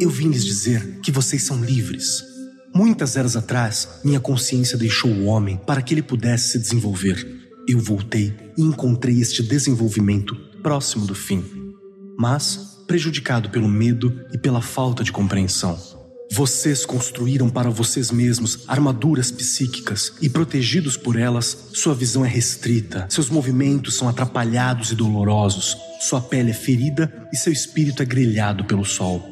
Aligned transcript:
Eu 0.00 0.10
vim 0.10 0.28
lhes 0.28 0.44
dizer 0.44 1.00
que 1.00 1.10
vocês 1.10 1.42
são 1.42 1.64
livres. 1.64 2.22
Muitas 2.74 3.16
eras 3.16 3.36
atrás, 3.36 4.00
minha 4.04 4.18
consciência 4.18 4.76
deixou 4.76 5.10
o 5.10 5.26
homem 5.26 5.56
para 5.56 5.80
que 5.80 5.94
ele 5.94 6.02
pudesse 6.02 6.52
se 6.52 6.58
desenvolver. 6.58 7.24
Eu 7.68 7.78
voltei 7.78 8.36
e 8.58 8.62
encontrei 8.62 9.20
este 9.20 9.42
desenvolvimento 9.42 10.34
próximo 10.62 11.06
do 11.06 11.14
fim, 11.14 11.44
mas 12.18 12.82
prejudicado 12.86 13.48
pelo 13.50 13.68
medo 13.68 14.20
e 14.32 14.38
pela 14.38 14.60
falta 14.60 15.04
de 15.04 15.12
compreensão. 15.12 15.93
Vocês 16.36 16.84
construíram 16.84 17.48
para 17.48 17.70
vocês 17.70 18.10
mesmos 18.10 18.64
armaduras 18.66 19.30
psíquicas 19.30 20.14
e, 20.20 20.28
protegidos 20.28 20.96
por 20.96 21.16
elas, 21.16 21.68
sua 21.72 21.94
visão 21.94 22.24
é 22.24 22.28
restrita, 22.28 23.06
seus 23.08 23.30
movimentos 23.30 23.94
são 23.94 24.08
atrapalhados 24.08 24.90
e 24.90 24.96
dolorosos, 24.96 25.76
sua 26.00 26.20
pele 26.20 26.50
é 26.50 26.52
ferida 26.52 27.28
e 27.32 27.36
seu 27.36 27.52
espírito 27.52 28.02
é 28.02 28.04
grelhado 28.04 28.64
pelo 28.64 28.84
sol. 28.84 29.22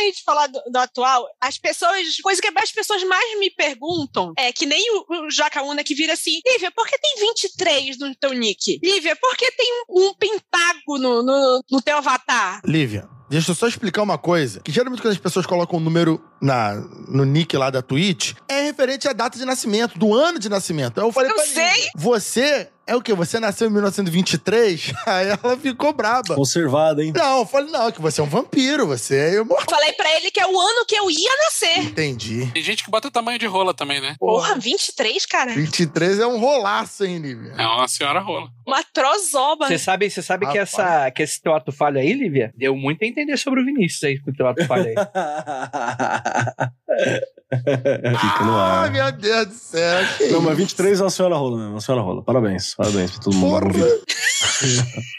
Da 0.00 0.06
gente 0.06 0.22
falar 0.24 0.46
do, 0.46 0.58
do 0.70 0.76
atual, 0.78 1.28
as 1.38 1.58
pessoas, 1.58 2.16
coisa 2.22 2.40
que 2.40 2.48
as 2.58 2.72
pessoas 2.72 3.04
mais 3.04 3.38
me 3.38 3.50
perguntam 3.50 4.32
é 4.38 4.50
que 4.50 4.64
nem 4.64 4.82
o, 4.96 5.26
o 5.26 5.30
Jacaúna 5.30 5.84
que 5.84 5.94
vira 5.94 6.14
assim, 6.14 6.40
Lívia, 6.46 6.70
por 6.70 6.86
que 6.86 6.98
tem 6.98 7.16
23 7.20 7.98
no 7.98 8.14
teu 8.14 8.32
nick? 8.32 8.80
Lívia, 8.82 9.14
por 9.16 9.36
que 9.36 9.52
tem 9.52 9.66
um, 9.90 10.06
um 10.06 10.14
pentágono 10.14 11.22
no, 11.22 11.62
no 11.70 11.82
teu 11.82 11.98
avatar? 11.98 12.62
Lívia, 12.64 13.06
deixa 13.28 13.50
eu 13.50 13.54
só 13.54 13.68
explicar 13.68 14.02
uma 14.02 14.16
coisa. 14.16 14.60
Que 14.60 14.72
geralmente 14.72 15.02
quando 15.02 15.12
as 15.12 15.18
pessoas 15.18 15.44
colocam 15.44 15.78
um 15.78 15.82
número 15.82 16.18
na, 16.40 16.76
no 17.06 17.26
nick 17.26 17.54
lá 17.58 17.68
da 17.68 17.82
Twitch, 17.82 18.32
é 18.48 18.62
referente 18.62 19.06
à 19.06 19.12
data 19.12 19.38
de 19.38 19.44
nascimento, 19.44 19.98
do 19.98 20.14
ano 20.14 20.38
de 20.38 20.48
nascimento. 20.48 20.98
Eu 20.98 21.12
falei 21.12 21.30
Eu 21.30 21.34
pra 21.34 21.44
sei. 21.44 21.62
Lívia, 21.62 21.90
você 21.94 22.70
é 22.90 22.96
o 22.96 23.00
quê? 23.00 23.14
Você 23.14 23.38
nasceu 23.38 23.68
em 23.68 23.72
1923? 23.72 24.92
Aí 25.06 25.28
ela 25.28 25.56
ficou 25.56 25.92
braba. 25.92 26.34
Conservada, 26.34 27.04
hein? 27.04 27.12
Não, 27.14 27.38
eu 27.38 27.46
falei, 27.46 27.70
não, 27.70 27.92
que 27.92 28.00
você 28.00 28.20
é 28.20 28.24
um 28.24 28.28
vampiro, 28.28 28.84
você 28.84 29.16
é 29.16 29.36
imortal. 29.36 29.78
Falei 29.78 29.92
pra 29.92 30.10
ele 30.16 30.28
que 30.30 30.40
é 30.40 30.46
o 30.46 30.60
ano 30.60 30.84
que 30.86 30.96
eu 30.96 31.08
ia 31.08 31.30
nascer. 31.44 31.84
Entendi. 31.84 32.50
Tem 32.52 32.62
gente 32.62 32.82
que 32.82 32.90
bota 32.90 33.08
tamanho 33.08 33.38
de 33.38 33.46
rola 33.46 33.72
também, 33.72 34.00
né? 34.00 34.16
Porra, 34.18 34.56
23, 34.56 35.24
cara. 35.24 35.52
23 35.52 36.18
é 36.18 36.26
um 36.26 36.40
rolaço, 36.40 37.04
hein, 37.04 37.18
Lívia? 37.18 37.54
É 37.56 37.64
uma 37.64 37.86
senhora 37.86 38.18
rola. 38.18 38.48
Uma 38.66 38.82
trozoba. 38.82 39.68
Você 39.68 39.78
sabe, 39.78 40.10
você 40.10 40.20
sabe 40.20 40.50
que, 40.50 40.58
essa, 40.58 41.12
que 41.12 41.22
esse 41.22 41.40
teu 41.40 41.54
ato 41.54 41.70
falho 41.70 42.00
aí, 42.00 42.12
Lívia, 42.12 42.52
deu 42.56 42.74
muito 42.74 43.04
a 43.04 43.06
entender 43.06 43.36
sobre 43.36 43.60
o 43.60 43.64
Vinícius 43.64 44.02
aí 44.02 44.20
com 44.20 44.32
o 44.32 44.34
teu 44.34 44.48
ato 44.48 44.66
falho 44.66 44.88
aí. 44.88 44.94
Fica 48.20 48.44
no 48.44 48.52
Ah, 48.56 48.82
ar. 48.82 48.90
meu 48.92 49.10
Deus 49.12 49.46
do 49.48 49.54
céu. 49.54 50.06
que 50.18 50.28
Não, 50.28 50.40
mas 50.40 50.52
isso? 50.52 50.58
23 50.58 51.00
é 51.00 51.04
uma 51.04 51.10
senhora 51.10 51.36
rola 51.36 51.56
mesmo, 51.58 51.72
uma 51.72 51.80
senhora 51.80 52.02
rola. 52.04 52.22
Parabéns, 52.22 52.74
parabéns 52.74 53.10
pra 53.12 53.20
todo 53.20 53.34
mundo. 53.36 53.74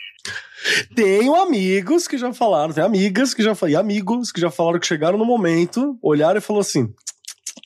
Tenho 0.95 1.35
amigos 1.35 2.07
que 2.07 2.17
já 2.17 2.31
falaram, 2.33 2.71
tem 2.73 2.83
amigas 2.83 3.33
que 3.33 3.41
já 3.43 3.55
falaram, 3.55 3.73
e 3.73 3.75
amigos 3.81 4.31
que 4.31 4.39
já 4.39 4.51
falaram 4.51 4.79
que 4.79 4.85
chegaram 4.87 5.17
no 5.17 5.25
momento, 5.25 5.97
olharam 6.01 6.37
e 6.37 6.41
falaram 6.41 6.61
assim: 6.61 6.93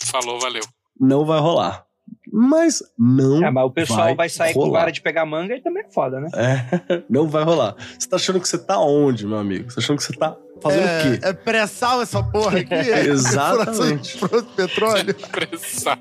Falou, 0.06 0.40
valeu. 0.40 0.64
não 1.00 1.26
vai 1.26 1.40
rolar. 1.40 1.85
Mas 2.32 2.84
não. 2.98 3.46
Ah, 3.46 3.52
mas 3.52 3.64
o 3.66 3.72
pessoal 3.72 4.08
vai, 4.08 4.16
vai 4.16 4.30
sair 4.30 4.54
com 4.54 4.62
rolar. 4.62 4.80
vara 4.80 4.92
de 4.92 5.02
pegar 5.02 5.26
manga 5.26 5.56
e 5.56 5.62
também 5.62 5.84
é 5.84 5.90
foda, 5.90 6.20
né? 6.20 6.30
É, 6.36 7.04
não 7.10 7.28
vai 7.30 7.44
rolar. 7.44 7.76
Você 7.98 8.10
tá 8.10 8.18
achando 8.18 8.42
que 8.42 8.50
você 8.50 8.58
tá 8.58 8.78
onde, 8.80 9.26
meu 9.26 9.38
amigo? 9.38 9.70
Você 9.70 9.76
tá 9.76 9.82
achando 9.82 9.98
que 9.98 10.04
você 10.04 10.14
tá 10.14 10.36
fazendo 10.62 10.84
o 10.84 11.20
quê? 11.20 11.26
É, 11.26 11.30
é 11.30 11.34
pré-sal 11.34 12.02
essa 12.02 12.22
porra 12.22 12.60
aqui? 12.60 12.74
É 12.76 13.06
Exatamente. 13.06 14.18
De 14.20 14.44
petróleo? 14.56 15.16
Pressão. 15.32 15.98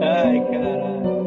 Ai, 0.00 0.46
caralho. 0.50 1.17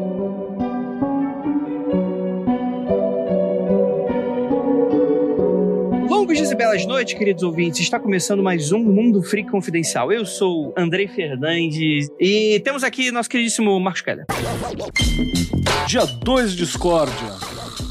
Longos 6.12 6.36
dias 6.36 6.50
e 6.50 6.54
belas 6.54 6.84
noites, 6.84 7.14
queridos 7.14 7.42
ouvintes. 7.42 7.80
Está 7.80 7.98
começando 7.98 8.42
mais 8.42 8.70
um 8.70 8.80
Mundo 8.80 9.22
Freak 9.22 9.50
Confidencial. 9.50 10.12
Eu 10.12 10.26
sou 10.26 10.74
Andrei 10.76 11.08
Fernandes 11.08 12.10
e 12.20 12.60
temos 12.60 12.84
aqui 12.84 13.10
nosso 13.10 13.30
queridíssimo 13.30 13.80
Marcos 13.80 14.02
Keller. 14.02 14.26
Dia 15.86 16.04
2 16.04 16.50
de 16.50 16.58
Discórdia, 16.58 17.30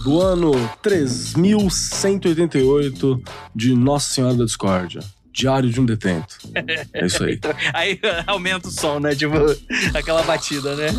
do 0.04 0.22
ano 0.22 0.52
3188 0.84 3.24
de 3.56 3.74
Nossa 3.74 4.14
Senhora 4.14 4.36
da 4.36 4.46
Discórdia. 4.46 5.02
Diário 5.34 5.72
de 5.72 5.82
um 5.82 5.86
detento. 5.86 6.38
É 6.94 7.04
isso 7.04 7.24
aí. 7.24 7.40
Aí 7.74 8.00
aumenta 8.28 8.68
o 8.68 8.72
som, 8.72 9.00
né? 9.00 9.16
Tipo, 9.16 9.34
aquela 9.96 10.22
batida, 10.22 10.76
né? 10.76 10.90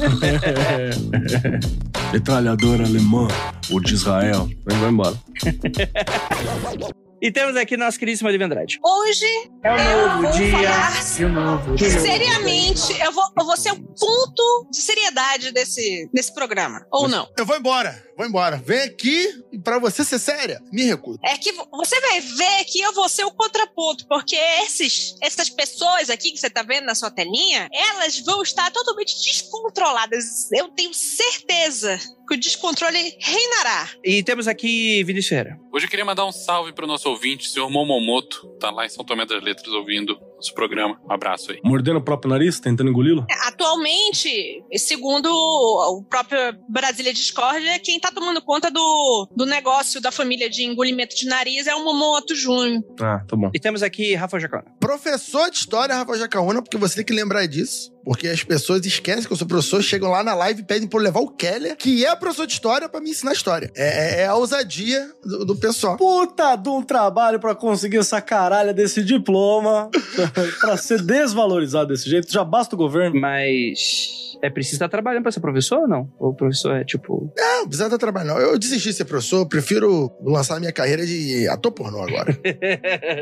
Metralhadora 2.13 2.85
alemã, 2.85 3.29
ou 3.71 3.79
de 3.79 3.95
Israel. 3.95 4.51
Vai 4.65 4.91
embora. 4.91 5.15
E 7.25 7.31
temos 7.31 7.55
aqui 7.55 7.77
nosso 7.77 8.01
queridíssimo 8.01 8.29
Olivia 8.29 8.47
Andrade. 8.47 8.81
Hoje 8.85 9.25
É 9.63 9.71
um 9.71 9.77
Eu 9.79 10.09
novo 10.09 10.23
vou 10.23 10.33
dia. 10.33 10.51
falar 10.51 11.21
e 11.21 11.25
um 11.25 11.29
novo. 11.33 11.79
Seriamente, 11.79 13.01
eu 13.01 13.13
vou, 13.13 13.25
eu 13.39 13.45
vou 13.45 13.57
ser 13.57 13.71
o 13.71 13.77
ponto 13.81 14.69
de 14.73 14.79
seriedade 14.79 15.53
desse, 15.53 16.11
desse 16.13 16.35
programa. 16.35 16.85
Ou 16.91 17.09
não? 17.09 17.29
Eu 17.39 17.47
vou 17.47 17.57
embora, 17.57 18.05
vou 18.17 18.27
embora. 18.27 18.57
Vem 18.57 18.81
aqui 18.81 19.29
e 19.53 19.59
pra 19.61 19.79
você 19.79 20.05
ser 20.05 20.19
séria, 20.19 20.61
me 20.73 20.83
recuso. 20.83 21.21
É 21.25 21.39
que 21.39 21.53
vo- 21.53 21.69
você 21.71 22.01
vai 22.01 22.21
ver 22.21 22.65
que 22.65 22.81
eu 22.81 22.93
vou 22.93 23.09
ser 23.09 23.23
o 23.25 23.31
contraponto, 23.31 24.05
porque 24.09 24.35
esses, 24.67 25.15
essas 25.23 25.49
pessoas 25.49 26.11
aqui 26.11 26.33
que 26.33 26.39
você 26.41 26.51
tá 26.51 26.65
vendo 26.65 26.87
na 26.87 26.97
sua 26.97 27.11
telinha, 27.13 27.69
elas 27.73 28.19
vão 28.19 28.43
estar 28.43 28.69
totalmente 28.73 29.15
descontroladas. 29.25 30.51
Eu 30.53 30.71
tenho 30.71 30.93
certeza 30.93 32.01
que 32.29 32.35
o 32.35 32.41
descontrole 32.41 33.17
reinará. 33.21 33.89
E 34.05 34.25
temos 34.25 34.49
aqui 34.49 35.05
Vinícius 35.05 35.29
Ferreira. 35.29 35.62
Hoje 35.75 35.87
eu 35.87 35.91
queria 35.91 36.05
mandar 36.05 36.27
um 36.27 36.33
salve 36.33 36.71
pro 36.71 36.87
nosso 36.87 37.09
ouvinte, 37.09 37.49
o 37.49 37.51
senhor 37.51 37.71
Momomoto. 37.71 38.47
Tá 38.61 38.71
lá 38.71 38.85
em 38.85 38.91
São 38.91 39.03
Tomé 39.03 39.25
das 39.25 39.43
Letras 39.43 39.73
ouvindo 39.73 40.21
esse 40.43 40.55
programa. 40.55 40.99
Um 41.09 41.13
abraço 41.13 41.53
aí. 41.53 41.59
Mordendo 41.65 41.99
o 41.99 42.03
próprio 42.03 42.31
nariz, 42.31 42.61
tentando 42.61 42.91
engoli-lo? 42.91 43.27
É, 43.31 43.49
Atualmente, 43.49 44.63
segundo 44.77 45.27
o 45.31 46.05
próprio 46.09 46.39
Brasília 46.69 47.13
Discord, 47.13 47.65
quem 47.83 47.99
tá 47.99 48.11
tomando 48.13 48.41
conta 48.43 48.71
do, 48.71 49.29
do 49.35 49.47
negócio 49.47 50.01
da 50.01 50.11
família 50.13 50.49
de 50.49 50.63
engolimento 50.65 51.15
de 51.17 51.27
nariz 51.27 51.67
é 51.67 51.75
o 51.75 51.85
Momoto 51.85 52.35
Júnior. 52.35 52.83
Ah, 53.01 53.23
tá 53.27 53.37
bom. 53.37 53.51
E 53.55 53.59
temos 53.61 53.83
aqui 53.83 54.15
Rafa 54.15 54.39
Jacona. 54.39 54.65
Professor 54.79 55.51
de 55.51 55.57
história, 55.57 55.95
Rafael 55.95 56.19
Jacaúna, 56.19 56.63
porque 56.63 56.77
você 56.77 56.97
tem 56.97 57.05
que 57.05 57.13
lembrar 57.13 57.47
disso. 57.47 57.91
Porque 58.05 58.27
as 58.27 58.43
pessoas 58.43 58.85
esquecem 58.85 59.25
que 59.27 59.33
eu 59.33 59.37
sou 59.37 59.47
professor, 59.47 59.81
chegam 59.81 60.11
lá 60.11 60.25
na 60.25 60.35
live 60.35 60.61
e 60.61 60.65
pedem 60.65 60.89
pra 60.89 60.99
eu 60.99 61.05
levar 61.05 61.21
o 61.21 61.29
Keller, 61.29 61.77
que 61.77 62.05
é 62.05 62.15
professor 62.17 62.49
de 62.49 62.53
história, 62.53 62.89
pra 62.89 63.01
me 63.01 63.11
ensinar 63.11 63.33
história. 63.33 63.71
É, 63.77 64.21
é- 64.21 64.23
é 64.23 64.27
a 64.27 64.35
ousadia 64.35 65.09
do, 65.25 65.45
do 65.47 65.57
pessoal. 65.57 65.97
Puta 65.97 66.57
de 66.57 66.69
um 66.69 66.83
trabalho 66.83 67.39
pra 67.39 67.55
conseguir 67.55 67.99
essa 67.99 68.21
caralha 68.21 68.75
desse 68.75 69.05
diploma, 69.05 69.89
pra 70.61 70.77
ser 70.77 71.03
desvalorizado 71.03 71.89
desse 71.89 72.09
jeito. 72.09 72.31
Já 72.33 72.45
basta 72.45 72.75
o 72.75 72.79
governo. 72.79 73.21
Mas 73.21 74.33
é 74.43 74.51
preciso 74.51 74.77
estar 74.77 74.89
trabalhando 74.89 75.23
pra 75.23 75.33
ser 75.33 75.41
professor 75.41 75.81
ou 75.81 75.89
não? 75.89 76.13
Ou 76.19 76.31
o 76.31 76.35
professor 76.35 76.75
é 76.77 76.85
tipo. 76.85 77.33
Não, 77.37 77.61
não 77.61 77.69
precisa 77.69 77.89
dar 77.89 77.99
trabalho, 77.99 78.29
não. 78.29 78.39
Eu 78.39 78.59
desisti 78.59 78.89
de 78.89 78.95
ser 78.95 79.05
professor, 79.05 79.39
eu 79.39 79.49
prefiro 79.49 80.11
lançar 80.23 80.59
minha 80.59 80.73
carreira 80.73 81.07
de 81.07 81.47
ator 81.49 81.73
pornô 81.73 82.03
agora. 82.03 82.37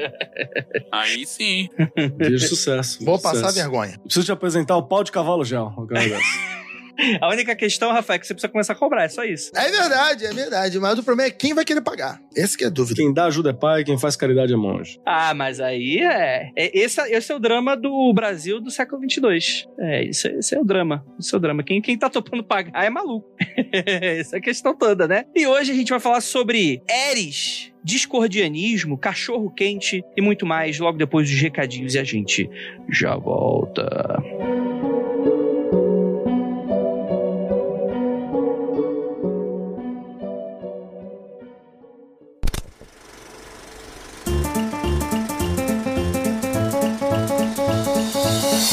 Aí 0.92 1.26
sim. 1.26 1.68
Dia 2.18 2.30
de 2.30 2.48
sucesso. 2.48 3.04
Vou 3.04 3.16
de 3.16 3.22
passar 3.22 3.48
sucesso. 3.48 3.56
vergonha. 3.56 3.98
Preciso 4.04 4.24
te 4.26 4.32
apresentar 4.32 4.76
o 4.76 4.82
pau 4.82 5.04
de 5.04 5.12
cavalo 5.12 5.44
gel. 5.44 5.72
A 7.20 7.28
única 7.28 7.54
questão, 7.54 7.92
Rafael, 7.92 8.16
é 8.16 8.18
que 8.18 8.26
você 8.26 8.34
precisa 8.34 8.50
começar 8.50 8.72
a 8.72 8.76
cobrar, 8.76 9.04
é 9.04 9.08
só 9.08 9.24
isso. 9.24 9.50
É 9.54 9.70
verdade, 9.70 10.26
é 10.26 10.32
verdade. 10.32 10.78
Mas 10.78 10.98
o 10.98 11.02
problema 11.02 11.28
é 11.28 11.30
quem 11.30 11.54
vai 11.54 11.64
querer 11.64 11.80
pagar. 11.80 12.20
Esse 12.34 12.56
que 12.56 12.64
é 12.64 12.66
a 12.66 12.70
dúvida. 12.70 12.96
Quem 13.00 13.12
dá 13.12 13.26
ajuda 13.26 13.50
é 13.50 13.52
pai, 13.52 13.84
quem 13.84 13.98
faz 13.98 14.16
caridade 14.16 14.52
é 14.52 14.56
monge. 14.56 15.00
Ah, 15.06 15.34
mas 15.34 15.60
aí 15.60 15.98
é. 15.98 16.50
é 16.56 16.78
esse, 16.78 17.00
esse 17.00 17.32
é 17.32 17.34
o 17.34 17.38
drama 17.38 17.76
do 17.76 18.12
Brasil 18.12 18.60
do 18.60 18.70
século 18.70 19.00
XXII. 19.02 19.66
É, 19.78 20.04
esse, 20.04 20.28
é- 20.28 20.38
esse 20.38 20.54
é 20.54 20.60
o 20.60 20.64
drama. 20.64 21.04
Esse 21.18 21.34
é 21.34 21.38
o 21.38 21.40
drama. 21.40 21.62
Quem, 21.62 21.80
quem 21.80 21.98
tá 21.98 22.08
topando 22.08 22.44
pagar 22.44 22.84
é 22.84 22.90
maluco. 22.90 23.28
Essa 23.72 24.36
é 24.36 24.38
a 24.38 24.42
questão 24.42 24.76
toda, 24.76 25.06
né? 25.06 25.24
E 25.34 25.46
hoje 25.46 25.72
a 25.72 25.74
gente 25.74 25.90
vai 25.90 26.00
falar 26.00 26.20
sobre 26.20 26.82
Eres, 26.88 27.72
discordianismo, 27.84 28.98
cachorro 28.98 29.50
quente 29.50 30.02
e 30.16 30.22
muito 30.22 30.44
mais 30.44 30.78
logo 30.78 30.98
depois 30.98 31.28
dos 31.28 31.40
recadinhos 31.40 31.94
e 31.94 31.98
a 31.98 32.04
gente 32.04 32.48
já 32.88 33.16
volta. 33.16 34.18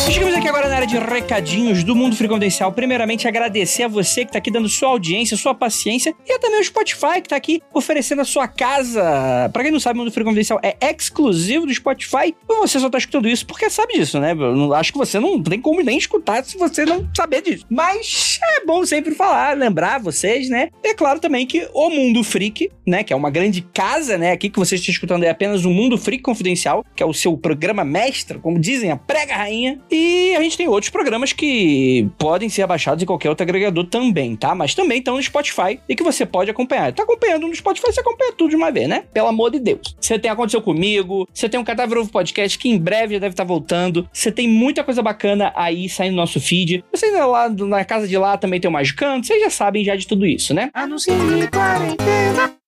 Chegamos 0.10 0.34
aqui 0.36 0.48
agora 0.48 0.70
na 0.70 0.76
área 0.76 0.88
de 0.88 0.98
recadinhos 0.98 1.84
do 1.84 1.96
Mundo 1.96 2.16
Free 2.16 2.28
Confidencial. 2.28 2.72
Primeiramente, 2.72 3.28
agradecer 3.28 3.84
a 3.84 3.88
você 3.88 4.24
que 4.26 4.32
tá 4.32 4.38
aqui 4.38 4.50
dando 4.50 4.70
sua 4.70 4.90
audiência, 4.90 5.36
sua 5.36 5.54
paciência 5.54 6.16
e 6.26 6.40
também 6.40 6.60
o 6.60 6.64
Spotify 6.64 7.22
que 7.22 7.30
tá 7.30 7.36
aqui 7.36 7.62
oferecendo 7.74 8.22
a 8.22 8.26
sua 8.26 8.48
casa. 8.48 9.50
Pra 9.52 9.64
quem 9.64 9.72
não 9.72 9.80
sabe, 9.80 10.00
o 10.00 10.02
Mundo 10.02 10.12
Free 10.12 10.24
Confidencial 10.24 10.60
é 10.64 10.78
exclusivo 10.82 11.66
do 11.66 11.74
Spotify 11.74 12.34
você 12.48 12.80
só 12.80 12.90
tá 12.90 12.98
escutando 12.98 13.28
isso 13.30 13.46
porque 13.46 13.70
sabe 13.70 13.94
disso, 13.94 14.20
né? 14.20 14.34
Eu 14.34 14.74
acho 14.74 14.92
que 14.92 14.98
você 14.98 15.20
não 15.20 15.42
tem 15.42 15.62
como 15.62 15.82
nem 15.82 15.98
escutar 15.98 16.44
se 16.44 16.58
você 16.58 16.86
não 16.86 17.08
saber 17.16 17.42
disso. 17.42 17.66
Mas 17.70 18.40
é 18.44 18.66
bom 18.66 18.86
sempre 18.86 19.14
falar, 19.14 19.56
lembrar 19.56 20.00
vocês, 20.00 20.50
né? 20.50 20.70
E 20.84 20.90
é 20.90 20.94
claro 20.94 21.20
também 21.20 21.46
que 21.46 21.68
o 21.74 21.90
Mundo 21.90 22.24
Freak, 22.24 22.70
né, 22.86 23.04
que 23.04 23.14
é 23.14 23.16
uma 23.16 23.30
grande 23.30 23.62
casa, 23.62 24.18
né, 24.18 24.32
aqui 24.32 24.50
que 24.50 24.60
você 24.60 24.76
está 24.76 24.92
escutando 24.92 25.24
é 25.24 25.30
apenas 25.30 25.66
o 25.66 25.70
Mundo 25.70 25.98
Freak 25.98 26.24
Confidencial, 26.24 26.84
que 26.96 27.04
é 27.04 27.06
o 27.06 27.14
seu 27.14 27.38
programa 27.38 27.84
mestre, 27.84 28.40
como 28.40 28.60
dizem, 28.60 28.92
a 28.92 28.98
prega 28.98 29.36
rainha. 29.36 29.80
E 29.92 29.97
a 30.38 30.42
gente 30.42 30.58
tem 30.58 30.68
outros 30.68 30.90
programas 30.90 31.34
que 31.34 32.10
podem 32.18 32.50
ser 32.50 32.64
abaixados 32.64 33.02
em 33.04 33.06
qualquer 33.06 33.30
outro 33.30 33.44
agregador 33.44 33.86
também, 33.86 34.36
tá? 34.36 34.54
Mas 34.54 34.76
também 34.76 35.00
estão 35.00 35.16
no 35.16 35.24
Spotify 35.24 35.80
e 35.88 35.96
que 35.96 36.04
você 36.04 36.26
pode 36.26 36.50
acompanhar. 36.50 36.94
Tá 36.94 37.04
acompanhando 37.04 37.48
no 37.48 37.56
Spotify, 37.56 37.88
você 37.88 38.02
acompanha 38.02 38.34
tudo 38.34 38.52
de 38.52 38.56
uma 38.56 38.72
vez, 38.72 38.88
né? 38.88 39.04
Pelo 39.14 39.28
amor 39.28 39.52
de 39.52 39.60
Deus. 39.60 39.96
Você 40.00 40.18
tem 40.18 40.32
Aconteceu 40.32 40.62
Comigo, 40.62 41.28
você 41.34 41.48
tem 41.50 41.60
um 41.60 41.64
Cadáver 41.64 41.98
Ovo 41.98 42.12
Podcast 42.12 42.58
que 42.58 42.70
em 42.70 42.78
breve 42.78 43.16
já 43.16 43.20
deve 43.20 43.34
estar 43.34 43.44
voltando. 43.44 44.08
Você 44.12 44.32
tem 44.32 44.48
muita 44.48 44.84
coisa 44.84 45.02
bacana 45.02 45.52
aí 45.56 45.90
saindo 45.90 46.12
no 46.12 46.18
nosso 46.18 46.40
feed. 46.40 46.84
Você 46.92 47.08
ainda 47.08 47.26
lá 47.26 47.50
na 47.50 47.86
casa 47.86 48.08
de 48.08 48.18
lá 48.18 48.38
também 48.38 48.60
tem 48.60 48.70
o 48.70 48.72
Magicando, 48.72 49.26
vocês 49.26 49.42
já 49.42 49.50
sabem 49.50 49.84
já 49.84 49.96
de 49.96 50.08
tudo 50.08 50.26
isso, 50.26 50.54
né? 50.54 50.70
Anuncie 50.74 51.14
quarentena. 51.52 52.67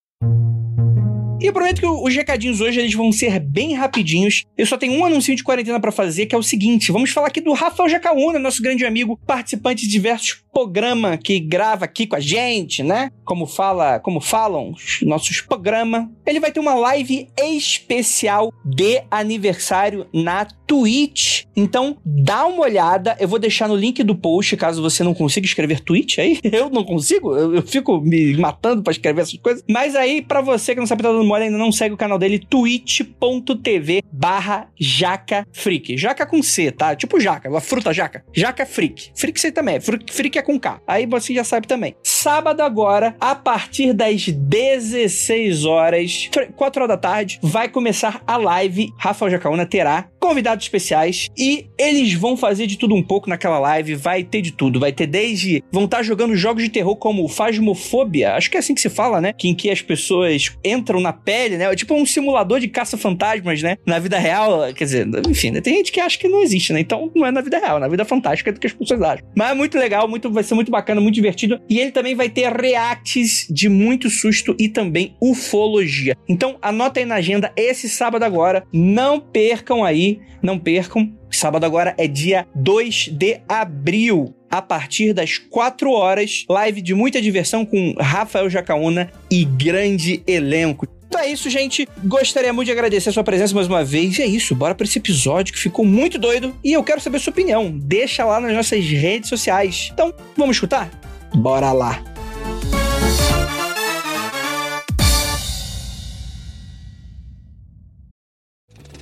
E 1.42 1.46
eu 1.46 1.54
prometo 1.54 1.80
que 1.80 1.88
os 1.88 2.14
recadinhos 2.14 2.60
hoje 2.60 2.82
eles 2.82 2.94
vão 2.94 3.14
ser 3.14 3.40
bem 3.40 3.74
rapidinhos. 3.74 4.44
Eu 4.58 4.66
só 4.66 4.78
tenho 4.78 4.94
um 4.94 5.06
anúncio 5.06 5.34
de 5.34 5.42
quarentena 5.42 5.80
pra 5.80 5.92
fazer, 5.92 6.26
que 6.26 6.36
é 6.36 6.38
o 6.38 6.44
seguinte: 6.44 6.92
vamos 6.92 7.12
falar 7.12 7.28
aqui 7.28 7.40
do 7.40 7.54
Rafael 7.54 7.88
Jacaúna, 7.88 8.38
nosso 8.38 8.62
grande 8.62 8.86
amigo, 8.86 9.18
participante 9.26 9.84
de 9.84 9.90
diversos 9.90 10.44
programas 10.52 11.20
que 11.24 11.40
grava 11.40 11.86
aqui 11.86 12.06
com 12.06 12.18
a 12.18 12.20
gente, 12.20 12.84
né? 12.84 13.10
Como 13.24 13.46
fala, 13.46 14.00
como 14.00 14.20
falam 14.20 14.72
os 14.72 15.00
nossos 15.04 15.40
programas. 15.40 16.08
Ele 16.26 16.40
vai 16.40 16.52
ter 16.52 16.60
uma 16.60 16.74
live 16.76 17.30
especial 17.38 18.52
de 18.66 19.02
aniversário 19.10 20.08
na 20.14 20.46
Twitch. 20.68 21.46
Então, 21.56 21.98
dá 22.06 22.46
uma 22.46 22.62
olhada. 22.62 23.16
Eu 23.20 23.28
vou 23.28 23.40
deixar 23.40 23.68
no 23.68 23.76
link 23.76 24.04
do 24.04 24.16
post, 24.16 24.56
caso 24.58 24.82
você 24.82 25.04
não 25.04 25.14
consiga 25.14 25.46
escrever 25.46 25.80
Twitch 25.80 26.20
aí. 26.20 26.40
Eu 26.60 26.70
não 26.70 26.84
consigo, 26.84 27.36
eu, 27.36 27.56
eu 27.56 27.62
fico 27.62 28.02
me 28.02 28.36
matando 28.36 28.84
pra 28.84 28.92
escrever 28.92 29.22
essas 29.22 29.40
coisas. 29.40 29.64
Mas 29.70 29.96
aí, 29.96 30.22
pra 30.22 30.42
você 30.42 30.74
que 30.74 30.80
não 30.80 30.88
sabe 30.88 31.04
tá 31.04 31.10
mole, 31.30 31.46
ainda 31.46 31.58
não 31.58 31.72
segue 31.72 31.94
o 31.94 31.98
canal 31.98 32.18
dele, 32.18 32.40
twitch.tv 32.40 34.02
barra 34.12 34.68
jaca 34.80 35.48
freak. 35.52 35.96
Jaca 35.98 36.26
com 36.26 36.42
C, 36.42 36.72
tá? 36.72 36.96
Tipo 36.96 37.20
jaca, 37.20 37.56
a 37.56 37.62
fruta 37.62 37.94
jaca. 37.94 38.24
Jaca 38.34 38.66
freak. 38.66 39.12
Freak 39.16 39.40
você 39.40 39.52
também, 39.52 39.76
é. 39.76 39.80
freak, 39.80 40.12
freak 40.12 40.38
é 40.38 40.42
com 40.42 40.60
K. 40.60 40.82
Aí 40.88 41.06
você 41.06 41.34
já 41.34 41.44
sabe 41.44 41.68
também. 41.68 41.96
Sábado 42.04 42.62
agora, 42.62 43.16
a 43.20 43.36
partir 43.36 43.94
das 43.94 44.28
16 44.28 45.66
horas, 45.66 46.30
4 46.56 46.84
horas 46.84 46.96
da 46.96 46.98
tarde, 46.98 47.40
vai 47.42 47.70
começar 47.70 48.22
a 48.26 48.38
live. 48.38 48.92
Rafael 48.98 49.32
Jacaúna 49.32 49.66
terá 49.66 50.10
convidados 50.20 50.66
especiais 50.66 51.30
e 51.38 51.68
eles 51.78 52.14
vão 52.14 52.36
fazer 52.36 52.68
de 52.68 52.78
tudo 52.78 52.96
um 52.96 53.04
pouco 53.04 53.30
naquela 53.30 53.60
live. 53.60 53.96
Vai 53.96 54.24
ter 54.24 54.42
de 54.42 54.52
tudo. 54.52 54.80
Vai 54.80 54.92
ter 54.92 55.08
desde. 55.08 55.64
Vão 55.72 55.86
estar 55.86 56.04
jogando 56.04 56.36
jogos 56.36 56.64
de 56.64 56.70
terror 56.70 56.96
como 56.96 57.28
Fasmofobia. 57.28 58.34
Acho 58.34 58.50
que 58.50 58.58
é 58.58 58.60
assim 58.60 58.76
que 58.76 58.82
se 58.82 58.90
fala, 58.90 59.22
né? 59.22 59.34
Que 59.34 59.48
em 59.48 59.56
que 59.56 59.70
as 59.70 59.82
pessoas 59.82 60.56
entram 60.64 61.00
na 61.00 61.14
pele, 61.24 61.58
né? 61.58 61.66
É 61.66 61.76
tipo 61.76 61.94
um 61.94 62.06
simulador 62.06 62.60
de 62.60 62.68
caça-fantasmas, 62.68 63.62
né? 63.62 63.78
Na 63.86 64.00
vida 64.00 64.18
real, 64.18 64.74
quer 64.74 64.84
dizer, 64.84 65.08
enfim, 65.28 65.52
né? 65.52 65.62
tem 65.62 65.76
gente 65.76 65.92
que 65.92 66.00
acha 66.00 66.18
que 66.18 66.28
não 66.28 66.42
existe, 66.42 66.74
né? 66.74 66.80
Então 66.80 67.12
não 67.16 67.26
é 67.26 67.32
na 67.32 67.42
vida 67.42 67.58
real, 67.58 67.80
na 67.80 67.88
vida 67.88 68.06
fantástica 68.06 68.52
do 68.52 68.60
que 68.60 68.68
as 68.68 68.74
pessoas 68.74 69.02
acham. 69.02 69.26
Mas 69.36 69.52
é 69.52 69.54
muito 69.54 69.78
legal, 69.78 70.08
muito, 70.08 70.32
vai 70.32 70.44
ser 70.44 70.56
muito 70.56 70.72
bacana, 70.72 71.02
muito 71.02 71.16
divertido. 71.16 71.60
E 71.70 71.80
ele 71.80 71.92
também 71.92 72.16
vai 72.16 72.30
ter 72.30 72.52
reacts 72.52 73.48
de 73.50 73.70
muito 73.70 74.10
susto 74.10 74.56
e 74.60 74.68
também 74.68 75.16
ufologia. 75.22 76.16
Então 76.28 76.58
anota 76.62 77.00
aí 77.00 77.06
na 77.06 77.16
agenda 77.16 77.52
esse 77.56 77.90
sábado 77.90 78.24
agora. 78.24 78.64
Não 78.74 79.20
percam 79.20 79.84
aí, 79.84 80.20
não 80.42 80.58
percam. 80.58 81.12
Sábado 81.32 81.66
agora 81.66 81.94
é 81.98 82.08
dia 82.08 82.48
2 82.56 83.10
de 83.14 83.40
abril. 83.48 84.34
A 84.50 84.64
partir 84.64 85.14
das 85.14 85.38
4 85.38 85.92
horas, 85.92 86.44
live 86.50 86.82
de 86.82 86.96
muita 86.96 87.22
diversão 87.22 87.64
com 87.64 87.94
Rafael 88.00 88.50
Jacaúna 88.50 89.12
e 89.30 89.46
grande 89.46 90.24
elenco. 90.26 90.88
Então 91.10 91.20
é 91.20 91.28
isso, 91.28 91.50
gente. 91.50 91.90
Gostaria 92.04 92.54
muito 92.54 92.68
de 92.68 92.72
agradecer 92.72 93.10
a 93.10 93.12
sua 93.12 93.24
presença 93.24 93.56
mais 93.56 93.68
uma 93.68 93.84
vez. 93.84 94.20
E 94.20 94.22
é 94.22 94.28
isso, 94.28 94.54
bora 94.54 94.76
pra 94.76 94.86
esse 94.86 95.00
episódio 95.00 95.52
que 95.52 95.60
ficou 95.60 95.84
muito 95.84 96.20
doido. 96.20 96.56
E 96.64 96.72
eu 96.72 96.84
quero 96.84 97.02
saber 97.02 97.20
sua 97.20 97.32
opinião. 97.32 97.72
Deixa 97.72 98.24
lá 98.24 98.40
nas 98.40 98.54
nossas 98.54 98.86
redes 98.86 99.28
sociais. 99.28 99.90
Então, 99.92 100.14
vamos 100.38 100.56
escutar? 100.56 100.90
Bora 101.34 101.72
lá. 101.72 102.00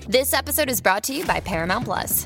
This 0.07 0.31
episode 0.31 0.69
is 0.69 0.79
brought 0.79 1.03
to 1.03 1.13
you 1.13 1.25
by 1.25 1.41
Paramount 1.41 1.83
Plus. 1.83 2.25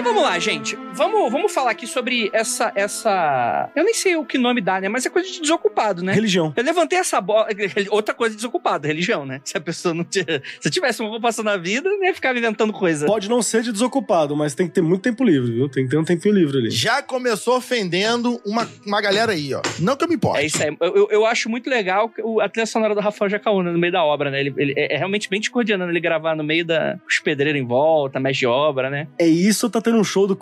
Então 0.00 0.14
vamos 0.14 0.30
lá, 0.30 0.38
gente. 0.38 0.78
Vamos, 1.00 1.32
vamos 1.32 1.52
falar 1.52 1.70
aqui 1.70 1.86
sobre 1.86 2.30
essa, 2.32 2.70
essa. 2.74 3.70
Eu 3.74 3.84
nem 3.84 3.94
sei 3.94 4.16
o 4.16 4.24
que 4.24 4.38
nome 4.38 4.60
dá, 4.60 4.80
né? 4.80 4.88
Mas 4.88 5.06
é 5.06 5.10
coisa 5.10 5.30
de 5.30 5.40
desocupado, 5.40 6.02
né? 6.02 6.12
Religião. 6.12 6.52
Eu 6.54 6.62
levantei 6.62 6.98
essa 6.98 7.20
bola. 7.20 7.48
Outra 7.90 8.14
coisa 8.14 8.34
de 8.34 8.36
desocupado, 8.36 8.86
religião, 8.86 9.24
né? 9.24 9.40
Se 9.44 9.56
a 9.56 9.60
pessoa 9.60 9.94
não 9.94 10.04
tinha. 10.04 10.42
Se 10.60 10.70
tivesse 10.70 11.00
uma 11.00 11.10
ocupação 11.10 11.44
na 11.44 11.56
vida, 11.56 11.88
não 11.88 12.04
ia 12.04 12.14
ficar 12.14 12.36
inventando 12.36 12.72
coisa. 12.72 13.06
Pode 13.06 13.28
não 13.28 13.42
ser 13.42 13.62
de 13.62 13.72
desocupado, 13.72 14.36
mas 14.36 14.54
tem 14.54 14.68
que 14.68 14.74
ter 14.74 14.82
muito 14.82 15.02
tempo 15.02 15.24
livre, 15.24 15.52
viu? 15.52 15.68
Tem 15.68 15.84
que 15.84 15.90
ter 15.90 15.96
um 15.96 16.04
tempinho 16.04 16.34
livre 16.34 16.58
ali. 16.58 16.70
Já 16.70 17.02
começou 17.02 17.56
ofendendo 17.56 18.40
uma, 18.44 18.68
uma 18.86 19.00
galera 19.00 19.32
aí, 19.32 19.54
ó. 19.54 19.62
Não 19.78 19.96
que 19.96 20.04
eu 20.04 20.08
me 20.08 20.14
importe. 20.14 20.42
É 20.42 20.46
isso 20.46 20.62
aí. 20.62 20.76
Eu, 20.80 20.96
eu, 20.96 21.08
eu 21.10 21.26
acho 21.26 21.48
muito 21.48 21.68
legal 21.70 22.12
a 22.42 22.48
trilha 22.48 22.66
sonora 22.66 22.94
do 22.94 23.00
Rafael 23.00 23.30
Jacaúna 23.30 23.72
no 23.72 23.78
meio 23.78 23.92
da 23.92 24.04
obra, 24.04 24.30
né? 24.30 24.40
Ele, 24.40 24.54
ele 24.56 24.74
é 24.76 24.90
é 24.90 24.96
realmente 24.96 25.30
bem 25.30 25.38
discordiano 25.38 25.88
ele 25.88 26.00
gravar 26.00 26.34
no 26.34 26.42
meio 26.42 26.64
da. 26.64 26.98
os 27.08 27.20
pedreiros 27.20 27.60
em 27.60 27.64
volta, 27.64 28.18
mestre 28.18 28.40
de 28.40 28.46
obra, 28.46 28.90
né? 28.90 29.06
É 29.18 29.26
isso 29.26 29.70
tá 29.70 29.80
tendo 29.80 29.98
um 29.98 30.04
show 30.04 30.26
do 30.26 30.34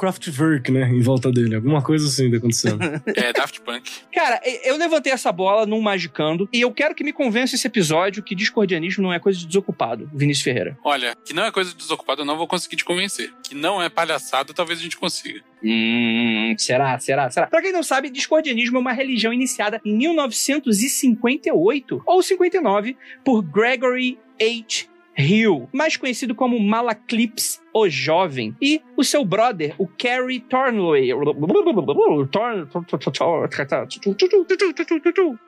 Né? 0.70 0.90
Em 0.90 1.00
volta 1.00 1.30
dele. 1.30 1.54
Alguma 1.54 1.82
coisa 1.82 2.06
assim 2.06 2.30
tá 2.30 2.36
acontecendo. 2.36 2.78
É 3.16 3.32
Daft 3.32 3.60
Punk. 3.62 3.90
Cara, 4.12 4.40
eu 4.64 4.76
levantei 4.76 5.12
essa 5.12 5.32
bola 5.32 5.66
num 5.66 5.80
Magicando 5.80 6.48
e 6.52 6.60
eu 6.60 6.70
quero 6.72 6.94
que 6.94 7.02
me 7.02 7.12
convença 7.12 7.54
esse 7.54 7.66
episódio 7.66 8.22
que 8.22 8.34
discordianismo 8.34 9.02
não 9.02 9.12
é 9.12 9.18
coisa 9.18 9.38
de 9.38 9.46
desocupado, 9.46 10.08
Vinícius 10.14 10.44
Ferreira. 10.44 10.78
Olha, 10.84 11.16
que 11.24 11.32
não 11.32 11.44
é 11.44 11.50
coisa 11.50 11.70
de 11.70 11.76
desocupado, 11.76 12.22
eu 12.22 12.24
não 12.24 12.36
vou 12.36 12.46
conseguir 12.46 12.76
te 12.76 12.84
convencer. 12.84 13.32
Que 13.42 13.54
não 13.54 13.82
é 13.82 13.88
palhaçada, 13.88 14.54
talvez 14.54 14.78
a 14.78 14.82
gente 14.82 14.96
consiga. 14.96 15.40
Hum, 15.62 16.54
será, 16.58 16.98
será, 16.98 17.30
será? 17.30 17.46
Pra 17.46 17.62
quem 17.62 17.72
não 17.72 17.82
sabe, 17.82 18.10
discordianismo 18.10 18.76
é 18.76 18.80
uma 18.80 18.92
religião 18.92 19.32
iniciada 19.32 19.80
em 19.84 19.96
1958 19.96 22.02
ou 22.06 22.22
59 22.22 22.96
por 23.24 23.42
Gregory 23.42 24.18
H. 24.40 24.86
Hill, 25.18 25.68
mais 25.72 25.96
conhecido 25.96 26.34
como 26.34 26.58
Malaclips 26.60 27.60
o 27.74 27.88
Jovem, 27.88 28.54
e 28.62 28.80
o 28.96 29.02
seu 29.04 29.24
brother, 29.24 29.74
o 29.78 29.86
Carrie 29.86 30.40
Thornley. 30.40 31.10
Thorn- 32.30 32.78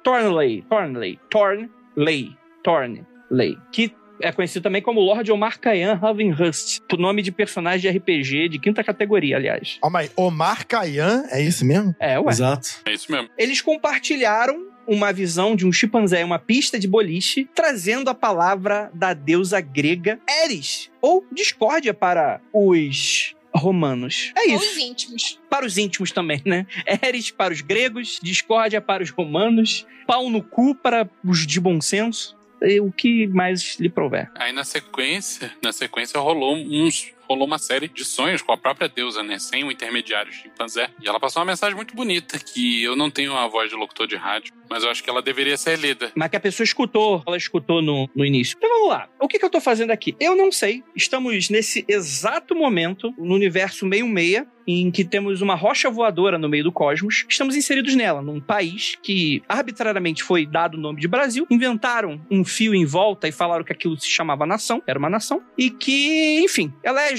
Thornley, 0.02 0.64
Thornley, 0.68 1.18
Thornley, 1.30 2.36
Thornley, 2.62 3.58
que 3.72 3.92
é 4.22 4.30
conhecido 4.32 4.62
também 4.62 4.82
como 4.82 5.00
Lord 5.00 5.30
Omar 5.32 5.58
Khayyam 5.58 5.96
Ravenhurst, 5.96 6.80
nome 6.98 7.22
de 7.22 7.32
personagem 7.32 7.90
de 7.90 7.98
RPG 7.98 8.48
de 8.50 8.58
quinta 8.58 8.84
categoria, 8.84 9.36
aliás. 9.36 9.78
Ó, 9.82 9.88
mas 9.88 10.12
Omar 10.14 10.66
Kayan, 10.66 11.24
é 11.30 11.40
isso 11.42 11.64
mesmo? 11.64 11.94
É, 11.98 12.18
ué. 12.20 12.30
Exato. 12.30 12.68
É 12.84 12.92
isso 12.92 13.10
mesmo. 13.10 13.28
Eles 13.38 13.62
compartilharam 13.62 14.66
uma 14.90 15.12
visão 15.12 15.54
de 15.54 15.64
um 15.64 15.72
chimpanzé 15.72 16.20
em 16.20 16.24
uma 16.24 16.38
pista 16.40 16.76
de 16.76 16.88
boliche, 16.88 17.48
trazendo 17.54 18.10
a 18.10 18.14
palavra 18.14 18.90
da 18.92 19.14
deusa 19.14 19.60
grega 19.60 20.18
Eris, 20.44 20.90
ou 21.00 21.24
discórdia 21.30 21.94
para 21.94 22.40
os 22.52 23.36
romanos. 23.54 24.32
É 24.36 24.52
Os 24.52 24.62
isso. 24.64 24.80
íntimos. 24.80 25.40
Para 25.48 25.64
os 25.64 25.78
íntimos 25.78 26.10
também, 26.10 26.42
né? 26.44 26.66
Eris 27.06 27.30
para 27.30 27.52
os 27.52 27.60
gregos, 27.60 28.18
discórdia 28.20 28.80
para 28.80 29.00
os 29.02 29.10
romanos, 29.10 29.86
pau 30.08 30.28
no 30.28 30.42
cu 30.42 30.74
para 30.74 31.08
os 31.24 31.46
de 31.46 31.60
bom 31.60 31.80
senso. 31.80 32.36
E 32.60 32.78
o 32.80 32.92
que 32.92 33.26
mais 33.28 33.78
lhe 33.80 33.88
prover. 33.88 34.30
Aí 34.34 34.52
na 34.52 34.64
sequência, 34.64 35.50
na 35.62 35.72
sequência 35.72 36.20
rolou 36.20 36.56
uns. 36.56 37.10
Rolou 37.30 37.46
uma 37.46 37.60
série 37.60 37.86
de 37.86 38.04
sonhos 38.04 38.42
com 38.42 38.50
a 38.50 38.56
própria 38.56 38.88
deusa, 38.88 39.22
né? 39.22 39.38
Sem 39.38 39.62
o 39.62 39.70
intermediário 39.70 40.32
chimpanzé. 40.32 40.90
E 41.00 41.08
ela 41.08 41.20
passou 41.20 41.40
uma 41.40 41.46
mensagem 41.46 41.76
muito 41.76 41.94
bonita, 41.94 42.36
que 42.40 42.82
eu 42.82 42.96
não 42.96 43.08
tenho 43.08 43.36
a 43.36 43.46
voz 43.46 43.70
de 43.70 43.76
locutor 43.76 44.08
de 44.08 44.16
rádio, 44.16 44.52
mas 44.68 44.82
eu 44.82 44.90
acho 44.90 45.00
que 45.00 45.08
ela 45.08 45.22
deveria 45.22 45.56
ser 45.56 45.78
lida. 45.78 46.10
mas 46.16 46.28
que 46.28 46.34
a 46.34 46.40
pessoa 46.40 46.64
escutou, 46.64 47.22
ela 47.24 47.36
escutou 47.36 47.80
no, 47.80 48.10
no 48.16 48.24
início. 48.24 48.56
Então 48.58 48.68
vamos 48.68 48.88
lá. 48.88 49.08
O 49.20 49.28
que, 49.28 49.38
que 49.38 49.44
eu 49.44 49.50
tô 49.50 49.60
fazendo 49.60 49.92
aqui? 49.92 50.16
Eu 50.18 50.34
não 50.34 50.50
sei. 50.50 50.82
Estamos 50.96 51.48
nesse 51.50 51.84
exato 51.86 52.52
momento, 52.52 53.14
no 53.16 53.36
universo 53.36 53.86
meio-meia, 53.86 54.44
em 54.66 54.90
que 54.90 55.04
temos 55.04 55.40
uma 55.40 55.54
rocha 55.54 55.90
voadora 55.90 56.38
no 56.38 56.48
meio 56.48 56.64
do 56.64 56.72
cosmos. 56.72 57.24
Estamos 57.28 57.56
inseridos 57.56 57.94
nela, 57.94 58.22
num 58.22 58.40
país 58.40 58.96
que 59.02 59.42
arbitrariamente 59.48 60.22
foi 60.22 60.46
dado 60.46 60.74
o 60.74 60.80
nome 60.80 61.00
de 61.00 61.08
Brasil. 61.08 61.46
Inventaram 61.50 62.20
um 62.30 62.44
fio 62.44 62.74
em 62.74 62.84
volta 62.84 63.26
e 63.26 63.32
falaram 63.32 63.64
que 63.64 63.72
aquilo 63.72 63.98
se 63.98 64.08
chamava 64.08 64.46
nação, 64.46 64.82
era 64.86 64.98
uma 64.98 65.10
nação. 65.10 65.42
E 65.58 65.70
que, 65.70 66.40
enfim, 66.40 66.72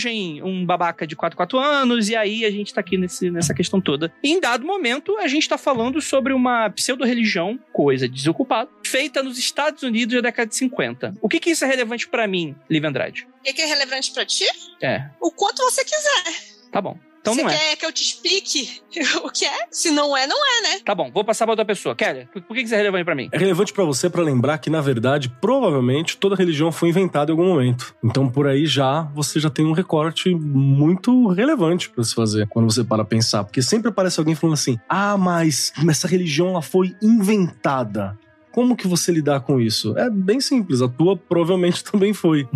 um 0.09 0.65
babaca 0.65 1.05
de 1.05 1.15
4 1.15 1.35
4 1.37 1.59
anos, 1.59 2.09
e 2.09 2.15
aí 2.15 2.45
a 2.45 2.51
gente 2.51 2.73
tá 2.73 2.81
aqui 2.81 2.97
nesse, 2.97 3.29
nessa 3.29 3.53
questão 3.53 3.79
toda. 3.81 4.11
E 4.23 4.31
em 4.31 4.39
dado 4.39 4.65
momento, 4.65 5.17
a 5.17 5.27
gente 5.27 5.47
tá 5.47 5.57
falando 5.57 6.01
sobre 6.01 6.33
uma 6.33 6.69
pseudo-religião, 6.69 7.59
coisa 7.73 8.07
de 8.07 8.15
desocupado, 8.15 8.69
feita 8.85 9.21
nos 9.23 9.37
Estados 9.37 9.83
Unidos 9.83 10.15
na 10.15 10.21
década 10.21 10.47
de 10.49 10.55
50. 10.55 11.15
O 11.21 11.27
que 11.29 11.39
que 11.39 11.51
isso 11.51 11.63
é 11.65 11.67
relevante 11.67 12.07
pra 12.07 12.27
mim, 12.27 12.55
Liv 12.69 12.85
Andrade? 12.85 13.27
O 13.39 13.43
que 13.43 13.53
que 13.53 13.61
é 13.61 13.65
relevante 13.65 14.11
pra 14.13 14.25
ti? 14.25 14.45
É, 14.81 15.05
O 15.19 15.31
quanto 15.31 15.63
você 15.63 15.83
quiser. 15.83 16.69
tá 16.71 16.81
bom. 16.81 16.97
Então 17.21 17.35
você 17.35 17.43
não 17.43 17.49
é. 17.49 17.57
quer 17.57 17.75
que 17.77 17.85
eu 17.85 17.91
te 17.91 18.03
explique 18.03 18.81
o 19.23 19.29
que 19.29 19.45
é? 19.45 19.67
Se 19.69 19.91
não 19.91 20.17
é, 20.17 20.25
não 20.25 20.37
é, 20.37 20.61
né? 20.61 20.79
Tá 20.83 20.93
bom, 20.95 21.11
vou 21.11 21.23
passar 21.23 21.45
pra 21.45 21.53
outra 21.53 21.65
pessoa. 21.65 21.95
Kelly, 21.95 22.27
por 22.33 22.41
que 22.41 22.55
que 22.55 22.61
isso 22.63 22.73
é 22.73 22.77
relevante 22.77 23.05
pra 23.05 23.15
mim? 23.15 23.29
É 23.31 23.37
relevante 23.37 23.71
pra 23.71 23.83
você 23.83 24.09
pra 24.09 24.23
lembrar 24.23 24.57
que, 24.57 24.69
na 24.69 24.81
verdade, 24.81 25.29
provavelmente 25.39 26.17
toda 26.17 26.35
religião 26.35 26.71
foi 26.71 26.89
inventada 26.89 27.31
em 27.31 27.33
algum 27.33 27.47
momento. 27.47 27.95
Então, 28.03 28.27
por 28.29 28.47
aí 28.47 28.65
já 28.65 29.03
você 29.13 29.39
já 29.39 29.49
tem 29.49 29.65
um 29.65 29.71
recorte 29.71 30.33
muito 30.33 31.27
relevante 31.27 31.89
pra 31.89 32.03
se 32.03 32.15
fazer 32.15 32.47
quando 32.47 32.71
você 32.71 32.83
para 32.83 33.05
pensar, 33.05 33.43
porque 33.43 33.61
sempre 33.61 33.89
aparece 33.89 34.19
alguém 34.19 34.35
falando 34.35 34.55
assim: 34.55 34.79
"Ah, 34.89 35.17
mas 35.17 35.71
essa 35.89 36.07
religião 36.07 36.49
ela 36.49 36.61
foi 36.61 36.95
inventada". 37.01 38.17
Como 38.51 38.75
que 38.75 38.87
você 38.87 39.11
lidar 39.11 39.41
com 39.41 39.59
isso? 39.59 39.97
É 39.97 40.09
bem 40.09 40.41
simples, 40.41 40.81
a 40.81 40.87
tua 40.87 41.15
provavelmente 41.15 41.83
também 41.89 42.13
foi. 42.13 42.47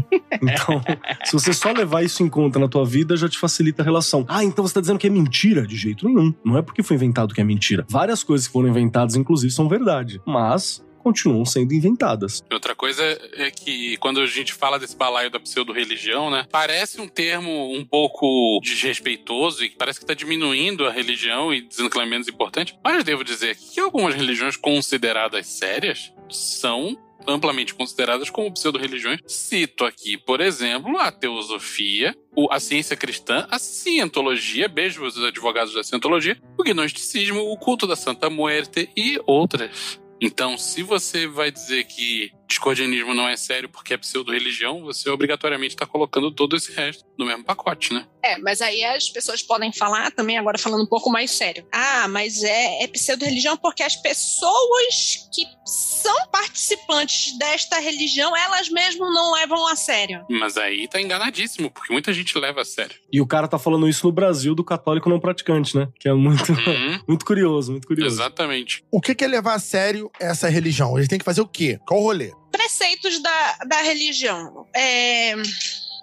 Então, 0.41 0.81
se 1.23 1.33
você 1.33 1.53
só 1.53 1.71
levar 1.71 2.03
isso 2.03 2.21
em 2.21 2.29
conta 2.29 2.59
na 2.59 2.67
tua 2.67 2.85
vida, 2.85 3.15
já 3.15 3.29
te 3.29 3.37
facilita 3.37 3.81
a 3.81 3.85
relação. 3.85 4.25
Ah, 4.27 4.43
então 4.43 4.65
você 4.65 4.73
tá 4.73 4.81
dizendo 4.81 4.99
que 4.99 5.07
é 5.07 5.09
mentira? 5.09 5.65
De 5.65 5.75
jeito 5.75 6.05
nenhum. 6.05 6.33
Não 6.43 6.57
é 6.57 6.61
porque 6.61 6.83
foi 6.83 6.95
inventado 6.95 7.33
que 7.33 7.41
é 7.41 7.43
mentira. 7.43 7.85
Várias 7.89 8.23
coisas 8.23 8.47
que 8.47 8.53
foram 8.53 8.69
inventadas, 8.69 9.15
inclusive, 9.15 9.51
são 9.51 9.67
verdade. 9.67 10.21
Mas 10.25 10.84
continuam 11.05 11.45
sendo 11.45 11.71
inventadas. 11.71 12.43
Outra 12.51 12.73
coisa 12.73 13.03
é 13.33 13.51
que 13.51 13.95
quando 13.97 14.19
a 14.19 14.25
gente 14.25 14.51
fala 14.51 14.79
desse 14.79 14.95
balaio 14.95 15.29
da 15.29 15.39
pseudo-religião, 15.39 16.31
né? 16.31 16.47
Parece 16.51 16.99
um 16.99 17.07
termo 17.07 17.71
um 17.71 17.85
pouco 17.85 18.59
desrespeitoso 18.63 19.63
e 19.63 19.69
parece 19.69 19.99
que 19.99 20.05
tá 20.05 20.15
diminuindo 20.15 20.83
a 20.83 20.91
religião 20.91 21.53
e 21.53 21.61
dizendo 21.61 21.91
que 21.91 21.97
ela 21.97 22.07
é 22.07 22.09
menos 22.09 22.27
importante. 22.27 22.75
Mas 22.83 23.03
devo 23.03 23.23
dizer 23.23 23.55
que 23.55 23.79
algumas 23.79 24.15
religiões 24.15 24.57
consideradas 24.57 25.45
sérias 25.45 26.11
são 26.27 26.97
amplamente 27.27 27.75
consideradas 27.75 28.31
como 28.31 28.51
pseudo-religiões. 28.51 29.19
Cito 29.27 29.85
aqui, 29.85 30.17
por 30.17 30.41
exemplo, 30.41 30.97
a 30.97 31.11
teosofia, 31.11 32.15
a 32.49 32.59
ciência 32.59 32.97
cristã, 32.97 33.47
a 33.51 33.59
cientologia, 33.59 34.67
beijo 34.67 35.05
os 35.05 35.23
advogados 35.23 35.73
da 35.75 35.83
cientologia, 35.83 36.35
o 36.57 36.63
gnosticismo, 36.63 37.41
o 37.41 37.57
culto 37.57 37.85
da 37.85 37.95
Santa 37.95 38.27
Muerte 38.27 38.89
e 38.97 39.19
outras. 39.27 40.03
Então, 40.21 40.57
se 40.57 40.81
você 40.81 41.27
vai 41.27 41.51
dizer 41.51 41.83
que 41.85 42.31
discordianismo 42.47 43.13
não 43.13 43.27
é 43.27 43.35
sério 43.37 43.67
porque 43.69 43.93
é 43.93 43.97
pseudo-religião, 43.97 44.81
você 44.83 45.09
obrigatoriamente 45.09 45.73
está 45.75 45.85
colocando 45.85 46.31
todo 46.31 46.55
esse 46.55 46.71
resto 46.71 47.03
no 47.17 47.25
mesmo 47.25 47.43
pacote, 47.43 47.93
né? 47.93 48.05
É, 48.23 48.37
mas 48.39 48.61
aí 48.61 48.83
as 48.83 49.09
pessoas 49.09 49.41
podem 49.41 49.71
falar 49.71 50.11
também, 50.11 50.37
agora 50.37 50.57
falando 50.57 50.83
um 50.83 50.87
pouco 50.87 51.09
mais 51.11 51.31
sério. 51.31 51.65
Ah, 51.71 52.07
mas 52.07 52.43
é, 52.43 52.83
é 52.83 52.87
pseudo-religião 52.87 53.55
porque 53.57 53.83
as 53.83 53.95
pessoas 53.95 55.27
que 55.33 55.45
são 55.65 56.15
participantes 56.31 57.37
desta 57.37 57.79
religião, 57.79 58.35
elas 58.35 58.69
mesmo 58.69 59.05
não 59.11 59.33
levam 59.33 59.67
a 59.67 59.75
sério. 59.75 60.25
Mas 60.29 60.57
aí 60.57 60.87
tá 60.87 60.99
enganadíssimo, 61.01 61.69
porque 61.71 61.91
muita 61.93 62.13
gente 62.13 62.37
leva 62.37 62.61
a 62.61 62.65
sério. 62.65 62.95
E 63.11 63.21
o 63.21 63.27
cara 63.27 63.47
tá 63.47 63.57
falando 63.59 63.87
isso 63.87 64.05
no 64.05 64.11
Brasil 64.11 64.53
do 64.55 64.63
católico 64.63 65.09
não 65.09 65.19
praticante, 65.19 65.75
né? 65.75 65.87
Que 65.99 66.09
é 66.09 66.13
muito, 66.13 66.51
Uhum, 66.51 66.99
muito 67.07 67.25
curioso, 67.25 67.71
muito 67.71 67.87
curioso. 67.87 68.15
exatamente. 68.15 68.83
O 68.91 68.99
que 69.01 69.13
que 69.15 69.23
é 69.23 69.27
levar 69.27 69.53
a 69.55 69.59
sério 69.59 70.09
essa 70.19 70.49
religião? 70.49 70.97
Eles 70.97 71.07
têm 71.07 71.19
que 71.19 71.25
fazer 71.25 71.41
o 71.41 71.47
quê? 71.47 71.79
Qual 71.87 71.99
o 71.99 72.03
rolê? 72.03 72.31
Preceitos 72.55 73.19
da, 73.19 73.57
da 73.67 73.81
religião. 73.81 74.67
É... 74.73 75.33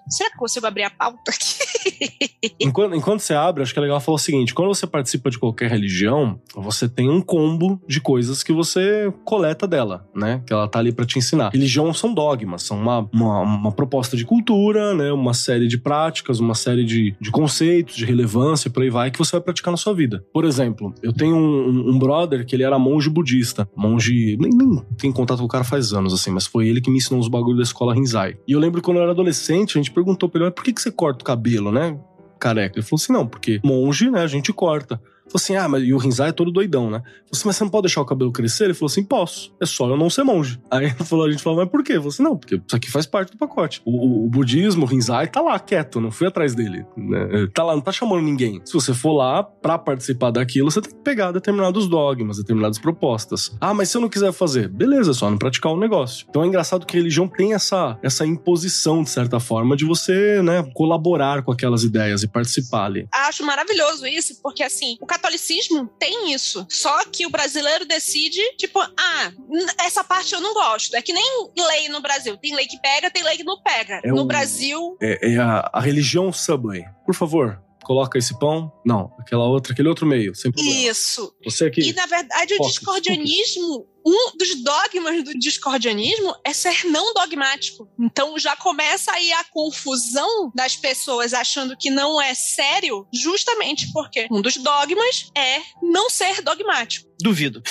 Será 0.09 0.29
que 0.31 0.37
eu 0.37 0.41
consigo 0.41 0.67
abrir 0.67 0.83
a 0.85 0.91
pauta 0.91 1.31
aqui? 1.31 2.23
Enquanto, 2.61 2.95
enquanto 2.95 3.21
você 3.21 3.35
abre, 3.35 3.63
acho 3.63 3.73
que 3.73 3.79
é 3.79 3.83
legal 3.83 4.01
falar 4.01 4.17
o 4.17 4.19
seguinte: 4.19 4.53
quando 4.55 4.69
você 4.69 4.87
participa 4.87 5.31
de 5.31 5.39
qualquer 5.39 5.71
religião, 5.71 6.41
você 6.55 6.89
tem 6.89 7.09
um 7.09 7.21
combo 7.21 7.81
de 7.89 8.01
coisas 8.01 8.43
que 8.43 8.53
você 8.53 9.13
coleta 9.25 9.67
dela, 9.67 10.07
né? 10.15 10.43
Que 10.47 10.53
ela 10.53 10.67
tá 10.69 10.79
ali 10.81 10.93
pra 10.93 11.05
te 11.07 11.19
ensinar. 11.19 11.51
Religião 11.53 11.93
são 11.95 12.13
dogmas, 12.13 12.63
são 12.65 12.81
uma, 12.81 13.09
uma, 13.13 13.41
uma 13.41 13.73
proposta 13.73 14.17
de 14.17 14.25
cultura, 14.25 14.93
né? 14.95 15.13
Uma 15.13 15.35
série 15.35 15.69
de 15.69 15.79
práticas, 15.79 16.41
uma 16.41 16.55
série 16.55 16.85
de, 16.85 17.17
de 17.21 17.31
conceitos, 17.31 17.95
de 17.97 18.05
relevância, 18.05 18.69
e 18.69 18.73
por 18.73 18.83
aí 18.83 18.91
vai, 18.91 19.11
que 19.11 19.19
você 19.19 19.33
vai 19.33 19.41
praticar 19.41 19.71
na 19.71 19.77
sua 19.77 19.95
vida. 19.95 20.25
Por 20.33 20.45
exemplo, 20.45 20.93
eu 21.03 21.13
tenho 21.13 21.37
um, 21.37 21.69
um- 21.69 21.91
um 21.91 21.99
brother 21.99 22.45
que 22.45 22.55
ele 22.57 22.65
era 22.65 22.79
monge 22.79 23.09
budista. 23.09 23.69
Monge. 23.77 24.37
Nem, 24.39 24.51
nem 24.51 24.83
tenho 24.99 25.13
contato 25.13 25.39
com 25.39 25.45
o 25.45 25.49
cara 25.49 25.65
faz 25.65 25.93
anos, 25.93 26.13
assim, 26.13 26.31
mas 26.31 26.47
foi 26.47 26.67
ele 26.69 26.81
que 26.81 26.91
me 26.91 26.97
ensinou 26.99 27.21
os 27.21 27.29
bagulhos 27.29 27.59
da 27.59 27.63
escola 27.65 27.95
Rinzai. 27.95 28.37
E 28.49 28.53
eu 28.53 28.59
lembro 28.61 28.81
que 28.81 28.85
quando 28.85 28.97
eu 28.99 29.03
era 29.05 29.13
adolescente, 29.13 29.79
a 29.79 29.83
gente 29.83 29.92
perguntou 29.93 30.29
pra 30.29 30.43
ele, 30.43 30.51
por 30.51 30.65
que, 30.65 30.73
que 30.73 30.83
você 30.83 30.91
corta 30.91 31.23
o 31.23 31.25
cabelo, 31.25 31.71
né? 31.71 31.99
careca. 32.43 32.79
Ele 32.79 32.85
falou 32.85 33.01
assim: 33.01 33.13
não, 33.13 33.27
porque 33.27 33.61
monge, 33.65 34.11
né, 34.11 34.21
a 34.21 34.27
gente 34.27 34.53
corta. 34.53 35.01
Eu 35.33 35.37
assim, 35.37 35.57
ah, 35.57 35.69
mas 35.69 35.83
e 35.83 35.93
o 35.93 35.99
Rinzai 35.99 36.31
é 36.31 36.33
todo 36.33 36.51
doidão, 36.51 36.91
né? 36.91 36.99
Falei 36.99 37.23
assim, 37.33 37.43
mas 37.47 37.57
você 37.57 37.65
não 37.65 37.71
pode 37.71 37.83
deixar 37.83 38.01
o 38.01 38.05
cabelo 38.05 38.33
crescer? 38.33 38.65
Ele 38.65 38.75
falou 38.75 38.91
assim, 38.91 39.03
posso. 39.03 39.55
É 39.61 39.67
só 39.67 39.89
eu 39.89 39.97
não 39.97 40.11
ser 40.11 40.25
monge. 40.25 40.61
Aí 40.71 40.87
ele 40.87 41.05
falou, 41.05 41.27
a 41.27 41.31
gente 41.31 41.43
falou, 41.43 41.61
mas 41.61 41.69
por 41.69 41.83
quê? 41.83 41.93
Eu 41.93 41.97
falei 41.97 42.09
assim, 42.09 42.23
não, 42.23 42.37
porque 42.37 42.57
isso 42.57 42.77
aqui 42.77 42.91
faz 42.91 43.07
parte 43.07 43.33
do 43.33 43.39
pacote. 43.39 43.81
O, 43.85 43.91
o, 43.91 44.27
o 44.27 44.29
budismo, 44.29 44.85
o 44.85 44.87
Rinzai, 44.87 45.29
tá 45.29 45.41
lá 45.41 45.59
quieto, 45.59 46.01
não 46.01 46.11
fui 46.11 46.27
atrás 46.27 46.55
dele. 46.55 46.85
Né? 46.97 47.29
Ele 47.33 47.49
Tá 47.53 47.65
lá, 47.65 47.75
não 47.75 47.83
tá 47.83 47.93
chamando 47.93 48.23
ninguém. 48.23 48.61
Se 48.65 48.73
você 48.73 48.95
for 48.95 49.13
lá 49.13 49.43
pra 49.43 49.79
participar 49.79 50.31
daquilo, 50.31 50.71
você 50.71 50.81
tem 50.81 50.91
que 50.93 51.03
pegar 51.03 51.33
determinados 51.33 51.89
dogmas, 51.89 52.39
determinadas 52.39 52.79
propostas. 52.79 53.55
Ah, 53.61 53.75
mas 53.75 53.91
se 53.91 53.97
eu 53.97 54.01
não 54.01 54.09
quiser 54.09 54.33
fazer, 54.33 54.69
beleza, 54.69 55.11
é 55.11 55.15
só 55.15 55.31
não 55.31 55.39
praticar 55.39 55.73
o 55.73 55.79
negócio. 55.79 56.27
Então 56.29 56.43
é 56.43 56.47
engraçado 56.47 56.87
que 56.87 56.97
a 56.97 57.01
religião 57.01 57.29
tem 57.29 57.53
essa, 57.53 57.99
essa 58.03 58.27
imposição, 58.27 59.03
de 59.03 59.11
certa 59.11 59.39
forma, 59.39 59.77
de 59.77 59.85
você, 59.85 60.43
né, 60.43 60.63
colaborar 60.75 61.43
com 61.43 61.53
aquelas 61.53 61.85
ideias 61.85 62.23
e 62.23 62.29
participar 62.29 62.87
ali. 62.87 63.07
Acho 63.13 63.45
maravilhoso 63.45 64.07
isso, 64.07 64.41
porque 64.43 64.63
assim, 64.63 64.97
o 65.01 65.07
catolicismo 65.23 65.87
tem 65.99 66.33
isso. 66.33 66.67
Só 66.69 67.05
que 67.05 67.25
o 67.25 67.31
brasileiro 67.31 67.87
decide, 67.87 68.41
tipo, 68.57 68.81
ah, 68.81 69.33
essa 69.81 70.03
parte 70.03 70.35
eu 70.35 70.41
não 70.41 70.53
gosto. 70.53 70.95
É 70.97 71.01
que 71.03 71.13
nem 71.13 71.25
lei 71.57 71.89
no 71.89 72.01
Brasil. 72.03 72.37
Tem 72.37 72.55
lei 72.55 72.67
que 72.67 72.81
pega, 72.81 73.11
tem 73.11 73.23
lei 73.23 73.37
que 73.37 73.45
não 73.45 73.63
pega. 73.63 74.01
É 74.05 74.09
no 74.09 74.23
o- 74.23 74.25
Brasil, 74.25 74.97
É, 75.01 75.33
é 75.35 75.37
a, 75.39 75.71
a 75.73 75.81
religião 75.81 76.33
Subway. 76.33 76.85
Por 77.07 77.15
favor, 77.15 77.63
coloca 77.85 78.19
esse 78.19 78.37
pão. 78.39 78.73
Não, 78.85 79.13
aquela 79.19 79.45
outra, 79.45 79.73
aquele 79.73 79.89
outro 79.89 80.07
meio, 80.07 80.35
sem 80.35 80.51
problema. 80.51 80.77
isso. 80.91 81.35
Você 81.45 81.67
aqui. 81.67 81.81
E, 81.83 81.93
na 81.93 82.07
verdade, 82.07 82.55
o 82.55 82.63
discordianismo, 82.67 83.87
um 84.05 84.37
dos 84.37 84.63
dogmas 84.63 85.25
do 85.25 85.33
discordianismo 85.39 86.35
é 86.45 86.53
ser 86.53 86.85
não 86.87 87.15
dogmático. 87.15 87.89
Então 87.99 88.39
já 88.39 88.57
começa 88.57 89.13
aí 89.13 89.33
a 89.33 89.45
confusão 89.45 90.51
das 90.55 90.77
pessoas 90.77 91.33
achando 91.33 91.77
que 91.77 91.91
não 91.91 92.21
é 92.21 92.35
sério, 92.35 93.07
justamente 93.13 93.91
porque 93.93 94.27
um 94.31 94.41
dos 94.41 94.57
dogmas 94.57 95.31
é 95.37 95.61
não 95.83 96.11
ser 96.11 96.43
dogmático. 96.43 97.13
Duvido. 97.23 97.63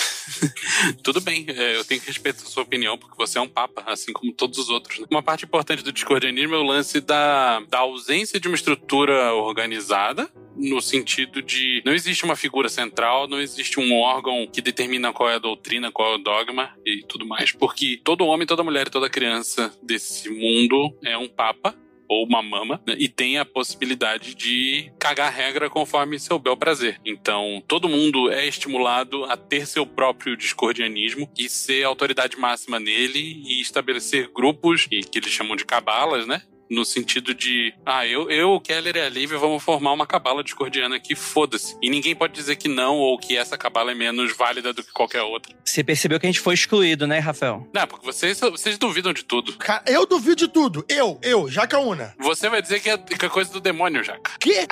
Tudo 1.04 1.20
bem, 1.20 1.46
é, 1.50 1.76
eu 1.76 1.84
tenho 1.84 2.00
que 2.00 2.08
respeitar 2.08 2.44
a 2.44 2.46
sua 2.46 2.64
opinião, 2.64 2.98
porque 2.98 3.18
você 3.18 3.38
é 3.38 3.42
um 3.42 3.50
papa, 3.50 3.84
assim 3.86 4.14
como 4.14 4.32
todos 4.32 4.58
os 4.58 4.70
outros. 4.70 5.00
né? 5.00 5.08
Uma 5.12 5.22
parte 5.22 5.44
importante 5.44 5.84
do 5.84 5.92
discordianismo 5.92 6.56
é 6.56 6.58
o 6.58 6.64
lance 6.64 7.02
da, 7.02 7.60
da 7.62 7.80
ausência 7.80 8.40
de 8.40 8.48
uma 8.48 8.56
estrutura 8.56 9.34
organizada, 9.34 10.32
no 10.62 10.82
sentido 10.82 11.42
de 11.42 11.82
não 11.86 11.94
existe 11.94 12.24
uma 12.24 12.36
figura 12.36 12.70
central, 12.70 13.28
não 13.28 13.42
existe 13.42 13.80
um 13.80 13.94
órgão 13.94 14.48
que 14.48 14.62
determina 14.62 15.12
qual 15.12 15.30
é 15.30 15.36
a 15.36 15.40
doutrina, 15.40 15.92
qual 15.92 16.14
é 16.14 16.16
o 16.16 16.20
dogma 16.20 16.74
e 16.86 17.04
tudo 17.08 17.26
mais, 17.26 17.52
porque 17.52 18.00
todo 18.04 18.26
homem, 18.26 18.48
toda 18.48 18.64
mulher 18.64 18.88
e 18.88 18.92
toda 18.92 19.10
criança 19.10 19.76
desse 19.82 20.30
mundo 20.30 20.96
é 21.04 21.18
um 21.18 21.28
papa 21.28 21.76
ou 22.08 22.26
uma 22.26 22.44
mama, 22.44 22.82
né, 22.86 22.94
e 23.00 23.08
tem 23.08 23.38
a 23.38 23.46
possibilidade 23.46 24.36
de 24.36 24.92
cagar 25.00 25.32
regra 25.32 25.70
conforme 25.70 26.20
seu 26.20 26.38
bel 26.38 26.58
prazer. 26.58 27.00
Então, 27.06 27.64
todo 27.66 27.88
mundo 27.88 28.30
é 28.30 28.46
estimulado 28.46 29.24
a 29.24 29.38
ter 29.38 29.66
seu 29.66 29.86
próprio 29.86 30.36
discordianismo 30.36 31.32
e 31.38 31.48
ser 31.48 31.86
a 31.86 31.88
autoridade 31.88 32.38
máxima 32.38 32.82
nele 32.82 33.42
e 33.46 33.62
estabelecer 33.62 34.30
grupos, 34.30 34.90
e 34.92 35.00
que 35.00 35.20
eles 35.20 35.32
chamam 35.32 35.56
de 35.56 35.64
cabalas, 35.64 36.28
né? 36.28 36.42
No 36.72 36.86
sentido 36.86 37.34
de, 37.34 37.74
ah, 37.86 38.08
eu, 38.08 38.32
eu, 38.32 38.52
o 38.52 38.62
Keller 38.62 38.96
e 38.96 39.02
a 39.02 39.10
Lívia 39.10 39.38
vamos 39.38 39.62
formar 39.62 39.92
uma 39.92 40.08
cabala 40.08 40.42
discordiana 40.42 40.96
aqui, 40.96 41.16
foda-se. 41.16 41.76
E 41.82 41.90
ninguém 41.90 42.16
pode 42.16 42.34
dizer 42.34 42.56
que 42.56 42.70
não, 42.70 42.96
ou 42.96 43.18
que 43.20 43.36
essa 43.36 43.58
cabala 43.58 43.92
é 43.92 43.94
menos 43.94 44.36
válida 44.36 44.72
do 44.72 44.82
que 44.82 44.92
qualquer 44.94 45.22
outra. 45.22 45.54
Você 45.66 45.84
percebeu 45.84 46.18
que 46.18 46.26
a 46.26 46.30
gente 46.30 46.40
foi 46.40 46.54
excluído, 46.54 47.06
né, 47.06 47.20
Rafael? 47.20 47.68
Não, 47.74 47.86
porque 47.86 48.06
vocês, 48.06 48.40
vocês 48.40 48.78
duvidam 48.78 49.12
de 49.12 49.24
tudo. 49.24 49.58
Cara, 49.58 49.84
eu 49.86 50.06
duvido 50.06 50.38
de 50.38 50.48
tudo. 50.48 50.86
Eu, 50.88 51.20
eu, 51.22 51.50
Jacaúna. 51.50 52.16
Você 52.20 52.48
vai 52.48 52.62
dizer 52.62 52.80
que 52.80 52.90
é, 52.90 52.98
que 52.98 53.26
é 53.26 53.30
coisa 53.30 53.52
do 53.52 53.60
demônio, 53.60 54.02
Jaca. 54.02 54.32
Quê? 54.40 54.66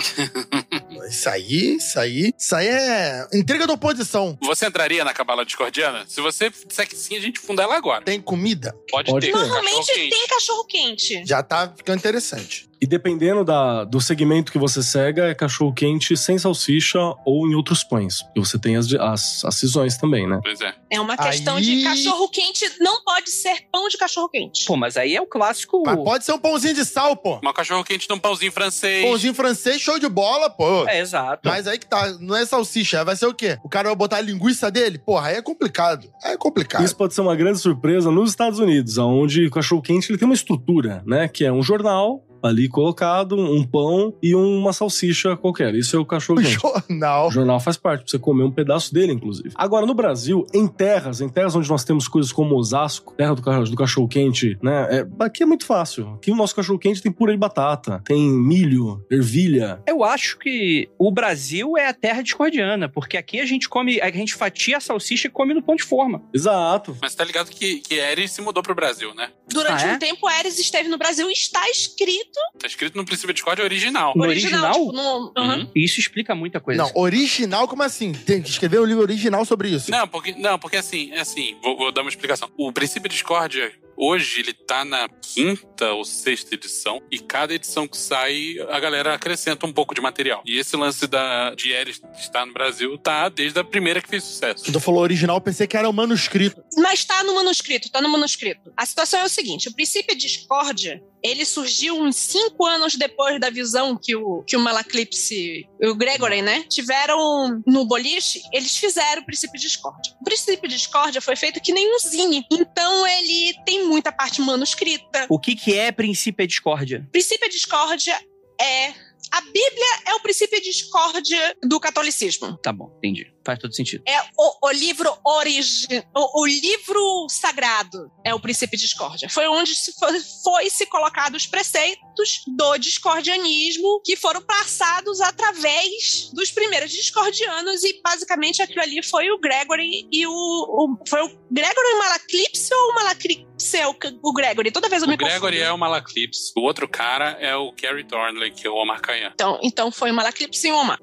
isso 1.10 1.29
aí, 1.29 1.75
isso 1.75 2.00
aí. 2.00 2.34
Isso 2.38 2.56
aí 2.56 2.68
é 2.68 3.27
intriga 3.34 3.68
da 3.68 3.74
oposição. 3.74 4.38
Você 4.41 4.65
entraria 4.68 5.03
na 5.03 5.13
cabala 5.13 5.46
discordiana? 5.46 6.06
Se 6.08 6.22
você 6.22 6.50
disser 6.50 6.88
que 6.88 6.96
sim, 6.96 7.18
a 7.18 7.22
gente 7.22 7.39
funda 7.39 7.63
ela 7.63 7.75
agora. 7.75 8.06
Tem 8.06 8.22
comida? 8.22 8.74
Pode, 8.89 9.12
Pode 9.12 9.27
ter. 9.27 9.34
Normalmente 9.34 9.94
tem 9.94 10.27
cachorro 10.27 10.63
quente. 10.63 11.25
Já 11.25 11.44
tá 11.44 11.74
ficando 11.89 11.98
interessante. 11.98 12.68
E 12.81 12.88
dependendo 12.88 13.43
da, 13.43 13.83
do 13.83 14.00
segmento 14.00 14.51
que 14.51 14.57
você 14.57 14.81
cega, 14.81 15.25
é 15.25 15.36
cachorro 15.36 15.74
quente 15.74 16.15
sem 16.15 16.38
salsicha 16.38 17.00
ou 17.25 17.48
em 17.48 17.53
outros 17.53 17.83
pães. 17.83 18.24
E 18.36 18.39
você 18.39 18.57
tem 18.57 18.77
as, 18.77 18.91
as, 18.93 19.43
as 19.43 19.55
cisões 19.55 19.98
também, 19.98 20.27
né? 20.27 20.39
Pois 20.41 20.62
é. 20.62 20.74
É 20.89 21.00
uma 21.01 21.17
questão 21.17 21.57
Aí- 21.57 21.63
de 21.63 21.83
cachorro 21.83 22.29
quente, 22.29 22.65
não 22.79 23.03
pode 23.03 23.29
ser 23.29 23.65
pão 23.71 23.88
de 23.89 23.98
cachorro 23.98 24.29
quente. 24.29 24.65
Pô, 24.65 24.77
mas 24.77 24.95
aí 24.95 25.15
é 25.15 25.21
o 25.21 25.27
clássico. 25.27 25.83
Mas 25.86 25.95
pode 25.98 26.25
ser 26.25 26.31
um 26.31 26.39
pãozinho 26.39 26.74
de 26.74 26.86
sal, 26.86 27.17
pô. 27.17 27.39
Mas 27.43 27.53
cachorro 27.53 27.83
quente 27.83 28.09
num 28.09 28.17
pãozinho 28.17 28.51
francês. 28.51 29.05
Pãozinho 29.05 29.33
francês, 29.33 29.81
show 29.81 30.00
de 30.00 30.07
bola, 30.07 30.50
pô. 30.50 30.88
É, 30.88 31.00
exato. 31.00 31.50
Mas 31.50 31.67
aí 31.67 31.77
que 31.77 31.88
tá, 31.88 32.17
não 32.19 32.36
é 32.36 32.45
salsicha, 32.45 33.03
vai 33.03 33.15
ser 33.15 33.25
o 33.25 33.33
quê? 33.33 33.57
O 33.63 33.69
cara 33.69 33.89
vai 33.89 33.95
botar 33.95 34.17
a 34.17 34.21
linguiça 34.21 34.71
dele? 34.71 34.98
Porra, 34.98 35.27
aí 35.27 35.36
é 35.36 35.41
complicado. 35.41 36.09
Aí 36.24 36.33
é 36.33 36.38
complicado. 36.38 36.83
Isso 36.83 36.95
pode 36.95 37.13
ser 37.13 37.21
uma 37.21 37.36
grande 37.36 37.59
surpresa 37.59 38.09
nos 38.09 38.29
Estados 38.29 38.59
Unidos, 38.59 38.98
onde 38.98 39.45
o 39.48 39.51
cachorro 39.51 39.81
quente 39.81 40.09
ele 40.09 40.17
tem 40.17 40.27
uma 40.27 40.33
estrutura, 40.33 41.03
né? 41.05 41.27
Que 41.27 41.43
é 41.43 41.51
um 41.51 41.62
jornal 41.62 42.24
ali 42.43 42.67
colocado, 42.67 43.38
um 43.38 43.63
pão 43.63 44.13
e 44.22 44.34
uma 44.36 44.74
salsicha 44.74 45.36
qualquer. 45.38 45.74
Isso 45.75 45.96
é 45.96 46.00
o 46.00 46.05
cachorro 46.05 46.39
O 46.39 46.43
quente. 46.43 46.60
jornal. 46.60 47.27
O 47.27 47.31
jornal 47.31 47.60
faz 47.60 47.77
parte, 47.77 48.01
pra 48.03 48.12
você 48.12 48.19
comer 48.19 48.43
um 48.43 48.51
pedaço 48.51 48.93
dele, 48.93 49.13
inclusive. 49.13 49.51
Agora, 49.55 49.86
no 49.86 49.93
Brasil, 49.93 50.46
em 50.53 50.67
terras, 50.67 51.22
em 51.22 51.29
terras 51.29 51.55
onde 51.55 51.69
nós 51.69 51.84
temos 51.84 52.08
coisas 52.08 52.31
como 52.31 52.55
Osasco, 52.55 53.13
terra 53.15 53.34
do, 53.36 53.41
do 53.41 53.75
cachorro-quente, 53.77 54.58
né? 54.62 54.88
É, 54.89 55.08
aqui 55.24 55.43
é 55.43 55.46
muito 55.46 55.65
fácil. 55.65 56.13
Aqui 56.15 56.31
o 56.31 56.36
nosso 56.36 56.55
cachorro-quente 56.55 57.01
tem 57.01 57.12
purê 57.12 57.34
de 57.34 57.38
batata, 57.39 58.01
tem 58.05 58.29
milho, 58.29 59.03
ervilha. 59.12 59.81
Eu 59.88 60.03
acho 60.03 60.38
que 60.38 60.89
o 60.98 61.12
Brasil 61.12 61.77
é 61.77 61.87
a 61.87 61.94
terra 61.94 62.22
discordiana, 62.22 62.90
porque 62.90 63.18
aqui 63.18 63.40
a 63.40 63.46
gente 63.46 63.68
come, 63.70 64.00
a 64.01 64.11
gente 64.11 64.35
fatia 64.35 64.77
a 64.77 64.79
salsicha 64.79 65.27
e 65.27 65.31
come 65.31 65.53
no 65.53 65.61
pão 65.61 65.75
de 65.75 65.83
forma. 65.83 66.22
Exato. 66.33 66.98
Mas 67.01 67.16
tá 67.16 67.24
ligado 67.24 67.50
que, 67.50 67.79
que 67.79 68.00
Ares 68.00 68.31
se 68.31 68.42
mudou 68.42 68.61
pro 68.63 68.75
Brasil, 68.75 69.13
né? 69.16 69.29
Durante 69.51 69.83
Ah, 69.83 69.87
é? 69.90 69.94
um 69.96 70.00
tempo, 70.00 70.27
Ares 70.27 70.59
esteve 70.59 70.90
no 70.90 70.98
Brasil 70.98 71.29
e 71.29 71.33
está 71.33 71.68
escrito 71.70 72.28
Tá 72.59 72.68
escrito 72.68 72.96
no 72.98 73.05
princípio 73.05 73.33
de 73.33 73.35
Discord 73.35 73.61
original. 73.61 74.13
No 74.15 74.24
original. 74.24 74.63
original? 74.65 74.85
tipo, 74.85 74.92
no-. 74.94 75.33
Uhum. 75.37 75.72
E 75.75 75.83
isso 75.83 76.00
explica 76.00 76.35
muita 76.35 76.59
coisa. 76.59 76.83
Não, 76.83 76.92
original, 76.96 77.68
como 77.68 77.83
assim? 77.83 78.11
Tem 78.11 78.42
que 78.42 78.50
escrever 78.50 78.79
um 78.79 78.85
livro 78.85 79.01
original 79.01 79.46
sobre 79.46 79.70
isso. 79.70 79.89
Não, 79.92 80.07
porque, 80.07 80.33
não, 80.33 80.59
porque 80.59 80.77
assim, 80.77 81.11
é 81.11 81.22
assim, 81.22 81.55
vou, 81.61 81.77
vou 81.77 81.92
dar 81.92 82.01
uma 82.01 82.09
explicação. 82.09 82.50
O 82.57 82.72
princípio 82.72 83.09
de 83.09 83.15
discórdia, 83.15 83.72
hoje, 83.96 84.42
ele 84.42 84.53
tá 84.53 84.83
na 84.85 85.07
quinta 85.22 85.94
ou 85.94 86.03
sexta 86.03 86.55
edição, 86.55 87.01
e 87.11 87.20
cada 87.20 87.53
edição 87.53 87.87
que 87.87 87.98
sai, 87.98 88.55
a 88.70 88.79
galera 88.79 89.13
acrescenta 89.13 89.65
um 89.65 89.74
pouco 89.74 89.94
de 89.94 90.01
material. 90.01 90.42
E 90.46 90.57
esse 90.57 90.75
lance 90.75 91.07
da, 91.07 91.53
de 91.55 91.75
Ares 91.75 92.01
estar 92.18 92.46
no 92.46 92.53
Brasil 92.53 92.98
tá 92.98 93.29
desde 93.29 93.59
a 93.59 93.63
primeira 93.63 94.01
que 94.01 94.09
fez 94.09 94.24
sucesso. 94.24 94.65
Quando 94.65 94.74
tu 94.74 94.79
falou 94.79 95.01
original, 95.01 95.37
eu 95.37 95.42
pensei 95.42 95.68
que 95.68 95.77
era 95.77 95.89
um 95.89 95.94
manuscrito. 95.94 96.61
Mas 96.77 97.00
está 97.00 97.24
no 97.24 97.35
manuscrito, 97.35 97.87
está 97.87 98.01
no 98.01 98.09
manuscrito. 98.09 98.72
A 98.75 98.85
situação 98.85 99.20
é 99.20 99.25
o 99.25 99.29
seguinte: 99.29 99.70
o 99.70 99.74
princípio 99.74 100.15
de 100.15 100.22
discórdia 100.27 101.01
ele 101.24 101.46
surgiu 101.46 102.00
uns 102.00 102.16
cinco 102.16 102.66
anos 102.66 102.96
depois 102.96 103.40
da 103.40 103.50
visão 103.50 103.98
que 104.01 104.16
o, 104.16 104.44
que 104.44 104.55
o 104.55 104.60
Malaclipse 104.60 105.68
e 105.79 105.88
o 105.88 105.96
Gregory, 105.96 106.42
né, 106.42 106.64
tiveram 106.70 107.62
no 107.66 107.86
boliche. 107.86 108.42
Eles 108.53 108.77
fizeram 108.77 109.22
o 109.22 109.25
princípio 109.25 109.60
de 109.60 109.68
discórdia. 109.68 110.14
O 110.22 110.24
princípio 110.24 110.70
de 110.70 110.75
discórdia 110.75 111.22
foi 111.22 111.36
feito 111.36 111.62
que 111.62 111.74
nem 111.74 111.94
um 111.94 112.00
zine. 112.00 112.46
Então 112.51 113.08
ele 113.08 113.53
tem 113.66 113.86
muita 113.86 114.12
parte 114.12 114.42
manuscrita. 114.42 115.25
O 115.29 115.40
que, 115.40 115.55
que 115.55 115.74
é 115.74 115.92
princípio 115.92 116.46
de 116.46 116.51
discórdia? 116.51 117.08
Princípio 117.12 117.50
de 117.50 117.55
discórdia 117.55 118.20
é. 118.60 119.10
A 119.32 119.42
Bíblia 119.42 119.86
é 120.08 120.16
o 120.16 120.22
princípio 120.22 120.60
de 120.60 120.72
discórdia 120.72 121.55
do 121.64 121.79
catolicismo. 121.79 122.58
Tá 122.58 122.74
bom, 122.74 122.92
entendi. 122.98 123.32
Faz 123.45 123.59
todo 123.59 123.73
sentido. 123.73 124.03
É 124.07 124.19
o, 124.37 124.67
o 124.67 124.71
livro 124.71 125.11
origi 125.25 125.87
o, 126.15 126.41
o 126.41 126.45
livro 126.45 127.27
sagrado 127.29 128.11
é 128.23 128.33
o 128.33 128.39
princípio 128.39 128.77
de 128.77 128.83
discórdia. 128.83 129.29
Foi 129.29 129.47
onde 129.47 129.73
se 129.75 129.93
foi, 129.93 130.19
foi 130.43 130.69
se 130.69 130.85
colocados 130.85 131.43
os 131.43 131.47
preceitos 131.47 132.43
do 132.47 132.77
discordianismo 132.77 134.01
que 134.03 134.15
foram 134.15 134.41
passados 134.41 135.21
através 135.21 136.29
dos 136.33 136.51
primeiros 136.51 136.91
discordianos 136.91 137.83
e 137.83 138.01
basicamente 138.03 138.61
aquilo 138.61 138.81
ali 138.81 139.01
foi 139.03 139.29
o 139.31 139.39
Gregory 139.39 140.07
e 140.11 140.25
o, 140.27 140.31
o 140.31 140.97
foi 141.07 141.21
o 141.23 141.39
Gregory 141.51 141.97
Malaclipse 141.97 142.73
ou 142.73 142.91
o 142.91 142.95
Malaclipse 142.95 143.49
é 143.77 143.87
o, 143.87 143.95
o 144.23 144.33
Gregory? 144.33 144.71
Toda 144.71 144.87
vez 144.87 145.01
eu 145.01 145.07
O 145.07 145.11
me 145.11 145.17
Gregory 145.17 145.57
confundo. 145.57 145.69
é 145.69 145.71
o 145.73 145.77
Malaclipse. 145.77 146.53
O 146.55 146.61
outro 146.61 146.87
cara 146.87 147.31
é 147.41 147.55
o 147.55 147.73
Kerry 147.73 148.05
Thornley, 148.05 148.51
que 148.51 148.65
é 148.65 148.69
o 148.69 148.75
Omar 148.75 149.01
Khayyam. 149.01 149.31
Então, 149.33 149.59
então 149.61 149.91
foi 149.91 150.11
o 150.11 150.13
Malaclipse 150.13 150.67
e 150.67 150.71
o 150.71 150.77
Omar. 150.77 150.97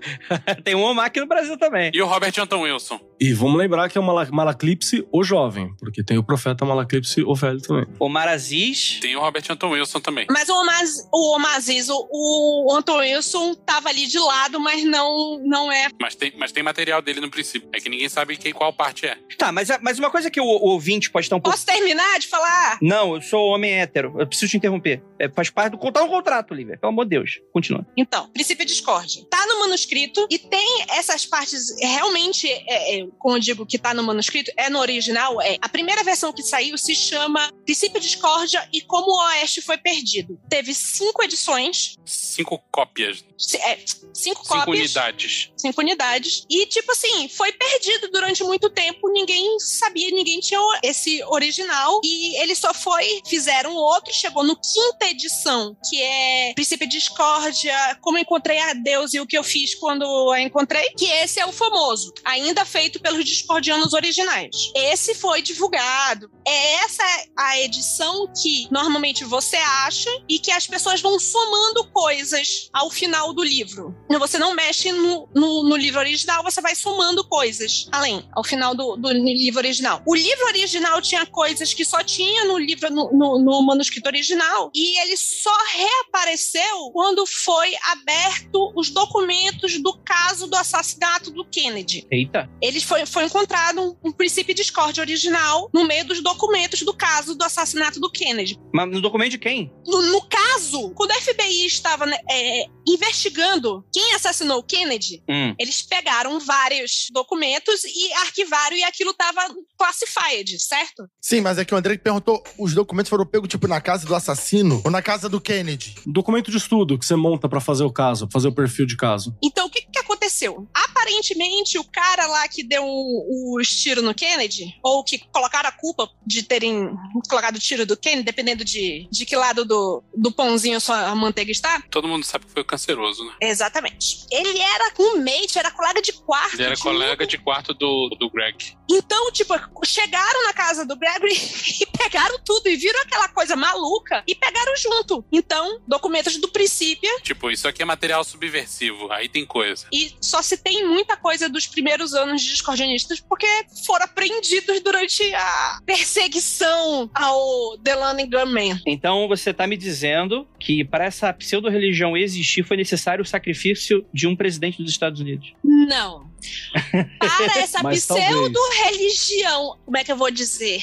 Tem 0.64 0.74
um 0.74 0.82
Omar 0.82 1.06
aqui 1.06 1.20
no 1.20 1.26
Brasil 1.26 1.58
também. 1.58 1.69
E 1.92 2.00
o 2.02 2.06
Robert 2.06 2.32
Anton 2.38 2.60
Wilson. 2.62 3.00
E 3.20 3.32
vamos 3.34 3.58
lembrar 3.58 3.88
que 3.88 3.98
é 3.98 4.00
o 4.00 4.04
Mala- 4.04 4.28
Malaclipse 4.30 5.06
o 5.12 5.22
jovem, 5.22 5.74
porque 5.78 6.02
tem 6.02 6.16
o 6.18 6.22
profeta 6.24 6.64
Malaclipse 6.64 7.22
o 7.22 7.34
velho 7.34 7.60
também. 7.60 7.86
Omar 7.98 8.28
Aziz. 8.28 8.98
Tem 9.00 9.14
o 9.16 9.20
Robert 9.20 9.44
Anton 9.50 9.70
Wilson 9.70 10.00
também. 10.00 10.26
Mas 10.30 10.48
o 10.48 10.54
Omar, 10.54 10.82
o 11.12 11.36
Omar 11.36 11.56
Aziz, 11.56 11.88
o, 11.90 12.08
o 12.10 12.74
Anton 12.74 12.98
Wilson 12.98 13.54
tava 13.54 13.88
ali 13.90 14.06
de 14.06 14.18
lado, 14.18 14.58
mas 14.58 14.82
não, 14.84 15.38
não 15.44 15.70
é. 15.70 15.88
Mas 16.00 16.14
tem, 16.14 16.32
mas 16.38 16.50
tem 16.52 16.62
material 16.62 17.02
dele 17.02 17.20
no 17.20 17.30
princípio. 17.30 17.68
É 17.74 17.78
que 17.80 17.88
ninguém 17.88 18.08
sabe 18.08 18.36
quem, 18.36 18.52
qual 18.52 18.72
parte 18.72 19.06
é. 19.06 19.16
Tá, 19.36 19.52
mas, 19.52 19.68
mas 19.82 19.98
uma 19.98 20.10
coisa 20.10 20.30
que 20.30 20.40
o, 20.40 20.44
o 20.44 20.68
ouvinte 20.70 21.10
pode 21.10 21.26
estar 21.26 21.36
um 21.36 21.40
pouco. 21.40 21.54
Posso 21.56 21.66
terminar 21.66 22.18
de 22.18 22.26
falar? 22.26 22.78
Não, 22.80 23.14
eu 23.14 23.20
sou 23.22 23.48
homem 23.48 23.72
hétero. 23.72 24.14
Eu 24.18 24.26
preciso 24.26 24.50
te 24.50 24.56
interromper. 24.56 25.02
É, 25.20 25.28
faz 25.28 25.50
parte 25.50 25.72
do 25.72 25.78
contar 25.78 26.02
um 26.02 26.08
contrato, 26.08 26.54
Lívia. 26.54 26.78
Pelo 26.78 26.90
amor 26.90 27.04
de 27.04 27.10
Deus. 27.10 27.40
Continua. 27.52 27.86
Então, 27.94 28.26
princípio 28.30 28.64
discórdia. 28.64 29.22
Tá 29.30 29.44
no 29.46 29.60
manuscrito 29.60 30.26
e 30.30 30.38
tem 30.38 30.86
essas 30.88 31.26
partes 31.26 31.78
realmente, 31.78 32.48
é, 32.48 33.00
é, 33.00 33.06
como 33.18 33.36
eu 33.36 33.40
digo 33.40 33.66
que 33.66 33.78
tá 33.78 33.92
no 33.92 34.02
manuscrito, 34.02 34.50
é 34.56 34.70
no 34.70 34.78
original. 34.78 35.38
É, 35.42 35.58
a 35.60 35.68
primeira 35.68 36.02
versão 36.02 36.32
que 36.32 36.42
saiu 36.42 36.78
se 36.78 36.94
chama 36.94 37.52
Princípio 37.66 38.00
discórdia 38.00 38.66
e 38.72 38.80
como 38.80 39.10
o 39.10 39.26
Oeste 39.26 39.60
foi 39.60 39.76
perdido. 39.76 40.40
Teve 40.48 40.72
cinco 40.72 41.22
edições. 41.22 41.98
Cinco 42.06 42.58
cópias. 42.70 43.22
É, 43.56 43.76
cinco, 43.84 44.10
cinco 44.14 44.48
cópias. 44.48 44.78
unidades. 44.78 45.52
Cinco 45.54 45.80
unidades. 45.82 46.46
E, 46.48 46.64
tipo 46.64 46.92
assim, 46.92 47.28
foi 47.28 47.52
perdido 47.52 48.10
durante 48.10 48.42
muito 48.42 48.70
tempo. 48.70 49.12
Ninguém 49.12 49.58
sabia, 49.58 50.10
ninguém 50.10 50.40
tinha 50.40 50.60
esse 50.82 51.22
original. 51.24 52.00
E 52.02 52.40
ele 52.40 52.54
só 52.54 52.72
foi, 52.72 53.20
fizeram 53.28 53.74
outro, 53.74 54.14
chegou 54.14 54.42
no 54.42 54.56
quinta 54.56 55.09
edição, 55.10 55.76
que 55.88 56.00
é 56.02 56.52
Princípio 56.54 56.88
Discórdia, 56.88 57.74
Como 58.00 58.18
Encontrei 58.18 58.58
a 58.58 58.74
Deus 58.74 59.14
e 59.14 59.20
o 59.20 59.26
que 59.26 59.36
eu 59.36 59.44
fiz 59.44 59.74
quando 59.74 60.30
a 60.30 60.40
encontrei, 60.40 60.90
que 60.96 61.06
esse 61.06 61.40
é 61.40 61.46
o 61.46 61.52
famoso, 61.52 62.12
ainda 62.24 62.64
feito 62.64 63.00
pelos 63.00 63.24
discordianos 63.24 63.92
originais. 63.92 64.50
Esse 64.74 65.14
foi 65.14 65.42
divulgado. 65.42 66.30
É 66.46 66.74
essa 66.76 67.04
a 67.36 67.60
edição 67.60 68.30
que 68.40 68.68
normalmente 68.70 69.24
você 69.24 69.56
acha 69.56 70.10
e 70.28 70.38
que 70.38 70.50
as 70.50 70.66
pessoas 70.66 71.00
vão 71.00 71.18
somando 71.18 71.84
coisas 71.90 72.68
ao 72.72 72.90
final 72.90 73.32
do 73.32 73.42
livro. 73.42 73.94
Você 74.18 74.38
não 74.38 74.54
mexe 74.54 74.92
no, 74.92 75.28
no, 75.34 75.64
no 75.64 75.76
livro 75.76 75.98
original, 75.98 76.42
você 76.42 76.60
vai 76.60 76.74
somando 76.74 77.26
coisas 77.28 77.88
além, 77.92 78.28
ao 78.32 78.44
final 78.44 78.74
do, 78.74 78.96
do 78.96 79.10
livro 79.10 79.60
original. 79.60 80.02
O 80.06 80.14
livro 80.14 80.46
original 80.46 81.00
tinha 81.00 81.26
coisas 81.26 81.74
que 81.74 81.84
só 81.84 82.02
tinha 82.02 82.44
no 82.44 82.58
livro, 82.58 82.90
no, 82.90 83.10
no, 83.12 83.38
no 83.38 83.62
manuscrito 83.62 84.08
original, 84.08 84.70
e 84.74 84.98
ele 85.02 85.16
só 85.16 85.56
reapareceu 85.72 86.90
quando 86.92 87.26
foi 87.26 87.72
aberto 87.88 88.72
os 88.74 88.90
documentos 88.90 89.80
do 89.82 89.96
caso 90.04 90.46
do 90.46 90.56
assassinato 90.56 91.30
do 91.30 91.44
Kennedy. 91.44 92.06
Eita. 92.10 92.48
Ele 92.60 92.80
foi, 92.80 93.06
foi 93.06 93.24
encontrado 93.24 93.80
um, 93.80 94.08
um 94.08 94.12
princípio 94.12 94.54
de 94.54 94.62
discórdia 94.62 95.02
original 95.02 95.70
no 95.72 95.84
meio 95.84 96.04
dos 96.04 96.22
documentos 96.22 96.82
do 96.82 96.94
caso 96.94 97.34
do 97.34 97.44
assassinato 97.44 97.98
do 97.98 98.10
Kennedy. 98.10 98.58
Mas 98.72 98.90
no 98.90 99.00
documento 99.00 99.32
de 99.32 99.38
quem? 99.38 99.72
No, 99.86 100.02
no 100.02 100.22
caso, 100.28 100.90
quando 100.94 101.10
o 101.10 101.14
FBI 101.14 101.66
estava 101.66 102.06
né, 102.06 102.18
é, 102.30 102.66
investigando 102.92 103.84
quem 103.92 104.14
assassinou 104.14 104.58
o 104.58 104.62
Kennedy, 104.62 105.22
Hum. 105.28 105.54
eles 105.58 105.82
pegaram 105.82 106.38
vários 106.40 107.06
documentos 107.12 107.84
e 107.84 108.12
arquivaram 108.14 108.76
e 108.76 108.82
aquilo 108.84 109.10
estava 109.10 109.42
classified, 109.78 110.58
certo? 110.58 111.08
Sim, 111.20 111.40
mas 111.40 111.58
é 111.58 111.64
que 111.64 111.74
o 111.74 111.76
André 111.76 111.96
perguntou: 111.98 112.42
os 112.58 112.74
documentos 112.74 113.08
foram 113.10 113.26
pegos, 113.26 113.48
tipo, 113.48 113.66
na 113.66 113.80
casa 113.80 114.06
do 114.06 114.14
assassino 114.14 114.80
ou 114.84 114.90
na 114.90 115.02
casa 115.02 115.28
do 115.28 115.40
Kennedy? 115.40 115.94
Documento 116.06 116.50
de 116.50 116.56
estudo 116.56 116.98
que 116.98 117.04
você 117.04 117.16
monta 117.16 117.48
pra 117.48 117.60
fazer 117.60 117.84
o 117.84 117.92
caso, 117.92 118.28
fazer 118.32 118.48
o 118.48 118.52
perfil 118.54 118.86
de 118.86 118.96
caso. 118.96 119.36
Então, 119.42 119.66
o 119.66 119.70
que, 119.70 119.82
que 119.82 119.98
aconteceu? 119.98 120.68
Aparentemente, 120.74 121.78
o 121.78 121.84
cara 121.84 122.26
lá 122.26 122.46
que 122.48 122.62
deu 122.62 122.84
o, 122.84 123.58
os 123.58 123.68
tiros 123.68 124.02
no 124.04 124.14
Kennedy, 124.14 124.74
ou 124.82 125.02
que 125.04 125.18
colocaram 125.32 125.68
a 125.68 125.72
culpa 125.72 126.08
de 126.26 126.42
terem 126.42 126.90
colocado 127.28 127.56
o 127.56 127.60
tiro 127.60 127.86
do 127.86 127.96
Kennedy, 127.96 128.22
dependendo 128.24 128.64
de, 128.64 129.08
de 129.10 129.24
que 129.26 129.36
lado 129.36 129.64
do, 129.64 130.02
do 130.16 130.30
pãozinho 130.32 130.80
sua 130.80 131.14
manteiga 131.14 131.50
está. 131.50 131.82
Todo 131.90 132.08
mundo 132.08 132.24
sabe 132.24 132.46
que 132.46 132.52
foi 132.52 132.62
o 132.62 132.64
canceroso, 132.80 133.24
né? 133.24 133.32
Exatamente. 133.40 134.26
Ele 134.30 134.58
era 134.58 134.92
um 134.98 135.16
mate, 135.18 135.58
era 135.58 135.70
colega 135.70 136.00
de 136.00 136.12
quarto. 136.12 136.54
Ele 136.54 136.64
era 136.64 136.74
de 136.74 136.82
colega 136.82 137.26
de 137.26 137.38
quarto 137.38 137.74
do, 137.74 138.08
do 138.18 138.30
Greg. 138.30 138.76
Então, 138.90 139.30
tipo, 139.32 139.54
chegaram 139.84 140.46
na 140.46 140.52
casa 140.52 140.84
do 140.86 140.96
Gregory 140.96 141.34
e 141.80 141.86
pegaram 141.86 142.38
tudo 142.44 142.68
e 142.68 142.76
viram 142.76 143.00
aquela 143.02 143.28
coisa 143.28 143.54
maluca 143.54 144.22
e 144.26 144.34
pegaram 144.34 144.74
junto. 144.76 145.24
Então, 145.30 145.80
documentos 145.86 146.36
do 146.38 146.48
princípio 146.48 147.10
Tipo, 147.22 147.50
isso 147.50 147.68
aqui 147.68 147.82
é 147.82 147.84
material 147.84 148.24
subversivo. 148.24 149.10
Aí 149.12 149.28
tem 149.28 149.44
coisa. 149.44 149.86
e 149.92 150.14
só 150.20 150.42
se 150.42 150.56
tem 150.56 150.86
muita 150.86 151.16
coisa 151.16 151.48
dos 151.48 151.66
primeiros 151.66 152.14
anos 152.14 152.42
de 152.42 152.50
discordianistas 152.50 153.20
porque 153.20 153.46
foram 153.86 154.04
apreendidos 154.04 154.80
durante 154.80 155.22
a 155.34 155.78
perseguição 155.84 157.10
ao 157.14 157.76
Delano 157.78 158.26
Gunman. 158.28 158.80
Então 158.86 159.28
você 159.28 159.52
tá 159.52 159.66
me 159.66 159.76
dizendo 159.76 160.48
que 160.58 160.84
para 160.84 161.04
essa 161.04 161.32
pseudo-religião 161.32 162.16
existir 162.16 162.59
foi 162.62 162.76
necessário 162.76 163.22
o 163.22 163.26
sacrifício 163.26 164.06
de 164.12 164.26
um 164.26 164.36
presidente 164.36 164.82
dos 164.82 164.90
Estados 164.90 165.20
Unidos. 165.20 165.54
Não. 165.62 166.30
Para 167.18 167.58
essa 167.58 167.86
pseudo-religião, 167.88 169.78
como 169.84 169.96
é 169.96 170.04
que 170.04 170.12
eu 170.12 170.16
vou 170.16 170.30
dizer? 170.30 170.82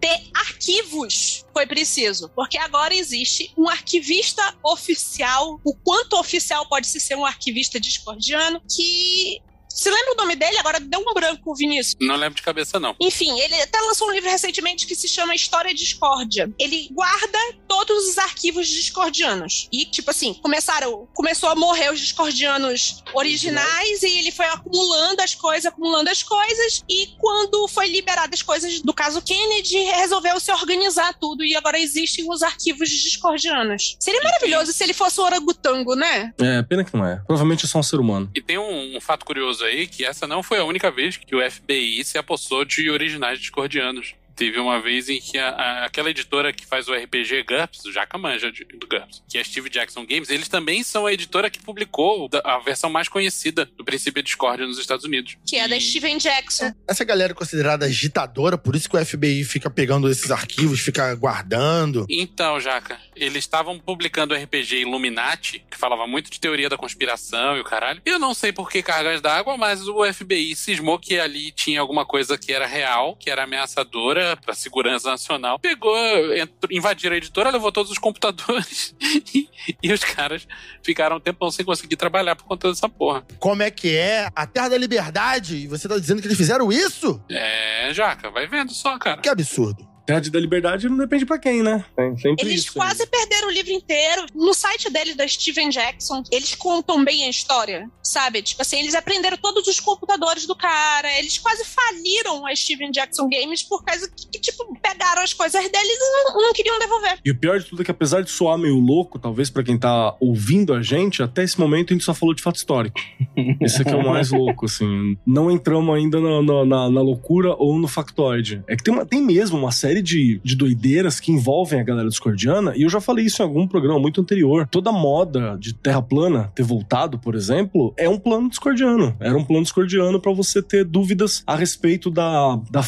Ter 0.00 0.18
arquivos 0.34 1.44
foi 1.52 1.66
preciso, 1.66 2.30
porque 2.30 2.56
agora 2.56 2.94
existe 2.94 3.52
um 3.56 3.68
arquivista 3.68 4.42
oficial. 4.64 5.60
O 5.62 5.74
quanto 5.74 6.18
oficial 6.18 6.66
pode 6.68 6.86
se 6.86 6.98
ser 6.98 7.16
um 7.16 7.26
arquivista 7.26 7.78
discordiano 7.78 8.62
que. 8.74 9.40
Se 9.70 9.88
lembra 9.88 10.12
o 10.12 10.16
nome 10.16 10.36
dele? 10.36 10.58
Agora 10.58 10.80
deu 10.80 11.00
um 11.00 11.14
branco, 11.14 11.54
Vinícius. 11.54 11.96
Não 12.00 12.16
lembro 12.16 12.34
de 12.34 12.42
cabeça, 12.42 12.78
não. 12.80 12.94
Enfim, 13.00 13.38
ele 13.40 13.54
até 13.62 13.80
lançou 13.80 14.08
um 14.08 14.12
livro 14.12 14.28
recentemente 14.28 14.86
que 14.86 14.94
se 14.94 15.08
chama 15.08 15.34
História 15.34 15.72
Discórdia. 15.72 16.50
Ele 16.58 16.88
guarda 16.92 17.38
todos 17.68 18.08
os 18.08 18.18
arquivos 18.18 18.66
discordianos. 18.68 19.68
E, 19.72 19.84
tipo 19.86 20.10
assim, 20.10 20.34
começaram. 20.34 21.08
Começou 21.14 21.48
a 21.48 21.54
morrer 21.54 21.92
os 21.92 22.00
discordianos 22.00 23.02
originais 23.14 24.02
e 24.02 24.18
ele 24.18 24.30
foi 24.30 24.46
acumulando 24.46 25.22
as 25.22 25.34
coisas, 25.34 25.66
acumulando 25.66 26.10
as 26.10 26.22
coisas. 26.22 26.84
E 26.88 27.08
quando 27.18 27.68
foi 27.68 27.88
liberado 27.88 28.34
as 28.34 28.42
coisas 28.42 28.80
do 28.80 28.92
caso 28.92 29.22
Kennedy, 29.22 29.76
resolveu 29.76 30.38
se 30.40 30.50
organizar 30.52 31.14
tudo. 31.14 31.44
E 31.44 31.54
agora 31.54 31.78
existem 31.78 32.28
os 32.28 32.42
arquivos 32.42 32.88
discordianos. 32.88 33.96
Seria 34.00 34.20
maravilhoso 34.22 34.72
se 34.72 34.82
ele 34.82 34.92
fosse 34.92 35.20
o 35.20 35.24
orangotango, 35.24 35.94
né? 35.94 36.32
É, 36.38 36.62
pena 36.62 36.84
que 36.84 36.96
não 36.96 37.06
é. 37.06 37.16
Provavelmente 37.26 37.64
é 37.64 37.68
só 37.68 37.78
um 37.78 37.82
ser 37.82 38.00
humano. 38.00 38.30
E 38.34 38.42
tem 38.42 38.58
um, 38.58 38.96
um 38.96 39.00
fato 39.00 39.24
curioso 39.24 39.59
aí, 39.62 39.86
que 39.86 40.04
essa 40.04 40.26
não 40.26 40.42
foi 40.42 40.58
a 40.58 40.64
única 40.64 40.90
vez 40.90 41.16
que 41.16 41.34
o 41.34 41.50
FBI 41.50 42.04
se 42.04 42.18
apossou 42.18 42.64
de 42.64 42.90
originais 42.90 43.38
discordianos. 43.38 44.14
Teve 44.36 44.58
uma 44.58 44.80
vez 44.80 45.10
em 45.10 45.20
que 45.20 45.36
a- 45.36 45.50
a- 45.50 45.84
aquela 45.84 46.08
editora 46.08 46.50
que 46.50 46.64
faz 46.64 46.88
o 46.88 46.94
RPG 46.94 47.42
GURPS, 47.42 47.84
o 47.84 47.92
Jaca 47.92 48.16
manja 48.16 48.50
de- 48.50 48.64
do 48.64 48.86
GURPS, 48.86 49.22
que 49.28 49.36
é 49.36 49.42
a 49.42 49.44
Steve 49.44 49.68
Jackson 49.68 50.06
Games, 50.06 50.30
eles 50.30 50.48
também 50.48 50.82
são 50.82 51.04
a 51.04 51.12
editora 51.12 51.50
que 51.50 51.58
publicou 51.60 52.26
da- 52.26 52.40
a 52.42 52.58
versão 52.58 52.88
mais 52.88 53.06
conhecida 53.06 53.66
do 53.76 53.84
princípio 53.84 54.22
de 54.22 54.26
discórdia 54.28 54.66
nos 54.66 54.78
Estados 54.78 55.04
Unidos. 55.04 55.36
Que 55.46 55.56
é 55.56 55.68
da 55.68 55.76
E- 55.76 55.80
Steven 55.82 56.16
Jackson. 56.16 56.72
Essa 56.88 57.04
galera 57.04 57.32
é 57.32 57.34
considerada 57.34 57.84
agitadora, 57.84 58.56
por 58.56 58.74
isso 58.74 58.88
que 58.88 58.96
o 58.96 59.04
FBI 59.04 59.44
fica 59.44 59.68
pegando 59.68 60.08
esses 60.08 60.30
arquivos, 60.30 60.80
fica 60.80 61.14
guardando. 61.16 62.06
Então, 62.08 62.58
Jaca, 62.58 62.98
eles 63.20 63.44
estavam 63.44 63.78
publicando 63.78 64.34
o 64.34 64.36
RPG 64.36 64.80
Illuminati, 64.80 65.64
que 65.70 65.76
falava 65.76 66.06
muito 66.06 66.30
de 66.30 66.40
teoria 66.40 66.68
da 66.68 66.78
conspiração 66.78 67.56
e 67.56 67.60
o 67.60 67.64
caralho. 67.64 68.00
Eu 68.04 68.18
não 68.18 68.32
sei 68.32 68.52
por 68.52 68.70
que 68.70 68.82
cargas 68.82 69.20
d'água, 69.20 69.56
mas 69.58 69.86
o 69.86 70.10
FBI 70.12 70.56
cismou 70.56 70.98
que 70.98 71.20
ali 71.20 71.52
tinha 71.52 71.80
alguma 71.80 72.06
coisa 72.06 72.38
que 72.38 72.52
era 72.52 72.66
real, 72.66 73.14
que 73.16 73.30
era 73.30 73.44
ameaçadora 73.44 74.36
pra 74.36 74.54
segurança 74.54 75.10
nacional. 75.10 75.58
Pegou, 75.58 75.96
entrou, 76.34 76.72
invadiram 76.72 77.14
a 77.14 77.18
editora, 77.18 77.50
levou 77.50 77.70
todos 77.70 77.92
os 77.92 77.98
computadores 77.98 78.94
e, 79.34 79.48
e 79.82 79.92
os 79.92 80.02
caras 80.02 80.48
ficaram 80.82 81.16
um 81.16 81.20
tempão 81.20 81.50
sem 81.50 81.64
conseguir 81.64 81.96
trabalhar 81.96 82.34
por 82.34 82.44
conta 82.44 82.68
dessa 82.68 82.88
porra. 82.88 83.24
Como 83.38 83.62
é 83.62 83.70
que 83.70 83.94
é? 83.94 84.28
A 84.34 84.46
Terra 84.46 84.70
da 84.70 84.78
Liberdade? 84.78 85.56
E 85.56 85.66
você 85.66 85.86
tá 85.86 85.98
dizendo 85.98 86.22
que 86.22 86.26
eles 86.26 86.38
fizeram 86.38 86.72
isso? 86.72 87.22
É, 87.30 87.92
Jaca, 87.92 88.30
vai 88.30 88.46
vendo 88.46 88.72
só, 88.72 88.98
cara. 88.98 89.20
Que 89.20 89.28
absurdo. 89.28 89.89
Terra 90.10 90.30
da 90.30 90.40
Liberdade 90.40 90.88
não 90.88 90.96
depende 90.96 91.24
pra 91.26 91.38
quem, 91.38 91.62
né? 91.62 91.84
Tem 91.96 92.16
sempre 92.16 92.46
Eles 92.46 92.62
isso. 92.64 92.72
quase 92.74 93.06
perderam 93.06 93.48
o 93.48 93.50
livro 93.50 93.70
inteiro. 93.72 94.26
No 94.34 94.52
site 94.54 94.90
deles, 94.90 95.14
da 95.16 95.26
Steven 95.26 95.68
Jackson, 95.70 96.22
eles 96.30 96.54
contam 96.54 97.04
bem 97.04 97.24
a 97.24 97.30
história, 97.30 97.88
sabe? 98.02 98.42
Tipo 98.42 98.62
assim, 98.62 98.80
eles 98.80 98.94
aprenderam 98.94 99.36
todos 99.36 99.66
os 99.66 99.78
computadores 99.80 100.46
do 100.46 100.54
cara. 100.56 101.08
Eles 101.18 101.38
quase 101.38 101.64
faliram 101.64 102.46
a 102.46 102.54
Steven 102.54 102.90
Jackson 102.90 103.28
Games 103.28 103.62
por 103.62 103.84
causa 103.84 104.08
que, 104.10 104.26
que, 104.28 104.40
tipo, 104.40 104.64
pegaram 104.80 105.22
as 105.22 105.32
coisas 105.32 105.62
deles 105.70 105.98
e 106.00 106.24
não, 106.32 106.42
não 106.42 106.52
queriam 106.52 106.78
devolver. 106.78 107.18
E 107.24 107.30
o 107.30 107.38
pior 107.38 107.58
de 107.58 107.66
tudo 107.66 107.82
é 107.82 107.84
que, 107.84 107.90
apesar 107.90 108.22
de 108.22 108.30
soar 108.30 108.58
meio 108.58 108.78
louco, 108.78 109.18
talvez 109.18 109.48
pra 109.50 109.62
quem 109.62 109.78
tá 109.78 110.16
ouvindo 110.20 110.72
a 110.74 110.82
gente, 110.82 111.22
até 111.22 111.42
esse 111.44 111.58
momento 111.58 111.92
a 111.92 111.94
gente 111.94 112.04
só 112.04 112.14
falou 112.14 112.34
de 112.34 112.42
fato 112.42 112.56
histórico. 112.56 112.98
Isso 113.60 113.80
aqui 113.82 113.90
é 113.90 113.96
o 113.96 114.04
mais 114.06 114.30
louco, 114.30 114.66
assim. 114.66 115.16
Não 115.26 115.50
entramos 115.50 115.94
ainda 115.94 116.20
na, 116.20 116.42
na, 116.42 116.64
na- 116.64 116.90
na 116.90 117.00
loucura 117.00 117.54
ou 117.56 117.78
no 117.78 117.86
factoide. 117.88 118.62
É 118.68 118.76
que 118.76 118.82
tem, 118.82 118.92
uma- 118.92 119.06
tem 119.06 119.20
mesmo 119.22 119.58
uma 119.58 119.70
série 119.72 119.99
de, 120.02 120.40
de 120.44 120.54
doideiras 120.56 121.18
que 121.20 121.32
envolvem 121.32 121.80
a 121.80 121.84
galera 121.84 122.08
discordiana, 122.08 122.74
e 122.76 122.82
eu 122.82 122.88
já 122.88 123.00
falei 123.00 123.24
isso 123.26 123.42
em 123.42 123.44
algum 123.44 123.66
programa 123.66 123.98
muito 123.98 124.20
anterior. 124.20 124.66
Toda 124.70 124.92
moda 124.92 125.56
de 125.58 125.74
terra 125.74 126.02
plana 126.02 126.50
ter 126.54 126.62
voltado, 126.62 127.18
por 127.18 127.34
exemplo, 127.34 127.92
é 127.96 128.08
um 128.08 128.18
plano 128.18 128.48
discordiano. 128.48 129.16
Era 129.20 129.36
um 129.36 129.44
plano 129.44 129.62
discordiano 129.62 130.20
para 130.20 130.32
você 130.32 130.62
ter 130.62 130.84
dúvidas 130.84 131.42
a 131.46 131.56
respeito 131.56 132.10
da, 132.10 132.58
da 132.70 132.82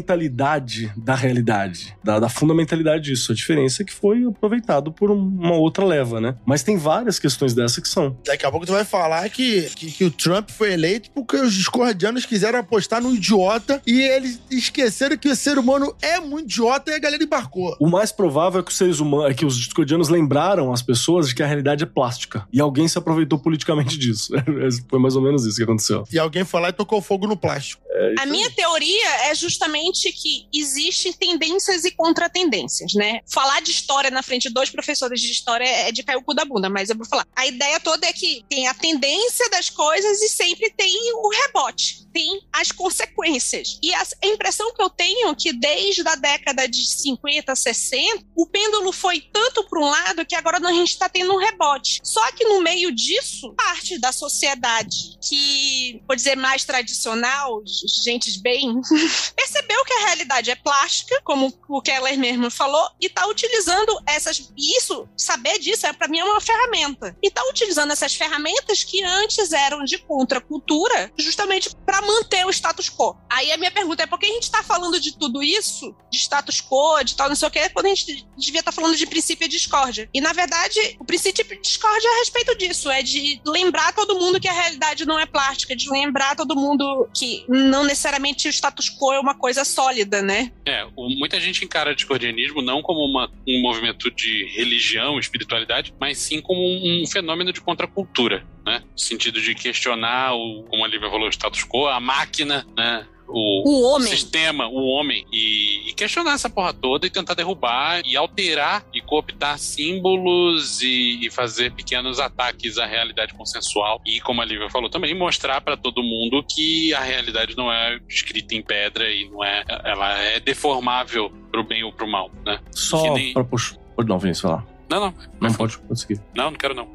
fundamentalidade 0.00 0.92
da 0.96 1.14
realidade, 1.14 1.96
da, 2.02 2.18
da 2.18 2.28
fundamentalidade 2.28 3.04
disso. 3.04 3.32
A 3.32 3.34
diferença 3.34 3.82
é 3.82 3.84
que 3.84 3.92
foi 3.92 4.24
aproveitado 4.24 4.92
por 4.92 5.10
um- 5.10 5.16
uma 5.38 5.54
outra 5.54 5.84
leva, 5.84 6.20
né? 6.20 6.36
Mas 6.44 6.62
tem 6.62 6.76
várias 6.76 7.18
questões 7.18 7.54
dessa 7.54 7.80
que 7.80 7.88
são. 7.88 8.16
Daqui 8.24 8.44
a 8.46 8.50
pouco 8.50 8.66
tu 8.66 8.72
vai 8.72 8.84
falar 8.84 9.28
que, 9.30 9.62
que, 9.74 9.90
que 9.90 10.04
o 10.04 10.10
Trump 10.10 10.50
foi 10.50 10.72
eleito 10.72 11.10
porque 11.10 11.36
os 11.36 11.54
discordianos 11.54 12.24
quiseram 12.26 12.58
apostar 12.58 13.02
no 13.02 13.14
idiota 13.14 13.80
e 13.86 14.00
eles 14.00 14.40
esqueceram 14.50 15.16
que 15.16 15.28
o 15.28 15.36
ser 15.36 15.58
humano 15.58 15.94
é 16.02 16.20
muito 16.20 16.45
idiota 16.46 16.92
e 16.92 16.94
a 16.94 16.98
galera 16.98 17.22
embarcou. 17.22 17.76
O 17.80 17.88
mais 17.88 18.12
provável 18.12 18.60
é 18.60 18.62
que 18.62 18.70
os 18.70 18.78
seres 18.78 19.00
humanos, 19.00 19.30
é 19.30 19.34
que 19.34 19.44
os 19.44 19.56
discordianos 19.56 20.08
lembraram 20.08 20.72
as 20.72 20.80
pessoas 20.80 21.28
de 21.28 21.34
que 21.34 21.42
a 21.42 21.46
realidade 21.46 21.82
é 21.82 21.86
plástica. 21.86 22.46
E 22.52 22.60
alguém 22.60 22.88
se 22.88 22.96
aproveitou 22.96 23.38
politicamente 23.38 23.98
disso. 23.98 24.32
Foi 24.88 24.98
mais 24.98 25.16
ou 25.16 25.22
menos 25.22 25.44
isso 25.44 25.56
que 25.56 25.64
aconteceu. 25.64 26.04
E 26.12 26.18
alguém 26.18 26.44
foi 26.44 26.60
lá 26.60 26.68
e 26.68 26.72
tocou 26.72 27.02
fogo 27.02 27.26
no 27.26 27.36
plástico. 27.36 27.82
A 28.18 28.26
minha 28.26 28.50
teoria 28.50 29.30
é 29.30 29.34
justamente 29.34 30.12
que 30.12 30.46
existem 30.52 31.12
tendências 31.14 31.84
e 31.84 31.90
contratendências, 31.90 32.92
né? 32.94 33.20
Falar 33.26 33.60
de 33.62 33.70
história 33.70 34.10
na 34.10 34.22
frente 34.22 34.48
de 34.48 34.54
dois 34.54 34.68
professores 34.68 35.20
de 35.20 35.30
história 35.30 35.64
é 35.64 35.90
de 35.90 36.02
cair 36.02 36.16
o 36.16 36.22
cu 36.22 36.34
da 36.34 36.44
bunda, 36.44 36.68
mas 36.68 36.90
eu 36.90 36.96
vou 36.96 37.06
falar. 37.06 37.26
A 37.34 37.46
ideia 37.46 37.80
toda 37.80 38.06
é 38.06 38.12
que 38.12 38.44
tem 38.48 38.68
a 38.68 38.74
tendência 38.74 39.48
das 39.50 39.70
coisas 39.70 40.20
e 40.20 40.28
sempre 40.28 40.70
tem 40.76 40.94
o 41.14 41.30
rebote, 41.30 42.05
tem 42.16 42.40
as 42.50 42.72
consequências. 42.72 43.78
E 43.82 43.92
a 43.92 44.02
impressão 44.24 44.72
que 44.72 44.80
eu 44.82 44.88
tenho 44.88 45.28
é 45.28 45.34
que 45.34 45.52
desde 45.52 46.00
a 46.08 46.14
década 46.14 46.66
de 46.66 46.86
50, 46.86 47.54
60, 47.54 48.24
o 48.34 48.46
pêndulo 48.46 48.90
foi 48.90 49.20
tanto 49.20 49.62
para 49.68 49.78
um 49.78 49.84
lado 49.84 50.24
que 50.24 50.34
agora 50.34 50.56
a 50.56 50.72
gente 50.72 50.92
está 50.92 51.10
tendo 51.10 51.34
um 51.34 51.36
rebote. 51.36 52.00
Só 52.02 52.32
que 52.32 52.44
no 52.44 52.62
meio 52.62 52.90
disso, 52.90 53.52
parte 53.54 53.98
da 53.98 54.12
sociedade 54.12 55.18
que, 55.28 56.02
vou 56.06 56.16
dizer, 56.16 56.36
mais 56.36 56.64
tradicional, 56.64 57.62
gente 58.02 58.40
bem, 58.40 58.80
percebeu 59.36 59.84
que 59.84 59.92
a 59.92 60.06
realidade 60.06 60.50
é 60.50 60.54
plástica, 60.54 61.20
como 61.22 61.52
o 61.68 61.82
Keller 61.82 62.18
mesmo 62.18 62.50
falou, 62.50 62.88
e 62.98 63.08
está 63.08 63.26
utilizando 63.26 64.00
essas. 64.06 64.50
Isso, 64.56 65.06
saber 65.18 65.58
disso, 65.58 65.86
é, 65.86 65.92
para 65.92 66.08
mim, 66.08 66.20
é 66.20 66.24
uma 66.24 66.40
ferramenta. 66.40 67.14
E 67.22 67.26
está 67.26 67.46
utilizando 67.50 67.92
essas 67.92 68.14
ferramentas 68.14 68.82
que 68.82 69.02
antes 69.04 69.52
eram 69.52 69.84
de 69.84 69.98
contracultura, 69.98 71.12
justamente 71.18 71.76
para 71.84 72.05
manter 72.06 72.46
o 72.46 72.50
status 72.50 72.88
quo. 72.88 73.16
Aí 73.30 73.50
a 73.52 73.56
minha 73.56 73.70
pergunta 73.70 74.02
é 74.02 74.06
por 74.06 74.18
que 74.18 74.26
a 74.26 74.32
gente 74.32 74.44
está 74.44 74.62
falando 74.62 75.00
de 75.00 75.16
tudo 75.18 75.42
isso, 75.42 75.94
de 76.10 76.18
status 76.18 76.60
quo, 76.60 77.02
de 77.04 77.16
tal, 77.16 77.28
não 77.28 77.36
sei 77.36 77.48
o 77.48 77.50
quê, 77.50 77.68
quando 77.70 77.86
a 77.86 77.94
gente 77.94 78.26
devia 78.36 78.60
estar 78.60 78.72
falando 78.72 78.96
de 78.96 79.06
princípio 79.06 79.44
e 79.44 79.48
discórdia. 79.48 80.08
E, 80.14 80.20
na 80.20 80.32
verdade, 80.32 80.78
o 81.00 81.04
princípio 81.04 81.44
de 81.44 81.60
discórdia 81.62 82.08
é 82.08 82.14
a 82.14 82.18
respeito 82.18 82.56
disso, 82.56 82.90
é 82.90 83.02
de 83.02 83.40
lembrar 83.46 83.92
todo 83.94 84.18
mundo 84.18 84.40
que 84.40 84.48
a 84.48 84.52
realidade 84.52 85.04
não 85.04 85.18
é 85.18 85.26
plástica, 85.26 85.74
de 85.76 85.90
lembrar 85.90 86.36
todo 86.36 86.54
mundo 86.56 87.08
que 87.16 87.44
não 87.48 87.84
necessariamente 87.84 88.48
o 88.48 88.50
status 88.52 88.88
quo 88.88 89.12
é 89.12 89.20
uma 89.20 89.34
coisa 89.34 89.64
sólida, 89.64 90.22
né? 90.22 90.52
É, 90.64 90.84
o- 90.96 91.08
muita 91.10 91.40
gente 91.40 91.64
encara 91.64 91.94
discordianismo 91.94 92.62
não 92.62 92.82
como 92.82 93.00
uma- 93.04 93.30
um 93.48 93.60
movimento 93.60 94.10
de 94.10 94.44
religião, 94.54 95.18
espiritualidade, 95.18 95.92
mas 96.00 96.18
sim 96.18 96.40
como 96.40 96.60
um, 96.60 97.02
um 97.02 97.06
fenômeno 97.06 97.52
de 97.52 97.60
contracultura, 97.60 98.46
né? 98.66 98.82
No 98.92 98.98
sentido 98.98 99.40
de 99.40 99.54
questionar, 99.54 100.34
o, 100.34 100.64
como 100.68 100.84
a 100.84 100.88
Lívia 100.88 101.08
falou, 101.08 101.26
o 101.28 101.32
status 101.32 101.64
quo, 101.64 101.86
a 101.86 102.00
máquina, 102.00 102.66
né? 102.76 103.06
O, 103.28 103.68
O 103.68 103.82
homem. 103.94 104.08
sistema, 104.08 104.68
o 104.68 104.86
homem, 104.86 105.26
e, 105.32 105.90
e 105.90 105.94
questionar 105.94 106.34
essa 106.34 106.48
porra 106.48 106.72
toda 106.72 107.08
e 107.08 107.10
tentar 107.10 107.34
derrubar 107.34 108.00
e 108.06 108.16
alterar 108.16 108.86
e 108.94 109.00
cooptar 109.00 109.58
símbolos 109.58 110.80
e, 110.80 111.26
e 111.26 111.30
fazer 111.30 111.72
pequenos 111.72 112.20
ataques 112.20 112.78
à 112.78 112.86
realidade 112.86 113.34
consensual. 113.34 114.00
E, 114.06 114.20
como 114.20 114.40
a 114.40 114.44
Lívia 114.44 114.70
falou 114.70 114.88
também, 114.88 115.12
mostrar 115.12 115.60
pra 115.60 115.76
todo 115.76 116.04
mundo 116.04 116.44
que 116.48 116.94
a 116.94 117.00
realidade 117.00 117.56
não 117.56 117.70
é 117.72 117.98
escrita 118.08 118.54
em 118.54 118.62
pedra 118.62 119.10
e 119.10 119.28
não 119.28 119.42
é. 119.44 119.64
Ela 119.84 120.18
é 120.20 120.38
deformável 120.38 121.28
pro 121.50 121.64
bem 121.64 121.82
ou 121.82 121.92
pro 121.92 122.06
mal, 122.08 122.30
né? 122.44 122.60
Só 122.70 123.12
nem- 123.14 123.32
pra 123.32 123.42
puxar. 123.42 123.76
Pode 123.96 124.08
não, 124.08 124.18
Vinícius, 124.20 124.42
falar. 124.42 124.64
Não, 124.88 125.00
não. 125.00 125.14
Não 125.40 125.52
pode, 125.52 125.78
pode 125.78 126.00
seguir. 126.00 126.20
Não, 126.34 126.50
não 126.50 126.58
quero 126.58 126.74
não. 126.74 126.88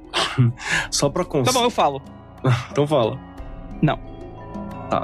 Só 0.89 1.10
pra 1.10 1.25
cons... 1.25 1.45
Tá 1.45 1.51
bom, 1.51 1.63
eu 1.63 1.69
falo. 1.71 2.01
Então 2.71 2.88
fala. 2.88 3.19
Não. 3.82 3.97
Tá. 4.89 5.04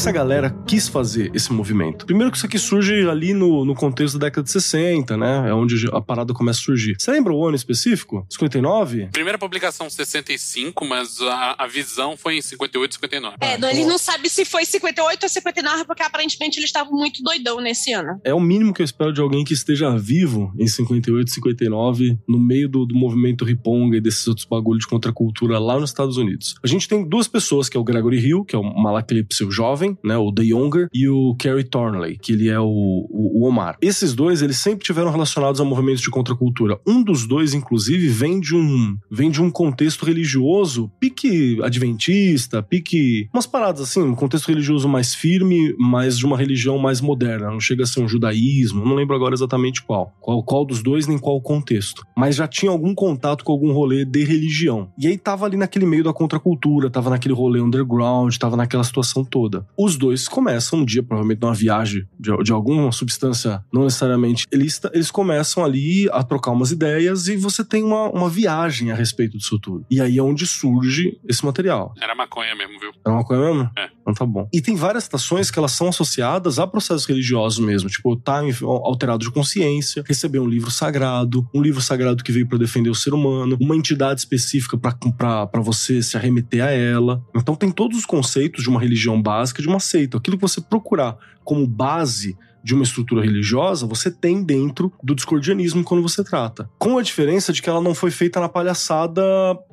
Que 0.00 0.02
essa 0.02 0.12
galera 0.12 0.50
quis 0.66 0.88
fazer 0.88 1.30
esse 1.34 1.52
movimento? 1.52 2.06
Primeiro 2.06 2.30
que 2.30 2.38
isso 2.38 2.46
aqui 2.46 2.58
surge 2.58 3.06
ali 3.06 3.34
no, 3.34 3.66
no 3.66 3.74
contexto 3.74 4.18
da 4.18 4.28
década 4.28 4.44
de 4.44 4.50
60, 4.50 5.14
né? 5.14 5.50
É 5.50 5.52
onde 5.52 5.76
a 5.92 6.00
parada 6.00 6.32
começa 6.32 6.58
a 6.58 6.62
surgir. 6.62 6.96
Você 6.98 7.10
lembra 7.10 7.34
o 7.34 7.46
ano 7.46 7.54
específico? 7.54 8.24
59? 8.30 9.10
Primeira 9.12 9.36
publicação 9.36 9.90
65, 9.90 10.86
mas 10.86 11.20
a, 11.20 11.54
a 11.58 11.66
visão 11.66 12.16
foi 12.16 12.38
em 12.38 12.40
58 12.40 12.94
59. 12.94 13.36
É, 13.40 13.58
não, 13.58 13.68
ele 13.68 13.84
não 13.84 13.98
sabe 13.98 14.30
se 14.30 14.46
foi 14.46 14.64
58 14.64 15.22
ou 15.22 15.28
59, 15.28 15.84
porque 15.84 16.02
aparentemente 16.02 16.58
eles 16.58 16.70
estavam 16.70 16.94
muito 16.94 17.22
doidão 17.22 17.60
nesse 17.60 17.92
ano. 17.92 18.18
É 18.24 18.32
o 18.32 18.40
mínimo 18.40 18.72
que 18.72 18.80
eu 18.80 18.86
espero 18.86 19.12
de 19.12 19.20
alguém 19.20 19.44
que 19.44 19.52
esteja 19.52 19.94
vivo 19.98 20.50
em 20.58 20.66
58, 20.66 21.30
59, 21.30 22.18
no 22.26 22.38
meio 22.38 22.70
do, 22.70 22.86
do 22.86 22.94
movimento 22.94 23.44
Riponga 23.44 23.98
e 23.98 24.00
desses 24.00 24.26
outros 24.26 24.46
bagulhos 24.46 24.84
de 24.84 24.88
contracultura 24.88 25.58
lá 25.58 25.78
nos 25.78 25.90
Estados 25.90 26.16
Unidos. 26.16 26.54
A 26.64 26.66
gente 26.66 26.88
tem 26.88 27.06
duas 27.06 27.28
pessoas, 27.28 27.68
que 27.68 27.76
é 27.76 27.80
o 27.80 27.84
Gregory 27.84 28.18
Hill, 28.18 28.46
que 28.46 28.56
é 28.56 28.58
o 28.58 28.62
Malaclipse 28.62 29.44
o 29.44 29.50
jovem, 29.50 29.89
né, 30.04 30.16
o 30.16 30.32
The 30.32 30.42
Younger, 30.42 30.88
e 30.92 31.08
o 31.08 31.34
Kerry 31.36 31.64
Thornley, 31.64 32.18
que 32.18 32.32
ele 32.32 32.48
é 32.48 32.58
o, 32.58 32.64
o, 32.64 33.42
o 33.42 33.48
Omar. 33.48 33.76
Esses 33.80 34.14
dois, 34.14 34.42
eles 34.42 34.56
sempre 34.58 34.84
tiveram 34.84 35.10
relacionados 35.10 35.60
a 35.60 35.64
movimentos 35.64 36.02
de 36.02 36.10
contracultura. 36.10 36.78
Um 36.86 37.02
dos 37.02 37.26
dois, 37.26 37.54
inclusive, 37.54 38.08
vem 38.08 38.40
de 38.40 38.54
um, 38.54 38.96
vem 39.10 39.30
de 39.30 39.42
um 39.42 39.50
contexto 39.50 40.04
religioso, 40.04 40.90
pique 40.98 41.58
adventista, 41.62 42.62
pique... 42.62 43.28
umas 43.32 43.46
paradas 43.46 43.80
assim, 43.80 44.02
um 44.02 44.14
contexto 44.14 44.48
religioso 44.48 44.88
mais 44.88 45.14
firme, 45.14 45.74
mas 45.78 46.18
de 46.18 46.26
uma 46.26 46.36
religião 46.36 46.78
mais 46.78 47.00
moderna. 47.00 47.50
Não 47.50 47.60
chega 47.60 47.84
a 47.84 47.86
ser 47.86 48.00
um 48.00 48.08
judaísmo, 48.08 48.84
não 48.84 48.94
lembro 48.94 49.14
agora 49.14 49.34
exatamente 49.34 49.82
qual. 49.82 50.14
Qual, 50.20 50.42
qual 50.42 50.64
dos 50.64 50.82
dois, 50.82 51.06
nem 51.06 51.18
qual 51.18 51.40
contexto. 51.40 52.04
Mas 52.16 52.36
já 52.36 52.46
tinha 52.46 52.70
algum 52.70 52.94
contato 52.94 53.44
com 53.44 53.52
algum 53.52 53.72
rolê 53.72 54.04
de 54.04 54.24
religião. 54.24 54.90
E 54.98 55.06
aí 55.06 55.16
tava 55.16 55.46
ali 55.46 55.56
naquele 55.56 55.86
meio 55.86 56.04
da 56.04 56.12
contracultura, 56.12 56.90
tava 56.90 57.10
naquele 57.10 57.34
rolê 57.34 57.60
underground, 57.60 58.36
tava 58.36 58.56
naquela 58.56 58.84
situação 58.84 59.24
toda. 59.24 59.66
Os 59.82 59.96
dois 59.96 60.28
começam 60.28 60.80
um 60.80 60.84
dia, 60.84 61.02
provavelmente 61.02 61.40
numa 61.40 61.54
viagem 61.54 62.04
de, 62.18 62.36
de 62.42 62.52
alguma 62.52 62.92
substância 62.92 63.64
não 63.72 63.84
necessariamente 63.84 64.46
ilícita, 64.52 64.90
eles 64.92 65.10
começam 65.10 65.64
ali 65.64 66.08
a 66.12 66.22
trocar 66.22 66.50
umas 66.50 66.70
ideias 66.70 67.28
e 67.28 67.36
você 67.36 67.64
tem 67.64 67.82
uma, 67.82 68.10
uma 68.10 68.28
viagem 68.28 68.90
a 68.90 68.94
respeito 68.94 69.38
disso 69.38 69.58
tudo. 69.58 69.86
E 69.90 70.00
aí 70.00 70.18
é 70.18 70.22
onde 70.22 70.46
surge 70.46 71.18
esse 71.28 71.44
material. 71.44 71.94
Era 72.00 72.14
maconha 72.14 72.54
mesmo, 72.54 72.78
viu? 72.78 72.90
É 73.06 73.08
uma 73.08 73.24
coisa 73.24 73.42
mesmo? 73.44 73.70
É. 73.78 73.88
Então 74.02 74.14
tá 74.14 74.26
bom. 74.26 74.48
E 74.52 74.60
tem 74.60 74.74
várias 74.76 75.04
citações 75.04 75.50
que 75.50 75.58
elas 75.58 75.72
são 75.72 75.88
associadas 75.88 76.58
a 76.58 76.66
processos 76.66 77.06
religiosos 77.06 77.64
mesmo, 77.64 77.88
tipo, 77.88 78.16
tá 78.16 78.44
em- 78.44 78.52
alterado 78.62 79.24
de 79.24 79.30
consciência, 79.30 80.04
receber 80.06 80.40
um 80.40 80.46
livro 80.48 80.70
sagrado, 80.70 81.48
um 81.54 81.62
livro 81.62 81.80
sagrado 81.80 82.22
que 82.22 82.32
veio 82.32 82.46
pra 82.48 82.58
defender 82.58 82.90
o 82.90 82.94
ser 82.94 83.14
humano, 83.14 83.56
uma 83.60 83.76
entidade 83.76 84.20
específica 84.20 84.76
pra 84.76 85.60
você 85.62 86.02
se 86.02 86.16
arremeter 86.16 86.62
a 86.64 86.70
ela. 86.70 87.22
Então 87.34 87.54
tem 87.54 87.70
todos 87.70 87.96
os 87.98 88.04
conceitos 88.06 88.62
de 88.62 88.68
uma 88.68 88.80
religião 88.80 89.20
básica, 89.20 89.59
de 89.60 89.68
uma 89.68 89.80
seita. 89.80 90.18
Aquilo 90.18 90.36
que 90.36 90.42
você 90.42 90.60
procurar 90.60 91.16
como 91.44 91.66
base 91.66 92.36
de 92.62 92.74
uma 92.74 92.82
estrutura 92.84 93.22
religiosa, 93.22 93.86
você 93.86 94.10
tem 94.10 94.42
dentro 94.44 94.92
do 95.02 95.14
discordianismo 95.14 95.82
quando 95.82 96.02
você 96.02 96.22
trata. 96.22 96.68
Com 96.78 96.98
a 96.98 97.02
diferença 97.02 97.52
de 97.54 97.62
que 97.62 97.70
ela 97.70 97.80
não 97.80 97.94
foi 97.94 98.10
feita 98.10 98.38
na 98.38 98.50
palhaçada 98.50 99.22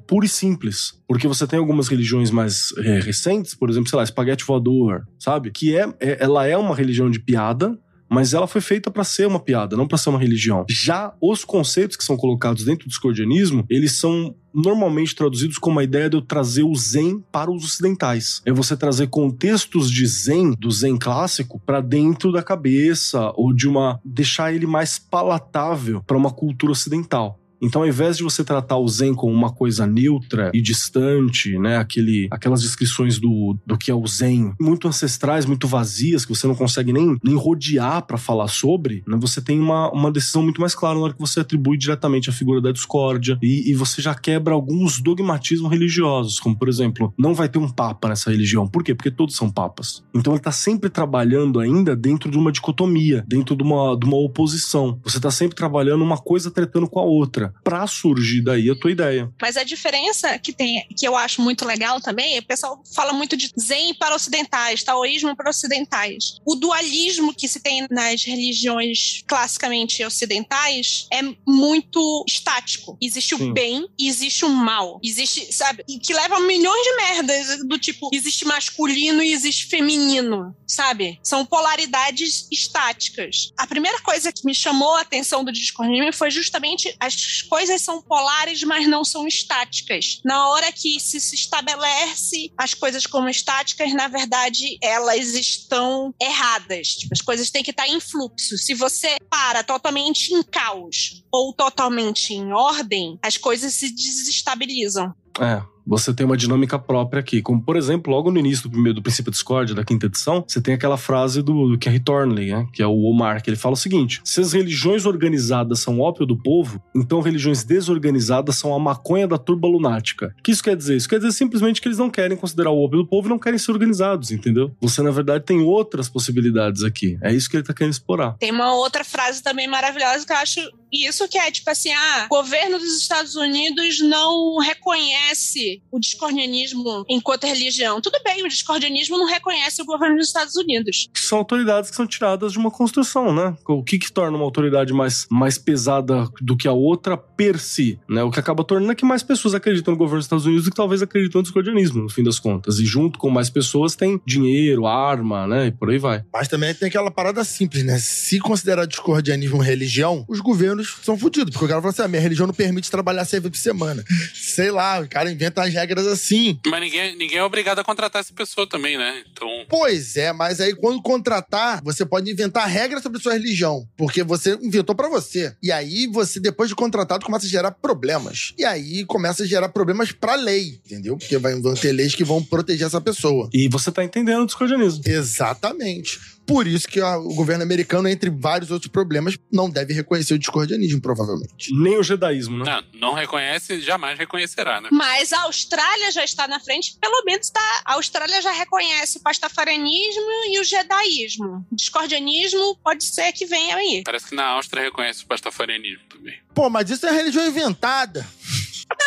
pura 0.08 0.26
e 0.26 0.30
simples. 0.30 0.94
Porque 1.08 1.28
você 1.28 1.46
tem 1.46 1.60
algumas 1.60 1.90
religiões 1.90 2.32
mais 2.32 2.70
é, 2.78 3.00
recentes, 3.02 3.54
por 3.54 3.70
exemplo, 3.70 3.90
sei 3.90 3.98
lá, 3.98 4.04
espaguete 4.04 4.46
voador, 4.46 5.06
sabe? 5.20 5.52
Que 5.52 5.76
é, 5.76 5.90
é- 6.00 6.18
ela 6.24 6.46
é 6.48 6.56
uma 6.58 6.74
religião 6.76 7.10
de 7.12 7.20
piada, 7.20 7.78
mas 8.10 8.34
ela 8.34 8.48
foi 8.48 8.62
feita 8.62 8.90
para 8.90 9.04
ser 9.04 9.28
uma 9.28 9.40
piada, 9.40 9.76
não 9.76 9.88
para 9.88 9.98
ser 9.98 10.10
uma 10.10 10.20
religião. 10.20 10.66
Já 10.70 11.14
os 11.22 11.44
conceitos 11.44 11.98
que 11.98 12.04
são 12.04 12.18
colocados 12.18 12.64
dentro 12.64 12.86
do 12.86 12.90
discordianismo, 12.90 13.66
eles 13.70 13.94
são 13.94 14.36
normalmente 14.54 15.16
traduzidos 15.16 15.58
como 15.58 15.80
a 15.80 15.84
ideia 15.84 16.10
de 16.10 16.18
eu 16.18 16.22
trazer 16.22 16.64
o 16.64 16.76
Zen 16.76 17.24
para 17.32 17.52
os 17.52 17.64
ocidentais. 17.64 18.42
É 18.46 18.52
você 18.52 18.76
trazer 18.76 19.08
contextos 19.08 19.92
de 19.92 20.06
Zen, 20.08 20.54
do 20.58 20.72
Zen 20.72 20.98
clássico, 20.98 21.60
para 21.60 21.80
dentro 21.80 22.32
da 22.32 22.42
cabeça 22.42 23.32
ou 23.36 23.54
de 23.54 23.68
uma 23.68 24.00
deixar 24.04 24.54
ele 24.54 24.66
mais 24.66 24.98
palatável 24.98 26.02
para 26.06 26.18
uma 26.18 26.32
cultura 26.32 26.72
ocidental. 26.72 27.40
Então, 27.62 27.82
ao 27.82 27.88
invés 27.88 28.18
de 28.18 28.24
você 28.24 28.44
tratar 28.44 28.78
o 28.78 28.88
Zen 28.88 29.14
como 29.14 29.34
uma 29.34 29.52
coisa 29.52 29.86
neutra 29.86 30.52
e 30.54 30.62
distante, 30.62 31.58
né, 31.58 31.78
aquele, 31.78 32.28
aquelas 32.32 32.62
descrições 32.62 33.20
do, 33.20 33.58
do 33.66 33.78
que 33.78 33.90
é 33.90 33.96
o 33.96 34.06
Zen, 34.06 34.54
muito 34.60 34.88
ancestrais, 34.88 35.46
muito 35.46 35.68
vazias, 35.68 36.26
que 36.26 36.36
você 36.36 36.48
não 36.48 36.56
consegue 36.56 36.94
nem, 36.94 37.18
nem 37.24 37.36
rodear 37.36 38.06
para 38.06 38.18
falar 38.18 38.48
sobre, 38.48 39.04
né, 39.08 39.18
você 39.20 39.42
tem 39.42 39.60
uma, 39.60 39.92
uma 39.92 40.12
decisão 40.12 40.44
muito 40.44 40.62
mais 40.62 40.76
clara 40.76 40.96
na 40.96 41.02
hora 41.02 41.14
que 41.14 41.20
você 41.20 41.40
atribui 41.40 41.78
diretamente 41.78 42.30
a 42.30 42.34
figura 42.34 42.62
da 42.62 42.72
discórdia 42.72 43.38
e, 43.42 43.72
e 43.72 43.74
você 43.74 44.02
já 44.02 44.14
quebra 44.14 44.54
alguns 44.54 45.02
dogmatismos 45.02 45.72
religiosos, 45.72 46.40
como, 46.40 46.58
por 46.58 46.70
exemplo, 46.70 47.14
não 47.18 47.34
vai 47.34 47.50
ter 47.50 47.60
um 47.60 47.70
papa 47.70 48.10
nessa 48.10 48.30
religião. 48.30 48.68
Por 48.68 48.84
quê? 48.84 48.94
Porque 48.94 49.12
todos 49.12 49.36
são 49.36 49.50
papas. 49.50 50.04
Então, 50.14 50.34
ele 50.34 50.42
tá 50.42 50.52
sempre 50.52 50.90
trabalhando 50.90 51.60
ainda 51.60 51.96
dentro 51.96 52.30
de 52.30 52.38
uma 52.38 52.52
dicotomia, 52.52 53.26
dentro 53.28 53.56
de 53.56 53.64
uma, 53.64 53.98
de 53.98 54.06
uma 54.06 54.18
oposição. 54.18 55.00
Você 55.04 55.20
tá 55.20 55.32
sempre 55.32 55.56
trabalhando 55.56 56.04
uma 56.04 56.18
coisa 56.18 56.52
tretando 56.52 56.88
com 56.88 57.00
a 57.00 57.04
outra 57.04 57.47
para 57.64 57.86
surgir 57.88 58.42
daí 58.42 58.70
a 58.70 58.76
tua 58.76 58.92
ideia. 58.92 59.32
Mas 59.42 59.58
a 59.58 59.64
diferença 59.64 60.38
que 60.40 60.54
tem, 60.54 60.88
que 60.96 61.08
eu 61.08 61.16
acho 61.16 61.42
muito 61.42 61.66
legal 61.66 62.00
também, 62.02 62.38
o 62.40 62.46
pessoal 62.46 62.82
fala 62.94 63.14
muito 63.14 63.36
de 63.36 63.52
Zen 63.60 63.96
para 63.96 64.16
ocidentais, 64.16 64.84
taoísmo 64.84 65.36
para 65.36 65.50
ocidentais. 65.50 66.40
O 66.46 66.56
dualismo 66.56 67.34
que 67.34 67.48
se 67.48 67.60
tem 67.60 67.88
nas 67.90 68.24
religiões 68.24 69.24
classicamente 69.28 70.04
ocidentais 70.04 71.08
é 71.12 71.22
muito 71.46 72.24
estático. 72.28 72.98
Existe 73.02 73.36
o 73.36 73.38
Sim. 73.38 73.54
bem 73.54 73.88
e 73.98 74.08
existe 74.08 74.46
o 74.46 74.50
mal. 74.50 75.00
Existe, 75.04 75.54
sabe, 75.54 75.84
e 75.88 76.00
que 76.00 76.14
leva 76.14 76.38
a 76.38 76.40
milhões 76.42 76.84
de 76.84 76.96
merdas 76.96 77.68
do 77.68 77.78
tipo, 77.78 78.10
existe 78.14 78.46
masculino 78.46 79.22
e 79.22 79.34
existe 79.34 79.68
feminino, 79.68 80.56
sabe? 80.66 81.20
São 81.24 81.46
polaridades 81.46 82.48
estáticas. 82.52 83.52
A 83.58 83.68
primeira 83.68 84.00
coisa 84.02 84.32
que 84.32 84.46
me 84.46 84.54
chamou 84.54 84.96
a 84.96 85.02
atenção 85.02 85.44
do 85.44 85.52
discordianismo 85.52 86.14
foi 86.14 86.32
justamente 86.32 86.96
as 87.00 87.16
coisas 87.42 87.82
são 87.82 88.02
polares, 88.02 88.64
mas 88.64 88.88
não 88.88 89.04
são 89.04 89.28
estáticas. 89.28 90.20
Na 90.24 90.50
hora 90.50 90.72
que 90.72 91.00
se, 91.00 91.20
se 91.20 91.36
estabelece 91.36 92.52
as 92.58 92.74
coisas 92.74 93.06
como 93.06 93.30
estáticas, 93.30 93.94
na 93.94 94.08
verdade, 94.08 94.78
elas 94.82 95.34
estão 95.34 96.14
erradas. 96.22 96.90
Tipo, 96.90 97.14
as 97.14 97.22
coisas 97.22 97.50
têm 97.50 97.64
que 97.64 97.72
estar 97.72 97.88
em 97.88 98.00
fluxo. 98.00 98.58
Se 98.58 98.74
você 98.74 99.18
para 99.30 99.64
totalmente 99.64 100.34
em 100.34 100.44
caos 100.44 101.24
ou 101.32 101.54
totalmente 101.54 102.34
em 102.34 102.52
ordem, 102.52 103.18
as 103.22 103.38
coisas 103.38 103.74
se 103.74 103.90
desestabilizam. 103.90 105.14
É, 105.40 105.62
você 105.88 106.14
tem 106.14 106.26
uma 106.26 106.38
dinâmica 106.38 106.78
própria 106.78 107.22
aqui. 107.22 107.42
Como, 107.42 107.62
por 107.62 107.78
exemplo, 107.78 108.14
logo 108.14 108.30
no 108.30 108.38
início 108.38 108.64
do 108.64 108.72
primeiro 108.72 108.96
do 108.96 109.02
princípio 109.02 109.32
Discord, 109.32 109.74
da 109.74 109.84
quinta 109.84 110.06
edição, 110.06 110.44
você 110.46 110.62
tem 110.62 110.74
aquela 110.74 110.98
frase 110.98 111.42
do, 111.42 111.70
do 111.70 111.78
Kerry 111.78 112.00
Thornley, 112.00 112.52
né? 112.52 112.68
Que 112.74 112.82
é 112.82 112.88
o 112.88 113.04
Omar, 113.04 113.42
que 113.42 113.50
ele 113.50 113.58
fala 113.58 113.74
o 113.74 113.78
seguinte: 113.78 114.22
se 114.24 114.42
as 114.42 114.54
religiões 114.54 115.06
organizadas 115.06 115.80
são 115.80 116.00
ópio 116.00 116.26
do 116.26 116.38
povo, 116.38 116.82
então 116.96 117.22
religiões 117.22 117.64
desorganizadas 117.64 118.58
são 118.58 118.74
a 118.74 118.80
maconha 118.80 119.28
da 119.28 119.38
turba 119.38 119.68
lunática. 119.68 120.36
O 120.38 120.44
que 120.44 120.52
isso 120.52 120.64
quer 120.64 120.76
dizer? 120.76 120.98
Isso 120.98 121.08
quer 121.08 121.18
dizer 121.18 121.32
simplesmente 121.32 121.82
que 121.82 121.88
eles 121.88 121.98
não 121.98 122.10
querem 122.10 122.38
considerar 122.38 122.72
o 122.72 122.84
ópio 122.84 123.00
do 123.00 123.08
povo 123.08 123.28
e 123.28 123.30
não 123.30 123.40
querem 123.40 123.58
ser 123.58 123.72
organizados, 123.72 124.32
entendeu? 124.32 124.76
Você, 124.82 125.02
na 125.02 125.12
verdade, 125.12 125.46
tem 125.46 125.62
outras 125.62 126.10
possibilidades 126.10 126.84
aqui. 126.84 127.18
É 127.22 127.34
isso 127.34 127.50
que 127.50 127.56
ele 127.56 127.64
tá 127.64 127.74
querendo 127.74 127.94
explorar. 127.94 128.34
Tem 128.40 128.52
uma 128.52 128.76
outra 128.76 129.04
frase 129.04 129.42
também 129.42 129.68
maravilhosa 129.68 130.26
que 130.26 130.34
eu 130.34 130.38
acho 130.38 130.60
isso 130.92 131.28
que 131.28 131.38
é 131.38 131.52
tipo 131.52 131.70
assim, 131.70 131.92
ah, 131.92 132.26
o 132.26 132.36
governo 132.36 132.80
dos 132.80 132.98
Estados 132.98 133.36
Unidos 133.36 134.00
não 134.00 134.58
reconhece 134.58 135.77
o 135.92 136.00
discordianismo 136.00 137.06
enquanto 137.10 137.46
religião. 137.46 138.02
Tudo 138.02 138.20
bem, 138.24 138.44
o 138.44 138.48
discordianismo 138.48 139.18
não 139.18 139.28
reconhece 139.28 139.82
o 139.82 139.86
governo 139.86 140.18
dos 140.18 140.28
Estados 140.28 140.56
Unidos. 140.56 141.10
São 141.14 141.38
autoridades 141.38 141.90
que 141.90 141.96
são 141.96 142.08
tiradas 142.08 142.54
de 142.54 142.58
uma 142.58 142.72
construção, 142.72 143.34
né? 143.34 143.56
O 143.68 143.84
que 143.84 143.98
que 143.98 144.12
torna 144.12 144.38
uma 144.38 144.46
autoridade 144.46 144.94
mais, 144.94 145.26
mais 145.30 145.58
pesada 145.58 146.30
do 146.42 146.56
que 146.56 146.68
a 146.68 146.74
outra 146.74 147.18
per 147.18 147.60
si, 147.60 148.00
né? 148.10 148.24
O 148.24 148.32
que 148.32 148.40
acaba 148.40 148.64
tornando 148.64 148.92
é 148.92 148.96
que 148.96 149.06
mais 149.06 149.24
pessoas 149.24 149.54
acreditam 149.54 149.94
no 149.94 149.98
governo 149.98 150.20
dos 150.20 150.26
Estados 150.26 150.46
Unidos 150.46 150.66
do 150.66 150.72
que 150.72 150.78
talvez 150.78 151.02
acreditam 151.02 151.40
no 151.40 151.44
discordianismo, 151.44 152.04
no 152.04 152.10
fim 152.10 152.24
das 152.24 152.40
contas. 152.40 152.80
E 152.80 152.86
junto 152.86 153.20
com 153.20 153.30
mais 153.30 153.50
pessoas 153.50 153.96
tem 153.96 154.22
dinheiro, 154.26 154.86
arma, 154.86 155.48
né? 155.48 155.68
E 155.68 155.72
por 155.72 155.90
aí 155.90 155.98
vai. 155.98 156.24
Mas 156.32 156.48
também 156.48 156.74
tem 156.74 156.88
aquela 156.88 157.12
parada 157.12 157.44
simples, 157.44 157.84
né? 157.84 157.98
Se 158.00 158.40
considerar 158.40 158.86
discordianismo 158.86 159.58
religião, 159.58 160.26
os 160.28 160.40
governos 160.40 160.98
são 161.04 161.18
fodidos. 161.18 161.52
Porque 161.52 161.66
o 161.66 161.68
cara 161.68 161.82
fala 161.82 161.92
assim: 161.92 162.02
ah, 162.02 162.08
minha 162.08 162.22
religião 162.22 162.48
não 162.48 162.54
permite 162.54 162.90
trabalhar 162.90 163.26
seis 163.26 163.42
vezes 163.42 163.58
por 163.58 163.62
semana. 163.62 164.04
Sei 164.34 164.72
lá, 164.72 165.00
o 165.00 165.08
cara 165.08 165.32
inventa 165.32 165.67
as 165.68 165.74
regras 165.74 166.08
assim. 166.08 166.60
Mas 166.68 166.82
ninguém, 166.82 167.16
ninguém 167.16 167.38
é 167.38 167.44
obrigado 167.44 167.80
a 167.80 167.84
contratar 167.84 168.20
essa 168.22 168.34
pessoa 168.34 168.68
também, 168.68 168.98
né? 168.98 169.24
Então. 169.32 169.48
Pois 169.70 170.16
é, 170.18 170.32
mas 170.34 170.60
aí 170.60 170.76
quando 170.76 171.02
contratar, 171.02 171.82
você 171.84 172.06
pode 172.06 172.30
inventar 172.32 172.68
regras 172.68 173.04
sobre 173.04 173.22
sua 173.22 173.34
religião. 173.34 173.88
Porque 173.98 174.24
você 174.24 174.58
inventou 174.62 174.96
pra 174.96 175.10
você. 175.10 175.56
E 175.62 175.72
aí 175.72 176.08
você, 176.08 176.40
depois 176.40 176.70
de 176.70 176.76
contratado, 176.76 177.26
começa 177.26 177.46
a 177.46 177.50
gerar 177.50 177.72
problemas. 177.72 178.54
E 178.58 178.66
aí 178.66 179.06
começa 179.06 179.44
a 179.44 179.48
gerar 179.48 179.70
problemas 179.70 180.12
pra 180.12 180.36
lei, 180.36 180.80
entendeu? 180.86 181.18
Porque 181.18 181.38
vai- 181.38 181.60
vão 181.60 181.74
ter 181.74 181.92
leis 181.92 182.16
que 182.16 182.24
vão 182.24 182.44
proteger 182.44 182.88
essa 182.88 183.02
pessoa. 183.02 183.50
E 183.54 183.68
você 183.70 183.92
tá 183.92 184.04
entendendo 184.04 184.44
o 184.44 184.46
discordianismo. 184.46 185.02
Exatamente. 185.06 186.20
Por 186.48 186.66
isso 186.66 186.88
que 186.88 187.02
o 187.02 187.36
governo 187.36 187.64
americano, 187.64 188.08
entre 188.08 188.30
vários 188.30 188.72
outros 188.72 188.90
problemas, 188.90 189.38
não 189.52 189.70
deve 189.70 189.94
reconhecer 189.94 190.34
o 190.34 190.40
discordianismo, 190.40 191.02
provavelmente. 191.02 191.74
Nem 191.74 191.98
o 191.98 192.04
jedaísmo, 192.04 192.64
né? 192.64 192.82
Não, 192.94 193.10
não 193.10 193.14
reconhece, 193.14 193.82
jamais 193.82 194.18
reconhecerá, 194.18 194.80
né? 194.80 194.88
Mas 194.92 195.34
a 195.34 195.42
Austrália 195.42 196.10
já 196.12 196.24
está 196.24 196.48
na 196.48 196.60
frente, 196.60 196.98
pelo 197.02 197.24
menos 197.26 197.50
tá, 197.50 197.82
a 197.86 197.96
Austrália 197.96 198.42
já 198.42 198.52
reconhece 198.52 199.18
o 199.18 199.22
pastafarianismo 199.22 200.30
e 200.50 200.60
o 200.60 200.64
jedaísmo. 200.64 201.66
O 201.70 201.76
discordianismo 201.76 202.78
pode 202.84 203.04
ser 203.04 203.34
que 203.34 203.46
venha 203.46 203.76
aí. 203.76 204.02
Parece 204.06 204.28
que 204.30 204.36
na 204.36 204.46
Áustria 204.46 204.84
reconhece 204.84 205.24
o 205.24 205.28
pastafarianismo 205.28 206.04
também. 206.10 206.36
Pô, 206.54 206.70
mas 206.70 206.90
isso 206.90 207.06
é 207.06 207.12
religião 207.12 207.46
inventada. 207.46 208.26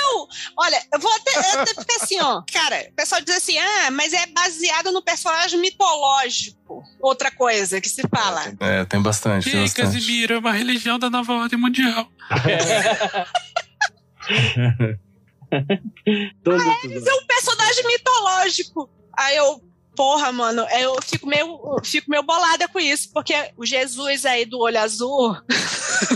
Não, 0.00 0.26
olha, 0.56 0.82
eu 0.92 0.98
vou 0.98 1.12
até, 1.12 1.36
eu 1.36 1.60
até 1.60 1.74
ficar 1.74 1.96
assim, 2.02 2.20
ó. 2.20 2.42
Cara, 2.52 2.86
o 2.90 2.94
pessoal 2.94 3.20
diz 3.20 3.36
assim, 3.36 3.58
ah, 3.58 3.90
mas 3.90 4.12
é 4.12 4.26
baseado 4.26 4.90
no 4.92 5.02
personagem 5.02 5.60
mitológico. 5.60 6.82
Outra 7.00 7.30
coisa 7.30 7.80
que 7.80 7.88
se 7.88 8.02
fala. 8.08 8.52
É, 8.60 8.84
tem 8.84 9.02
bastante, 9.02 9.50
tem 9.50 9.60
Ih, 9.60 9.62
bastante. 9.64 9.86
Casimiro 9.86 10.34
é 10.34 10.38
uma 10.38 10.52
religião 10.52 10.98
da 10.98 11.10
nova 11.10 11.32
ordem 11.34 11.58
mundial. 11.58 12.08
Todo 16.44 16.56
Mas 16.56 17.06
é 17.06 17.14
um 17.14 17.26
personagem 17.26 17.86
mitológico. 17.86 18.90
Aí 19.18 19.36
eu, 19.36 19.60
porra, 20.00 20.32
mano, 20.32 20.66
eu 20.80 20.96
fico 21.02 21.26
meio, 21.26 21.46
eu 21.46 21.84
fico 21.84 22.10
meio 22.10 22.22
bolada 22.22 22.66
com 22.68 22.80
isso, 22.80 23.10
porque 23.12 23.34
o 23.54 23.66
Jesus 23.66 24.24
aí 24.24 24.46
do 24.46 24.58
olho 24.58 24.80
azul, 24.80 25.36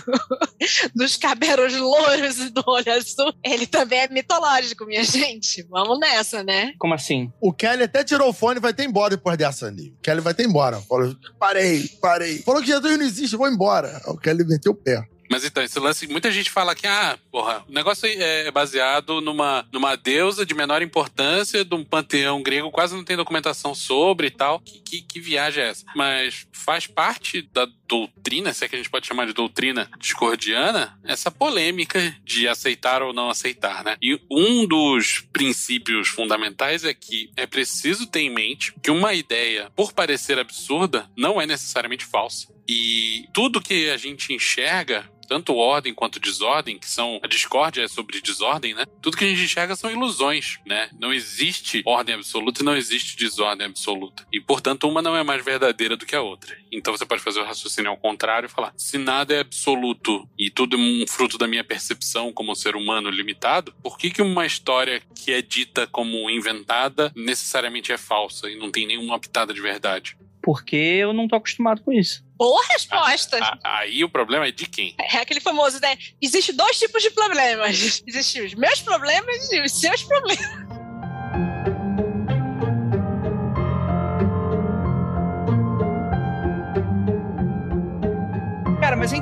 dos 0.97 1.19
cabelos 1.19 1.77
louros 1.77 2.39
e 2.39 2.49
do 2.49 2.65
olho 2.67 2.91
azul, 2.91 3.31
ele 3.45 3.67
também 3.67 3.99
é 3.99 4.09
mitológico, 4.09 4.87
minha 4.87 5.05
gente. 5.05 5.67
Vamos 5.69 6.01
nessa, 6.01 6.43
né? 6.43 6.73
Como 6.79 6.95
assim? 6.95 7.31
O 7.39 7.53
Kelly 7.53 7.83
até 7.83 8.03
tirou 8.03 8.31
o 8.31 8.33
fone 8.33 8.57
e 8.57 8.63
vai 8.63 8.73
ter 8.73 8.85
embora 8.85 9.17
depois 9.17 9.37
dessa 9.37 9.67
ali. 9.67 9.91
O 9.99 10.03
Kelly 10.03 10.23
vai 10.23 10.33
ter 10.33 10.47
embora. 10.47 10.81
Falou, 10.81 11.15
parei, 11.39 11.87
parei. 12.01 12.39
Falou 12.39 12.63
que 12.63 12.69
Jesus 12.69 12.97
não 12.97 13.05
existe, 13.05 13.37
vou 13.37 13.51
embora. 13.51 14.01
O 14.07 14.17
Kelly 14.17 14.47
meteu 14.47 14.73
o 14.73 14.75
pé. 14.75 15.07
Mas 15.31 15.45
então, 15.45 15.63
esse 15.63 15.79
lance, 15.79 16.07
muita 16.07 16.31
gente 16.31 16.51
fala 16.51 16.75
que, 16.75 16.87
ah, 16.87 17.19
porra, 17.31 17.65
o 17.69 17.73
negócio 17.73 18.09
é 18.09 18.51
baseado 18.51 19.21
numa, 19.21 19.67
numa 19.73 19.97
deusa 19.97 20.45
de 20.45 20.55
menor 20.55 20.83
importância, 20.83 21.65
de 21.65 21.75
um 21.75 21.85
panteão 21.85 22.43
grego, 22.43 22.71
quase 22.71 22.95
não 22.95 23.05
tem 23.05 23.17
documentação 23.17 23.75
sobre 23.75 24.29
e 24.29 24.31
tal. 24.31 24.61
Que, 24.61 24.81
que, 24.81 25.03
que 25.03 25.21
viagem 25.21 25.65
é 25.65 25.69
essa? 25.69 25.85
Mas 25.95 26.47
faz 26.53 26.87
parte 26.87 27.43
da 27.53 27.67
doutrina, 27.89 28.53
se 28.53 28.65
é 28.65 28.69
que 28.69 28.75
a 28.75 28.79
gente 28.79 28.91
pode 28.91 29.07
chamar 29.07 29.27
de 29.27 29.33
doutrina 29.33 29.91
discordiana, 29.99 30.99
essa 31.05 31.31
polêmica 31.31 32.17
de 32.25 32.49
aceitar 32.49 33.03
ou 33.03 33.13
não 33.13 33.31
aceitar, 33.31 33.85
né? 33.85 33.97
E 34.03 34.21
um 34.31 34.67
dos 34.67 35.25
princípios 35.33 36.09
fundamentais 36.09 36.85
é 36.85 36.95
que 36.95 37.31
é 37.37 37.47
preciso 37.47 38.07
ter 38.07 38.21
em 38.21 38.31
mente 38.31 38.75
que 38.83 38.91
uma 38.91 39.15
ideia, 39.15 39.71
por 39.77 39.93
parecer 39.93 40.39
absurda, 40.39 41.11
não 41.17 41.41
é 41.41 41.47
necessariamente 41.47 42.05
falsa. 42.05 42.53
E 42.67 43.29
tudo 43.33 43.61
que 43.61 43.91
a 43.91 43.97
gente 43.97 44.33
enxerga, 44.33 45.09
tanto 45.27 45.55
ordem 45.55 45.95
quanto 45.95 46.21
desordem, 46.21 46.79
que 46.79 46.89
são 46.89 47.21
a 47.23 47.27
discórdia 47.27 47.83
é 47.83 47.89
sobre 47.89 48.21
desordem, 48.21 48.75
né? 48.75 48.85
Tudo 49.01 49.17
que 49.17 49.25
a 49.25 49.29
gente 49.29 49.43
enxerga 49.43 49.77
são 49.77 49.91
ilusões, 49.91 50.59
né? 50.67 50.89
Não 50.99 51.13
existe 51.13 51.83
ordem 51.85 52.15
absoluta 52.15 52.63
e 52.63 52.65
não 52.65 52.77
existe 52.77 53.17
desordem 53.17 53.67
absoluta. 53.67 54.27
E, 54.33 54.41
portanto, 54.41 54.89
uma 54.89 55.03
não 55.03 55.17
é 55.17 55.23
mais 55.23 55.45
verdadeira 55.45 55.97
do 55.97 56.07
que 56.07 56.17
a 56.17 56.23
outra. 56.23 56.57
Então 56.71 56.97
você 56.97 57.07
pode 57.07 57.23
fazer 57.23 57.41
o 57.41 57.45
raciocínio 57.45 57.91
ao 57.91 57.97
contrário 57.97 58.47
e 58.47 58.51
falar: 58.51 58.73
se 58.77 58.99
nada 58.99 59.35
é 59.35 59.41
absoluto 59.41 60.29
e 60.39 60.51
tudo 60.51 60.77
é 60.77 60.79
um 60.79 61.05
fruto 61.07 61.39
da 61.39 61.47
minha 61.47 61.65
percepção 61.65 62.33
como 62.33 62.55
ser 62.55 62.77
humano 62.77 63.11
limitado, 63.11 63.75
por 63.83 63.99
que, 63.99 64.11
que 64.11 64.23
uma 64.23 64.47
história 64.47 65.03
que 65.15 65.33
é 65.33 65.41
dita 65.43 65.87
como 65.87 66.29
inventada 66.31 67.13
necessariamente 67.15 67.93
é 67.93 67.99
falsa 67.99 68.51
e 68.51 68.57
não 68.57 68.71
tem 68.71 68.87
nenhuma 68.87 69.19
pitada 69.19 69.53
de 69.53 69.61
verdade? 69.61 70.17
Porque 70.45 70.77
eu 70.77 71.13
não 71.13 71.27
tô 71.27 71.37
acostumado 71.37 71.81
com 71.83 71.93
isso. 71.93 72.23
Boa 72.37 72.63
resposta. 72.69 73.39
A- 73.43 73.59
Aí 73.81 74.05
o 74.05 74.09
problema 74.09 74.47
é 74.47 74.51
de 74.53 74.67
quem? 74.67 74.95
É 74.99 75.19
aquele 75.19 75.41
famoso, 75.41 75.81
né? 75.81 75.97
Existem 76.21 76.55
dois 76.55 76.79
tipos 76.79 77.03
de 77.03 77.11
problemas. 77.11 78.03
Existem 78.07 78.45
os 78.45 78.55
meus 78.55 78.81
problemas 78.83 79.51
e 79.53 79.61
os 79.61 79.73
seus 79.73 80.03
problemas. 80.03 80.45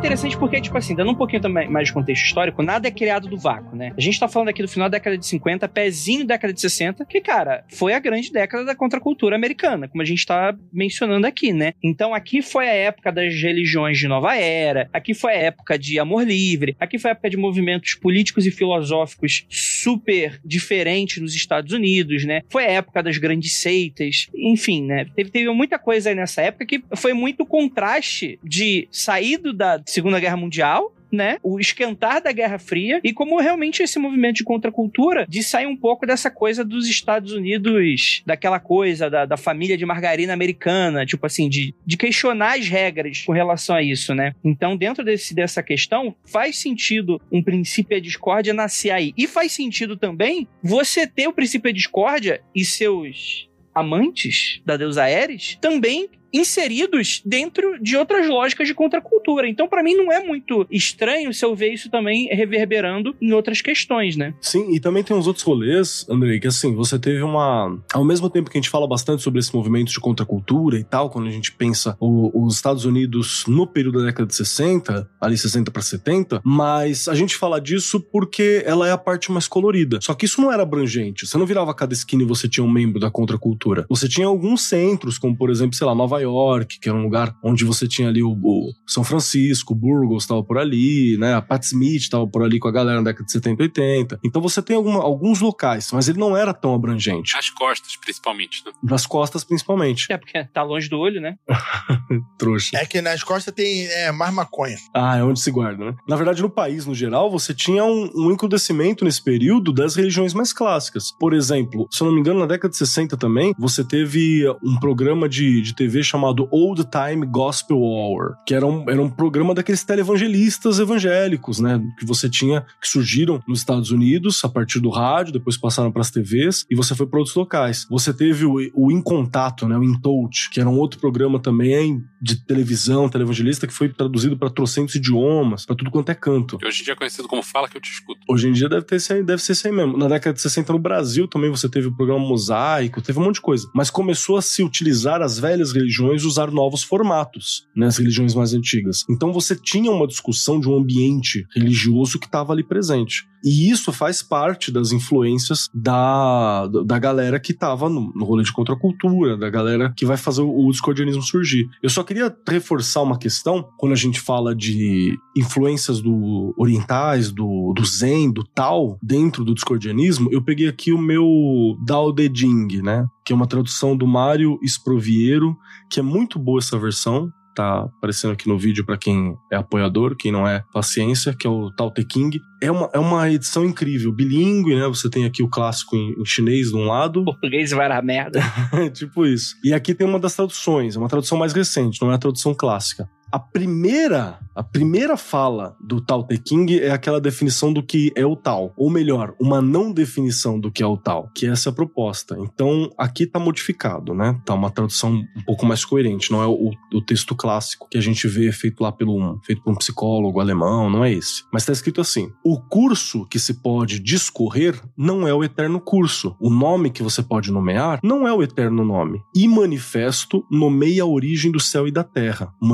Interessante 0.03 0.37
porque, 0.37 0.61
tipo 0.61 0.77
assim, 0.77 0.97
dando 0.97 1.13
um 1.13 1.15
pouquinho 1.15 1.49
mais 1.71 1.87
de 1.87 1.95
contexto 1.95 2.25
histórico, 2.25 2.61
nada 2.61 2.89
é 2.89 2.91
criado 2.91 3.29
do 3.29 3.39
vácuo, 3.39 3.77
né? 3.77 3.93
A 3.97 4.01
gente 4.01 4.19
tá 4.19 4.27
falando 4.27 4.49
aqui 4.49 4.61
do 4.61 4.67
final 4.67 4.91
da 4.91 4.99
década 4.99 5.17
de 5.17 5.25
50, 5.25 5.69
pezinho 5.69 6.27
da 6.27 6.35
década 6.35 6.53
de 6.53 6.61
60, 6.61 7.05
que, 7.05 7.21
cara, 7.21 7.65
foi 7.69 7.95
a 7.95 8.01
grande 8.01 8.33
década 8.33 8.65
da 8.65 8.75
contracultura 8.75 9.37
americana, 9.37 9.87
como 9.87 10.03
a 10.03 10.05
gente 10.05 10.27
tá 10.27 10.57
mencionando 10.73 11.25
aqui, 11.25 11.53
né? 11.53 11.75
Então 11.81 12.13
aqui 12.13 12.43
foi 12.43 12.69
a 12.69 12.73
época 12.73 13.13
das 13.13 13.33
religiões 13.41 13.97
de 13.97 14.09
nova 14.09 14.35
era, 14.35 14.91
aqui 14.93 15.15
foi 15.15 15.35
a 15.35 15.37
época 15.37 15.79
de 15.79 16.01
amor 16.01 16.27
livre, 16.27 16.77
aqui 16.81 16.99
foi 16.99 17.13
a 17.13 17.13
época 17.13 17.31
de 17.31 17.37
movimentos 17.37 17.95
políticos 17.95 18.45
e 18.45 18.51
filosóficos 18.51 19.47
super 19.49 20.41
diferentes 20.45 21.23
nos 21.23 21.33
Estados 21.33 21.73
Unidos, 21.73 22.25
né? 22.25 22.43
Foi 22.51 22.67
a 22.67 22.73
época 22.73 23.05
das 23.05 23.19
grandes 23.19 23.53
seitas, 23.53 24.27
enfim, 24.35 24.85
né? 24.85 25.07
Teve, 25.15 25.31
teve 25.31 25.51
muita 25.51 25.79
coisa 25.79 26.11
aí 26.11 26.17
nessa 26.17 26.43
época 26.43 26.67
que 26.67 26.83
foi 26.97 27.13
muito 27.13 27.47
contraste 27.47 28.41
de 28.43 28.89
saído 28.91 29.53
da 29.53 29.81
Segunda 29.93 30.21
Guerra 30.21 30.37
Mundial 30.37 30.95
né? 31.13 31.37
O 31.43 31.61
esquentar 31.61 32.23
da 32.23 32.33
Guerra 32.33 32.59
Fria 32.59 33.01
e 33.05 33.13
como 33.13 33.39
realmente 33.39 33.83
esse 33.83 33.99
movimento 33.99 34.37
de 34.37 34.45
contracultura 34.45 35.27
de 35.29 35.43
sair 35.43 35.67
um 35.67 35.77
pouco 35.77 36.07
dessa 36.07 36.31
coisa 36.31 36.65
dos 36.65 36.89
Estados 36.89 37.33
Unidos, 37.33 38.23
daquela 38.25 38.59
coisa 38.59 39.11
da, 39.11 39.27
da 39.27 39.37
família 39.37 39.77
de 39.77 39.85
margarina 39.85 40.33
americana, 40.33 41.05
tipo 41.05 41.27
assim, 41.27 41.49
de, 41.49 41.75
de 41.85 41.97
questionar 41.99 42.59
as 42.59 42.67
regras 42.67 43.23
com 43.27 43.33
relação 43.33 43.77
a 43.77 43.83
isso, 43.83 44.15
né? 44.15 44.33
Então, 44.43 44.77
dentro 44.77 45.05
desse, 45.05 45.35
dessa 45.35 45.63
questão, 45.63 46.17
faz 46.25 46.59
sentido 46.59 47.21
um 47.31 47.43
princípio 47.43 48.01
de 48.01 48.09
discórdia 48.09 48.55
nascer 48.55 48.91
aí. 48.91 49.13
E 49.17 49.27
faz 49.27 49.53
sentido 49.53 49.97
também 49.97 50.49
você 50.63 51.07
ter 51.07 51.29
o 51.29 51.33
princípio 51.33 51.71
de 51.71 51.79
discórdia 51.79 52.41
e 52.55 52.65
seus 52.65 53.49
amantes 53.75 54.61
da 54.65 54.77
deusa 54.77 55.03
Ares 55.03 55.59
também 55.61 56.09
inseridos 56.33 57.23
dentro 57.25 57.79
de 57.83 57.97
outras 57.97 58.29
lógicas 58.29 58.67
de 58.69 58.75
contracultura. 58.75 59.49
Então, 59.49 59.69
pra 59.69 59.83
mim, 59.83 59.95
não 59.95 60.11
é 60.13 60.25
muito 60.25 60.67
estranho 60.71 61.33
se 61.33 61.45
eu 61.45 61.55
ver 61.55 61.73
isso 61.73 61.91
também 61.91 62.27
reverberando 62.29 63.15
em 63.21 63.33
outras 63.33 63.61
questões, 63.61 64.17
né? 64.17 64.35
Sim, 64.41 64.75
e 64.75 64.81
também 64.81 65.03
tem 65.03 65.17
uns 65.17 65.27
outros 65.27 65.45
rolês, 65.45 66.07
Andrei, 66.09 66.41
que 66.41 66.47
assim, 66.47 66.75
você 66.75 66.99
teve 66.99 67.23
uma. 67.23 67.79
Ao 67.93 68.05
mesmo 68.05 68.29
tempo 68.31 68.51
que 68.51 68.59
a 68.59 68.61
gente 68.61 68.71
fala 68.71 68.87
bastante 68.87 69.23
sobre 69.23 69.41
esse 69.41 69.55
movimento 69.55 69.91
de 69.91 70.01
contracultura 70.01 70.79
e 70.79 70.85
tal, 70.85 71.11
quando 71.11 71.29
a 71.29 71.31
gente 71.31 71.53
pensa 71.53 71.97
o- 72.01 72.45
os 72.47 72.55
Estados 72.57 72.85
Unidos 72.85 73.45
no 73.47 73.67
período 73.67 73.99
da 74.01 74.07
década 74.07 74.27
de 74.27 74.35
60, 74.35 75.09
ali 75.21 75.37
60 75.37 75.71
para 75.71 75.83
70, 75.83 76.41
mas 76.45 77.09
a 77.09 77.15
gente 77.15 77.37
fala 77.37 77.61
disso 77.61 78.01
porque 78.01 78.63
ela 78.67 78.87
é 78.89 78.93
a 78.93 78.99
parte 78.99 79.31
mais 79.31 79.47
colorida. 79.49 79.99
Só 80.01 80.15
que 80.15 80.25
isso 80.25 80.41
não 80.41 80.53
era 80.53 80.63
abrangente. 80.63 81.27
Você 81.27 81.37
não 81.39 81.47
virava 81.47 81.75
cada 81.75 81.93
esquina 81.93 82.23
e 82.23 82.27
você 82.27 82.49
tinha 82.49 82.65
um 82.65 82.71
membro 82.71 83.01
da 83.01 83.11
contracultura. 83.11 83.85
Você 83.89 84.09
tinha 84.09 84.27
alguns 84.27 84.63
centros, 84.69 85.19
como 85.19 85.37
por 85.37 85.51
exemplo, 85.51 85.77
sei 85.77 85.87
lá, 85.87 85.95
Nova 85.95 86.22
York, 86.23 86.79
que 86.81 86.89
era 86.89 86.97
um 86.97 87.03
lugar 87.03 87.35
onde 87.45 87.65
você 87.65 87.87
tinha 87.87 88.09
ali 88.09 88.23
o, 88.23 88.31
o 88.33 88.73
São 88.87 89.05
Francisco, 89.05 89.73
o 89.73 89.77
Burgos 89.77 90.25
estava 90.25 90.43
por 90.43 90.59
ali, 90.59 91.17
né? 91.19 91.35
A 91.35 91.43
Pat 91.43 91.63
Smith 91.65 92.03
estava 92.03 92.27
por 92.27 92.43
ali 92.43 92.59
com 92.59 92.69
a 92.69 92.73
galera 92.73 92.99
na 92.99 93.05
década 93.05 93.25
de 93.27 93.33
70 93.33 93.63
e 93.63 93.65
80. 93.65 94.21
Então 94.25 94.41
você 94.43 94.63
tem 94.63 94.77
alguma- 94.77 95.03
alguns 95.03 95.41
locais, 95.41 95.91
mas 95.93 96.09
ele 96.09 96.19
não 96.19 96.37
era 96.37 96.53
tão 96.55 96.75
abrangente. 96.75 97.37
As 97.37 97.51
costas, 97.51 97.97
principalmente, 97.97 98.63
né? 98.67 98.73
Nas 98.83 99.07
costas, 99.07 99.45
principalmente. 99.45 100.07
É 100.13 100.17
porque 100.17 100.45
tá 100.45 100.63
longe 100.63 100.89
do 100.89 100.99
olho, 100.99 101.21
né? 101.21 101.37
Trouxa. 102.39 102.77
É 102.77 102.85
que 102.87 103.01
nas 103.01 103.23
costas 103.23 103.55
tem 103.55 103.87
é, 103.87 104.11
mais 104.13 104.33
maconha. 104.33 104.77
Ah, 104.95 105.17
é 105.17 105.23
onde 105.25 105.41
se 105.41 105.51
guarda, 105.51 105.85
né? 105.85 105.95
Na 106.09 106.17
verdade, 106.17 106.43
no 106.43 106.51
país, 106.51 106.87
no 106.87 106.95
geral, 106.95 107.31
você 107.31 107.55
tinha 107.55 107.85
um, 107.85 108.11
um 108.15 108.31
encrudescimento 108.33 109.05
nesse 109.05 109.23
período 109.23 109.73
das 109.73 109.95
religiões 109.97 110.35
mais 110.35 110.53
clássicas. 110.53 111.05
Por 111.19 111.33
exemplo, 111.35 111.87
se 111.91 112.03
eu 112.03 112.07
não 112.07 112.15
me 112.15 112.21
engano, 112.21 112.41
na 112.41 112.47
década 112.47 112.71
de 112.71 112.77
60 112.77 113.17
também, 113.17 113.55
você 113.59 113.85
teve 113.85 114.45
um 114.63 114.79
programa 114.79 115.29
de, 115.29 115.61
de 115.63 115.75
TV 115.75 116.03
chamado 116.13 116.47
Old 116.51 116.85
Time 116.85 117.27
Gospel 117.27 117.79
Hour, 117.79 118.37
que 118.47 118.55
era 118.55 118.67
um, 118.67 118.89
era 118.89 119.01
um 119.01 119.09
programa 119.09 119.55
daqueles 119.55 119.83
televangelistas 119.83 120.79
evangélicos, 120.79 121.59
né? 121.59 121.83
Que 121.99 122.05
você 122.05 122.29
tinha, 122.29 122.67
que 122.81 122.87
surgiram 122.89 123.43
nos 123.49 123.61
Estados 123.61 123.91
Unidos 123.91 124.45
a 124.45 124.49
partir 124.49 124.79
do 124.79 124.91
rádio, 124.91 125.33
depois 125.33 125.57
passaram 125.57 125.91
para 125.91 126.03
as 126.03 126.11
TVs 126.11 126.67
e 126.71 126.75
você 126.75 126.95
foi 126.95 127.07
para 127.07 127.19
outros 127.19 127.35
locais. 127.35 127.87
Você 127.89 128.13
teve 128.13 128.45
o, 128.45 128.57
o 128.75 128.93
In 128.93 129.01
Contato, 129.01 129.67
né? 129.67 129.77
O 129.77 129.83
In 129.83 129.99
Touch, 130.01 130.51
que 130.51 130.61
era 130.61 130.69
um 130.69 130.79
outro 130.79 131.01
programa 131.01 131.41
também 131.41 132.05
de 132.21 132.37
televisão, 132.37 133.09
televangelista, 133.09 133.67
que 133.67 133.73
foi 133.73 133.89
traduzido 133.89 134.37
para 134.37 134.51
trocentos 134.51 134.95
idiomas, 134.95 135.65
para 135.65 135.75
tudo 135.75 135.91
quanto 135.91 136.11
é 136.11 136.15
canto. 136.15 136.59
Que 136.59 136.67
hoje 136.67 136.83
em 136.83 136.85
dia 136.85 136.93
é 136.93 136.97
conhecido 136.97 137.27
como 137.27 137.43
Fala 137.43 137.69
Que 137.69 137.79
Eu 137.79 137.81
Te 137.81 137.91
Escuto. 137.91 138.21
Hoje 138.29 138.49
em 138.49 138.53
dia 138.53 138.69
deve, 138.69 138.85
ter 138.85 139.25
deve 139.25 139.43
ser 139.43 139.53
isso 139.53 139.67
aí 139.67 139.73
mesmo. 139.73 139.97
Na 139.97 140.09
década 140.09 140.35
de 140.35 140.41
60 140.41 140.73
no 140.73 140.79
Brasil 140.79 141.27
também 141.27 141.51
você 141.51 141.69
teve 141.69 141.89
o 141.89 141.97
programa 141.97 142.21
Mosaico, 142.21 143.01
teve 143.01 143.19
um 143.19 143.25
monte 143.25 143.37
de 143.37 143.41
coisa. 143.41 143.69
Mas 143.75 143.91
começou 143.91 144.37
a 144.37 144.43
se 144.43 144.63
utilizar 144.63 145.23
as 145.23 145.39
velhas 145.39 145.73
religiões, 145.73 146.02
usar 146.25 146.51
novos 146.51 146.83
formatos, 146.83 147.67
né, 147.75 147.87
as 147.87 147.97
religiões 147.97 148.35
mais 148.35 148.55
antigas. 148.55 149.05
Então 149.09 149.33
você 149.33 149.57
tinha 149.57 149.91
uma 149.91 150.07
discussão 150.07 150.61
de 150.61 150.69
um 150.69 150.77
ambiente 150.77 151.47
religioso 151.55 152.19
que 152.19 152.27
estava 152.27 152.53
ali 152.53 152.63
presente. 152.63 153.25
E 153.45 153.71
isso 153.71 153.93
faz 153.93 154.23
parte 154.23 154.71
das 154.71 154.93
influências 154.93 155.69
da, 155.75 156.67
da 156.85 156.99
galera 156.99 157.41
que 157.41 157.53
estava 157.53 157.89
no, 157.89 158.13
no 158.15 158.25
rolê 158.25 158.45
de 158.45 158.53
contracultura, 158.53 159.37
da 159.37 159.51
galera 159.51 159.93
que 159.97 160.07
vai 160.07 160.17
fazer 160.17 160.43
o, 160.43 160.67
o 160.67 160.71
discordianismo 160.71 161.23
surgir. 161.23 161.69
Eu 161.83 161.91
só 161.91 162.03
queria 162.03 162.35
reforçar 162.49 163.03
uma 163.03 163.19
questão, 163.19 163.69
quando 163.77 163.93
a 163.93 163.97
gente 163.97 164.21
fala 164.21 164.55
de 164.55 165.17
influências 165.37 166.01
do 166.01 166.55
orientais, 166.57 167.31
do, 167.33 167.73
do 167.75 167.85
Zen, 167.85 168.33
do 168.33 168.45
Tao, 168.45 168.99
dentro 169.03 169.45
do 169.45 169.55
discordianismo, 169.55 170.29
eu 170.33 170.43
peguei 170.43 170.69
aqui 170.69 170.93
o 170.93 170.99
meu 170.99 171.77
Dao 171.85 172.13
De 172.13 172.31
Jing, 172.33 172.83
né? 172.83 173.07
Que 173.25 173.33
é 173.33 173.37
uma 173.37 173.47
tradução 173.47 173.97
do 173.97 174.07
Mário 174.07 174.59
Esproviero, 174.63 175.57
que 175.91 176.01
é 176.01 176.03
muito 176.03 176.39
boa 176.39 176.59
essa 176.59 176.79
versão, 176.79 177.33
tá 177.55 177.83
aparecendo 177.83 178.33
aqui 178.33 178.49
no 178.49 178.59
vídeo 178.59 178.85
para 178.85 178.97
quem 178.97 179.37
é 179.51 179.57
apoiador, 179.57 180.17
quem 180.17 180.33
não 180.33 180.47
é, 180.47 180.63
paciência, 180.73 181.35
que 181.35 181.47
é 181.47 181.51
o 181.51 181.71
Tao 181.71 181.93
Te 181.93 182.05
King. 182.05 182.41
É 182.61 182.71
uma, 182.71 182.91
é 182.93 182.99
uma 182.99 183.31
edição 183.31 183.65
incrível, 183.65 184.13
bilíngue, 184.13 184.75
né? 184.75 184.87
Você 184.87 185.11
tem 185.11 185.25
aqui 185.25 185.43
o 185.43 185.49
clássico 185.49 185.97
em, 185.97 186.13
em 186.21 186.25
chinês 186.25 186.69
de 186.69 186.77
um 186.77 186.87
lado. 186.87 187.25
Português 187.25 187.71
vai 187.71 187.89
dar 187.89 188.03
merda. 188.03 188.41
tipo 188.95 189.27
isso. 189.27 189.57
E 189.65 189.73
aqui 189.73 189.95
tem 189.95 190.07
uma 190.07 190.19
das 190.19 190.35
traduções, 190.35 190.97
é 190.97 190.99
uma 190.99 191.09
tradução 191.09 191.39
mais 191.39 191.53
recente, 191.53 192.01
não 192.01 192.11
é 192.11 192.15
a 192.15 192.19
tradução 192.19 192.55
clássica. 192.55 193.09
A 193.33 193.39
primeira, 193.39 194.39
a 194.55 194.63
primeira 194.63 195.17
fala 195.17 195.75
do 195.81 196.03
Tao 196.03 196.23
Te 196.23 196.37
King 196.37 196.79
é 196.79 196.91
aquela 196.91 197.19
definição 197.19 197.73
do 197.73 197.83
que 197.83 198.13
é 198.15 198.27
o 198.27 198.37
Tao, 198.37 198.75
ou 198.77 198.91
melhor, 198.91 199.35
uma 199.41 199.63
não 199.63 199.91
definição 199.91 200.61
do 200.61 200.71
que 200.71 200.83
é 200.83 200.87
o 200.87 200.99
Tao, 200.99 201.31
que 201.35 201.47
essa 201.47 201.71
é 201.71 201.73
a 201.73 201.75
proposta. 201.75 202.37
Então, 202.39 202.91
aqui 202.99 203.27
tá 203.27 203.39
modificado, 203.39 204.13
né? 204.13 204.39
Tá 204.45 204.53
uma 204.53 204.71
tradução 204.71 205.15
um 205.15 205.43
pouco 205.47 205.65
mais 205.65 205.83
coerente, 205.83 206.31
não 206.31 206.43
é 206.43 206.47
o, 206.47 206.73
o 206.93 207.01
texto 207.01 207.35
clássico 207.35 207.89
que 207.91 207.97
a 207.97 208.03
gente 208.03 208.29
vê 208.29 208.53
feito 208.53 208.83
lá 208.83 208.93
pelo 208.93 209.41
feito 209.47 209.63
por 209.63 209.73
um 209.73 209.77
psicólogo 209.77 210.39
alemão, 210.39 210.91
não 210.91 211.03
é 211.03 211.11
esse. 211.11 211.45
Mas 211.51 211.65
tá 211.65 211.73
escrito 211.73 212.03
assim: 212.03 212.31
"O 212.45 212.61
curso 212.61 213.27
que 213.29 213.39
se 213.39 213.55
pode 213.55 213.99
discorrer 213.99 214.79
não 214.95 215.27
é 215.27 215.33
o 215.33 215.43
eterno 215.43 215.81
curso. 215.81 216.37
O 216.39 216.51
nome 216.51 216.91
que 216.91 217.03
você 217.03 217.23
pode 217.23 217.51
nomear 217.51 217.99
não 218.03 218.29
é 218.29 218.33
o 218.35 218.43
eterno 218.43 218.85
nome. 218.85 219.23
E 219.35 219.49
manifesto 219.49 220.45
nomeia 220.51 221.05
a 221.05 221.07
origem 221.07 221.51
do 221.51 221.61
céu 221.61 221.89
e 221.89 221.91
da 221.91 222.05
terra. 222.05 222.53
O 222.61 222.67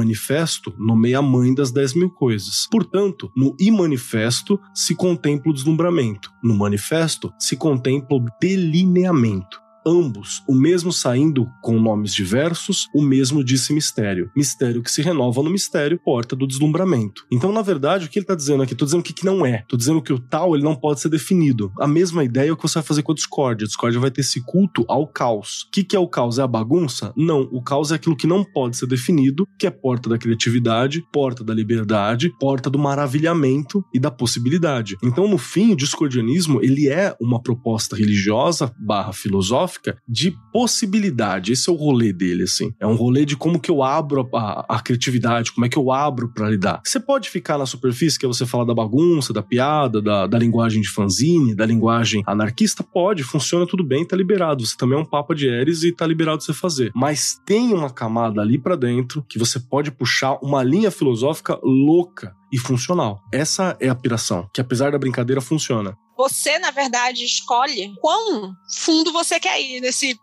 manifesto 0.49 0.75
nomeia 0.79 1.19
a 1.19 1.23
mãe 1.23 1.55
das 1.55 1.71
dez 1.71 1.95
mil 1.95 2.11
coisas. 2.11 2.67
Portanto, 2.71 3.31
no 3.37 3.55
e 3.61 3.71
manifesto 3.71 4.59
se 4.75 4.95
contempla 4.95 5.51
o 5.51 5.55
deslumbramento. 5.55 6.33
No 6.43 6.55
manifesto 6.55 7.33
se 7.39 7.57
contempla 7.57 8.17
o 8.17 8.25
delineamento. 8.41 9.61
Ambos, 9.89 10.43
o 10.47 10.55
mesmo 10.55 10.93
saindo 10.93 11.49
com 11.63 11.81
nomes 11.81 12.13
diversos, 12.13 12.89
o 12.95 13.01
mesmo 13.01 13.43
disse 13.43 13.73
mistério. 13.73 14.31
Mistério 14.37 14.83
que 14.83 14.91
se 14.91 15.01
renova 15.01 15.43
no 15.43 15.49
mistério, 15.49 15.99
porta 15.99 16.37
do 16.37 16.47
deslumbramento. 16.47 17.25
Então, 17.33 17.51
na 17.51 17.63
verdade, 17.63 18.05
o 18.05 18.09
que 18.11 18.19
ele 18.19 18.25
está 18.25 18.35
dizendo 18.35 18.63
aqui? 18.63 18.75
Tô 18.75 18.85
dizendo 18.85 19.01
o 19.01 19.03
que, 19.03 19.15
que 19.15 19.25
não 19.25 19.47
é. 19.47 19.65
Tô 19.67 19.79
dizendo 19.79 20.03
que 20.03 20.13
o 20.13 20.19
tal 20.19 20.55
ele 20.55 20.63
não 20.63 20.77
pode 20.77 21.01
ser 21.01 21.09
definido. 21.09 21.73
A 21.81 21.89
mesma 21.89 22.23
ideia 22.23 22.51
é 22.51 22.53
o 22.53 22.57
que 22.57 22.65
você 22.65 22.81
vai 22.81 22.83
fazer 22.83 23.03
com 23.03 23.13
a 23.13 23.15
Discord. 23.15 23.65
A 23.65 23.67
Discord 23.67 23.97
vai 23.97 24.11
ter 24.11 24.21
esse 24.21 24.45
culto 24.45 24.85
ao 24.89 25.07
caos. 25.07 25.63
O 25.63 25.71
que, 25.71 25.83
que 25.83 25.97
é 25.97 25.99
o 25.99 26.07
caos? 26.07 26.39
É 26.39 26.43
a 26.43 26.47
bagunça? 26.47 27.11
Não. 27.17 27.49
O 27.51 27.63
caos 27.63 27.91
é 27.91 27.95
aquilo 27.95 28.15
que 28.15 28.27
não 28.27 28.45
pode 28.45 28.77
ser 28.77 28.87
definido, 28.87 29.49
que 29.59 29.67
é 29.67 29.71
porta 29.71 30.11
da 30.11 30.19
criatividade, 30.19 31.03
porta 31.11 31.43
da 31.43 31.55
liberdade, 31.55 32.31
porta 32.39 32.69
do 32.69 32.79
maravilhamento 32.79 33.83
e 33.95 33.99
da 33.99 34.11
possibilidade. 34.11 34.99
Então, 35.03 35.27
no 35.27 35.39
fim, 35.39 35.73
o 35.73 35.77
discordianismo 35.77 36.63
ele 36.63 36.89
é 36.91 37.17
uma 37.19 37.41
proposta 37.41 37.97
religiosa 37.97 38.71
barra 38.79 39.15
filosófica 39.15 39.78
filosófica 39.79 39.97
de 40.09 40.37
possibilidade. 40.53 41.53
Esse 41.53 41.71
é 41.71 41.73
o 41.73 41.77
rolê 41.77 42.13
dele, 42.13 42.43
assim. 42.45 42.73
É 42.81 42.87
um 42.87 42.95
rolê 42.95 43.25
de 43.25 43.37
como 43.37 43.61
que 43.61 43.71
eu 43.71 43.83
abro 43.83 44.29
a, 44.35 44.39
a, 44.39 44.77
a 44.77 44.81
criatividade, 44.81 45.53
como 45.53 45.67
é 45.67 45.69
que 45.69 45.79
eu 45.79 45.91
abro 45.93 46.29
para 46.29 46.51
lidar. 46.51 46.81
Você 46.85 47.01
pode 47.01 47.31
ficar 47.31 47.59
na 47.59 47.67
superfície, 47.67 48.19
que 48.19 48.27
é 48.27 48.29
você 48.29 48.45
falar 48.45 48.65
da 48.65 48.75
bagunça, 48.75 49.33
da 49.33 49.43
piada, 49.43 50.03
da, 50.03 50.27
da 50.27 50.39
linguagem 50.39 50.83
de 50.83 50.89
fanzine, 50.89 51.55
da 51.55 51.65
linguagem 51.65 52.23
anarquista? 52.27 52.83
Pode, 52.83 53.23
funciona 53.23 53.67
tudo 53.67 53.85
bem, 53.85 54.07
tá 54.07 54.17
liberado. 54.17 54.67
Você 54.67 54.77
também 54.77 54.99
é 54.99 55.01
um 55.01 55.05
papa 55.05 55.35
de 55.35 55.47
Eres 55.49 55.83
e 55.83 55.93
tá 55.93 56.07
liberado 56.07 56.43
você 56.43 56.53
fazer. 56.53 56.91
Mas 56.95 57.41
tem 57.47 57.73
uma 57.73 57.91
camada 57.91 58.41
ali 58.41 58.59
para 58.59 58.77
dentro 58.77 59.25
que 59.29 59.39
você 59.39 59.59
pode 59.61 59.91
puxar 59.91 60.39
uma 60.43 60.63
linha 60.63 60.91
filosófica 60.91 61.59
louca 61.63 62.35
e 62.53 62.59
funcional. 62.59 63.21
Essa 63.33 63.77
é 63.81 63.89
a 63.89 63.95
piração, 63.95 64.49
que 64.53 64.61
apesar 64.61 64.93
da 64.93 64.99
brincadeira 64.99 65.41
funciona. 65.41 65.97
Você, 66.19 66.59
na 66.59 66.73
verdade, 66.73 67.25
escolhe 67.25 67.95
quão 68.01 68.53
fundo 68.75 69.13
você 69.13 69.39
quer 69.39 69.61
ir 69.63 69.81
nesse 69.81 70.19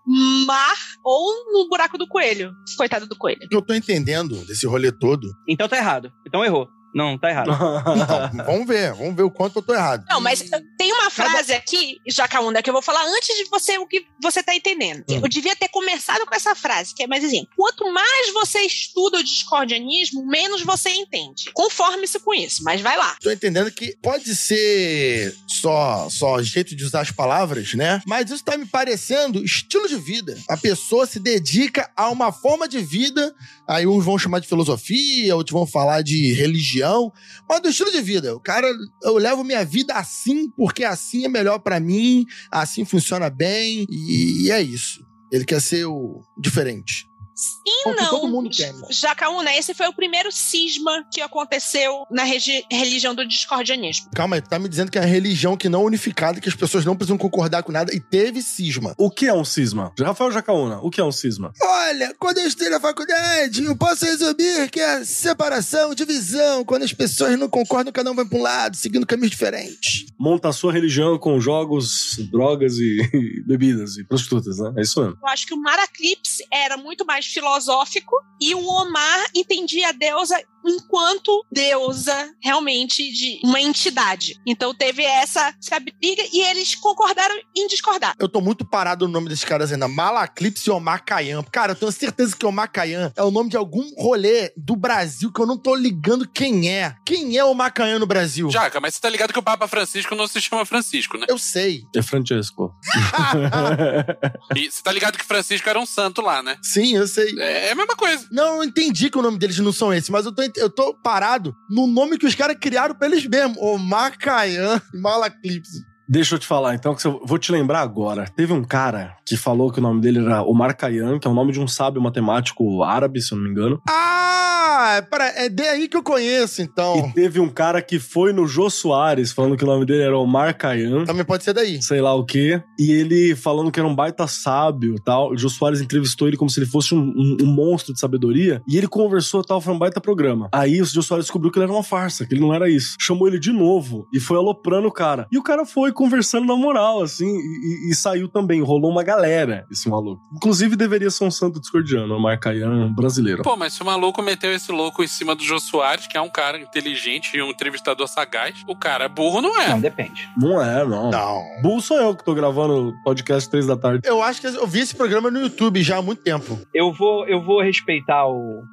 mar 0.46 0.76
ou 1.02 1.54
no 1.54 1.70
buraco 1.70 1.98
do 1.98 2.06
coelho. 2.06 2.52
Coitado 2.76 3.08
do 3.08 3.16
coelho. 3.16 3.48
Eu 3.50 3.62
tô 3.62 3.74
entendendo 3.74 4.36
desse 4.46 4.68
rolê 4.68 4.92
todo. 4.92 5.26
Então 5.48 5.70
tá 5.70 5.78
errado. 5.78 6.12
Então 6.28 6.44
errou. 6.44 6.68
Não, 6.96 7.18
tá 7.18 7.30
errado. 7.30 7.52
Então, 8.06 8.46
vamos 8.46 8.68
ver, 8.68 8.94
vamos 8.94 9.16
ver 9.16 9.24
o 9.24 9.32
quanto 9.32 9.60
eu 9.60 9.62
tô 9.62 9.74
errado. 9.74 10.06
Não, 10.10 10.22
mas 10.22 10.44
tem 10.78 10.94
uma 10.94 11.10
frase 11.10 11.54
aqui, 11.54 12.00
Jacaúna, 12.08 12.62
que 12.62 12.70
eu 12.70 12.74
vou 12.74 12.82
falar 12.82 13.04
antes 13.06 13.36
de 13.36 13.46
você 13.50 13.78
o 13.78 13.86
que 13.86 14.06
você 14.22 14.42
tá 14.42 14.56
entendendo. 14.56 15.04
Hum. 15.10 15.20
Eu 15.22 15.28
devia 15.28 15.56
ter 15.56 15.68
começado 15.68 16.26
com 16.26 16.34
essa 16.34 16.56
frase, 16.56 16.94
que 16.96 17.04
é 17.04 17.08
mais 17.08 17.24
assim: 17.24 17.46
quanto 17.56 17.92
mais 17.92 18.32
você 18.34 18.60
estuda 18.60 19.18
o 19.18 19.24
discordianismo, 19.24 20.26
menos 20.26 20.62
você 20.62 20.90
entende. 20.90 21.52
Conforme-se 21.54 22.20
com 22.20 22.34
isso, 22.34 22.64
mas 22.64 22.82
vai 22.82 22.98
lá. 22.98 23.18
Tô 23.22 23.32
entendendo 23.32 23.72
que 23.72 23.98
pode 24.02 24.36
ser 24.36 25.36
só, 25.48 26.08
só 26.10 26.42
jeito 26.42 26.76
de 26.76 26.84
usar 26.84 27.02
as 27.02 27.12
palavras, 27.12 27.74
né? 27.74 28.02
Mas 28.06 28.30
isso 28.30 28.44
tá 28.44 28.58
me 28.58 28.66
parecendo 28.66 29.44
estilo 29.44 29.88
de 29.88 29.98
vida. 29.98 30.38
A 30.48 30.56
pessoa 30.56 31.06
se 31.06 31.20
dedica 31.20 31.90
a 31.96 32.10
uma 32.10 32.32
forma 32.32 32.68
de 32.68 32.80
vida. 32.80 33.34
Aí 33.68 33.88
uns 33.88 34.06
vão 34.06 34.18
chamar 34.18 34.40
de 34.40 34.48
filosofia, 34.48 35.36
outros 35.36 35.54
vão 35.54 35.66
falar 35.66 36.02
de 36.02 36.34
religião. 36.34 37.12
Mas 37.50 37.62
do 37.62 37.70
estilo 37.70 37.92
de 37.92 38.02
vida. 38.02 38.36
O 38.36 38.40
cara, 38.40 38.68
eu 39.04 39.18
levo 39.18 39.44
minha 39.44 39.66
vida 39.66 39.94
assim, 39.94 40.50
porque 40.52 40.84
assim 40.84 41.26
é 41.26 41.30
melhor 41.30 41.60
pra 41.60 41.80
mim, 41.80 42.26
assim 42.52 42.86
funciona 42.86 43.30
bem, 43.30 43.86
e, 43.90 44.46
e 44.46 44.52
é 44.52 44.62
isso. 44.62 45.06
Ele 45.32 45.46
quer 45.46 45.62
ser 45.62 45.86
o 45.86 46.22
diferente. 46.38 47.08
Sim, 47.36 47.84
Porque 47.84 48.02
não. 48.02 48.10
todo 48.10 48.28
mundo 48.30 48.50
quer, 48.50 48.74
né? 48.74 48.88
Jacaúna, 48.90 49.54
esse 49.56 49.74
foi 49.74 49.88
o 49.88 49.94
primeiro 49.94 50.32
cisma 50.32 51.06
que 51.12 51.20
aconteceu 51.20 52.06
na 52.10 52.24
religião 52.24 53.14
do 53.14 53.28
discordianismo. 53.28 54.10
Calma 54.16 54.38
aí, 54.38 54.42
tu 54.42 54.50
tá 54.50 54.58
me 54.58 54.70
dizendo 54.70 54.90
que 54.90 54.98
é 54.98 55.02
a 55.02 55.06
religião 55.06 55.58
que 55.58 55.68
não 55.68 55.82
é 55.82 55.86
unificada, 55.86 56.40
que 56.40 56.48
as 56.48 56.56
pessoas 56.56 56.86
não 56.86 56.96
precisam 56.96 57.18
concordar 57.18 57.62
com 57.64 57.74
nada, 57.74 57.94
e 57.94 58.00
teve 58.00 58.42
cisma. 58.42 58.96
O 58.98 59.12
que 59.12 59.28
é 59.28 59.34
um 59.34 59.44
cisma? 59.44 59.92
Rafael 60.00 60.32
Jacaúna, 60.32 60.80
o 60.82 60.90
que 60.90 61.02
é 61.02 61.04
um 61.04 61.12
cisma? 61.12 61.52
Olha, 61.62 62.16
quando 62.18 62.38
eu 62.38 62.48
estudei 62.48 62.70
na 62.70 62.80
faculdade, 62.80 63.64
eu 63.64 63.76
posso 63.76 64.06
resumir 64.06 64.70
que 64.72 64.80
é 64.80 65.04
separação, 65.04 65.94
divisão, 65.94 66.64
quando 66.64 66.84
as 66.84 66.94
pessoas 66.94 67.38
não 67.38 67.50
concordam, 67.50 67.92
cada 67.92 68.12
um 68.12 68.16
vai 68.16 68.24
pra 68.26 68.38
um 68.38 68.42
lado, 68.42 68.78
seguindo 68.78 69.06
caminhos 69.06 69.32
diferentes. 69.32 70.06
Monta 70.18 70.48
a 70.48 70.54
sua 70.54 70.72
religião 70.72 71.20
com 71.20 71.38
jogos, 71.42 72.18
drogas 72.32 72.78
e, 72.78 73.02
e 73.14 73.44
bebidas 73.46 73.98
e 73.98 74.06
prostitutas, 74.06 74.58
né? 74.60 74.74
É 74.78 74.82
isso 74.82 75.02
mesmo. 75.02 75.18
Eu 75.22 75.28
acho 75.28 75.46
que 75.46 75.54
o 75.54 75.62
Maraclipse 75.62 76.46
era 76.50 76.78
muito 76.78 77.06
mais 77.06 77.25
filosófico 77.28 78.16
e 78.40 78.54
o 78.54 78.66
Omar 78.68 79.26
entendia 79.36 79.90
a 79.90 79.92
deusa 79.92 80.42
enquanto 80.68 81.46
deusa 81.52 82.34
realmente 82.42 83.12
de 83.12 83.40
uma 83.44 83.62
entidade. 83.62 84.40
Então 84.46 84.74
teve 84.74 85.04
essa, 85.04 85.54
sabe, 85.62 85.94
briga 86.00 86.24
e 86.34 86.42
eles 86.42 86.74
concordaram 86.76 87.36
em 87.56 87.68
discordar. 87.68 88.16
Eu 88.20 88.28
tô 88.28 88.42
muito 88.42 88.66
parado 88.66 89.06
no 89.06 89.14
nome 89.14 89.30
desses 89.30 89.44
caras 89.46 89.72
ainda. 89.72 89.88
Malaclipse 89.88 90.68
e 90.68 90.72
Omar 90.72 91.04
Khayyam. 91.06 91.44
Cara, 91.52 91.74
eu 91.74 91.76
tenho 91.76 91.92
certeza 91.92 92.36
que 92.36 92.46
Omar 92.46 92.72
Khayyam 92.72 93.12
é 93.16 93.24
o 93.24 93.32
nome 93.32 93.50
de 93.50 93.58
algum 93.58 93.88
rolê 93.96 94.52
do 94.58 94.76
Brasil 94.76 95.32
que 95.32 95.40
eu 95.40 95.46
não 95.46 95.58
tô 95.58 95.76
ligando 95.76 96.28
quem 96.28 96.70
é. 96.70 96.96
Quem 97.06 97.38
é 97.38 97.46
Omar 97.46 97.72
Khayyam 97.72 98.00
no 98.00 98.08
Brasil? 98.08 98.50
Jaca, 98.50 98.80
mas 98.80 98.96
você 98.96 99.02
tá 99.02 99.10
ligado 99.10 99.32
que 99.32 99.40
o 99.40 99.44
Papa 99.44 99.68
Francisco 99.68 100.16
não 100.16 100.28
se 100.28 100.42
chama 100.42 100.66
Francisco, 100.66 101.18
né? 101.18 101.28
Eu 101.30 101.38
sei. 101.38 101.84
É 101.96 102.02
Francesco. 102.02 102.74
E 104.56 104.72
você 104.72 104.82
tá 104.82 104.92
ligado 104.92 105.18
que 105.18 105.26
Francisco 105.26 105.70
era 105.70 105.80
um 105.80 105.86
santo 105.86 106.22
lá, 106.22 106.42
né? 106.42 106.58
Sim, 106.62 106.96
eu 106.96 107.08
sei. 107.08 107.38
É 107.40 107.72
a 107.72 107.76
mesma 107.76 107.96
coisa. 107.96 108.28
Não, 108.36 108.58
eu 108.58 108.66
entendi 108.66 109.10
que 109.10 109.18
o 109.18 109.22
nome 109.22 109.38
deles 109.38 109.58
não 109.60 109.72
são 109.72 109.94
esses, 109.94 110.10
mas 110.10 110.26
eu 110.26 110.32
tô, 110.34 110.42
eu 110.58 110.70
tô 110.70 110.94
parado 110.94 111.56
no 111.70 111.88
nome 111.88 112.18
que 112.18 112.26
os 112.26 112.36
caras 112.36 112.58
criaram 112.60 112.94
pra 112.94 113.08
eles 113.08 113.26
mesmos. 113.26 113.56
Omar 113.58 114.18
Khayyam 114.20 114.82
e 114.94 114.98
Malaclipse. 114.98 115.86
Deixa 116.08 116.36
eu 116.36 116.40
te 116.40 116.46
falar, 116.46 116.76
então, 116.76 116.94
que 116.96 117.06
eu 117.06 117.22
vou 117.26 117.38
te 117.38 117.52
lembrar 117.52 117.82
agora. 117.82 118.26
Teve 118.36 118.54
um 118.54 118.64
cara 118.64 119.16
que 119.26 119.36
falou 119.36 119.72
que 119.72 119.80
o 119.80 119.82
nome 119.82 120.02
dele 120.02 120.20
era 120.20 120.44
Omar 120.44 120.76
Khayyam, 120.78 121.20
que 121.20 121.28
é 121.28 121.32
o 121.32 121.34
nome 121.34 121.52
de 121.52 121.60
um 121.60 121.68
sábio 121.68 122.02
matemático 122.02 122.84
árabe, 122.84 123.22
se 123.22 123.34
eu 123.34 123.38
não 123.38 123.46
me 123.46 123.50
engano. 123.52 123.82
Ah, 123.88 125.02
é 125.36 125.50
daí 125.50 125.88
que 125.88 125.98
eu 125.98 126.04
conheço, 126.04 126.62
então. 126.62 127.08
E 127.10 127.14
teve 127.14 127.40
um 127.40 127.50
cara 127.50 127.82
que 127.82 127.98
foi 127.98 128.32
no 128.34 128.46
Jô 128.46 128.70
Soares, 128.70 129.32
falando 129.32 129.58
que 129.58 129.64
o 129.64 129.68
nome 129.68 129.86
dele 129.86 130.04
era 130.04 130.18
Omar 130.18 130.56
Khayyam. 130.56 131.06
Também 131.06 131.26
pode 131.26 131.44
ser 131.44 131.54
daí. 131.54 131.82
Sei 131.82 132.02
lá 132.02 132.14
o 132.14 132.26
quê. 132.26 132.62
E 132.78 132.92
ele 132.92 133.36
falando 133.36 133.72
que 133.72 133.80
era 133.80 133.88
um 133.88 133.96
baita 133.96 134.28
sábio 134.28 134.96
e 134.96 135.02
tal. 135.02 135.32
O 135.32 135.38
Jô 135.38 135.50
Soares 135.50 135.82
entrevistou 135.82 136.28
ele 136.28 136.38
como 136.38 136.50
se 136.50 136.60
ele 136.60 136.68
fosse 136.68 136.94
um, 136.94 137.00
um- 137.00 137.38
um 137.42 137.46
monstro 137.48 137.94
de 137.94 138.00
sabedoria. 138.00 138.62
E 138.68 138.78
ele 138.78 138.88
conversou 138.88 139.42
e 139.42 139.46
tal, 139.46 139.60
foi 139.60 139.74
um 139.74 139.80
baita 139.80 140.00
programa. 140.00 140.50
Aí 140.52 140.82
o 140.82 140.86
Jô 140.86 141.02
Soares 141.02 141.26
descobriu 141.26 141.52
que 141.52 141.58
ele 141.58 141.64
era 141.66 141.74
uma 141.74 141.84
farsa, 141.84 142.26
que 142.26 142.34
ele 142.34 142.42
não 142.42 142.54
era 142.54 142.70
isso. 142.70 142.96
Chamou 143.00 143.28
ele 143.28 143.40
de 143.40 143.52
novo 143.52 144.08
e 144.14 144.20
foi 144.20 144.38
aloprando 144.38 144.88
o 144.88 144.92
cara. 144.92 145.28
E 145.32 145.38
o 145.38 145.44
cara 145.44 145.66
foi 145.66 145.92
conversando 145.96 146.46
na 146.46 146.56
moral, 146.56 147.02
assim, 147.02 147.26
e, 147.26 147.90
e- 147.92 147.96
saiu 147.96 148.28
também. 148.28 148.62
Rolou 148.62 148.92
uma 148.92 149.04
galera, 149.04 149.66
esse 149.72 149.90
maluco. 149.90 150.22
Inclusive 150.36 150.76
deveria 150.76 151.10
ser 151.10 151.24
um 151.24 151.32
santo 151.32 151.60
discordiano, 151.60 152.14
Omar 152.16 152.38
Khayyam 152.40 152.94
brasileiro. 152.94 153.42
Pô, 153.42 153.56
mas 153.56 153.74
se 153.74 153.82
o 153.82 153.86
maluco 153.86 154.22
meteu 154.22 154.52
esse 154.54 154.72
louco 154.72 155.04
em 155.04 155.08
cima 155.08 155.34
do 155.34 155.44
Jô 155.44 155.60
Soares, 155.60 156.06
que 156.08 156.18
é 156.18 156.22
um 156.22 156.30
cara 156.30 156.60
inteligente 156.60 157.36
e 157.36 157.42
um 157.42 157.50
entrevistador 157.50 158.08
sagaz, 158.08 158.62
o 158.68 158.76
cara 158.76 159.08
burro 159.10 159.42
não 159.42 159.60
é. 159.60 159.70
Não, 159.70 159.80
depende. 159.82 160.30
Não 160.38 160.62
é, 160.62 160.86
não. 160.86 161.10
Não. 161.10 161.42
Burro 161.64 161.82
sou 161.82 161.98
eu 161.98 162.16
que 162.16 162.24
tô 162.24 162.36
gravando 162.36 162.94
podcast 163.04 163.50
três 163.50 163.66
da 163.66 163.78
tarde. 163.78 164.02
Eu 164.08 164.22
acho 164.22 164.42
que 164.42 164.48
eu 164.48 164.68
vi 164.68 164.80
esse 164.82 164.94
programa 164.96 165.32
no 165.32 165.40
YouTube 165.40 165.82
já 165.82 165.98
há 165.98 166.02
muito 166.02 166.22
tempo. 166.22 166.60
Eu 166.74 166.92
vou, 166.94 167.26
eu 167.28 167.42
vou 167.42 167.62
respeitar 167.62 168.28
o, 168.28 168.60
o 168.62 168.64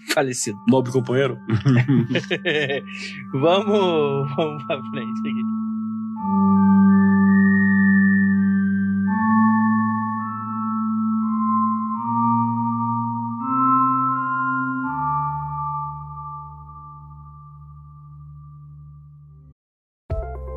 falecido. 0.14 0.56
Nobre 0.68 0.90
companheiro. 0.90 1.36
vamos, 3.32 4.34
vamos 4.36 4.64
pra 4.66 4.80
frente 4.90 5.20
aqui. 5.20 5.73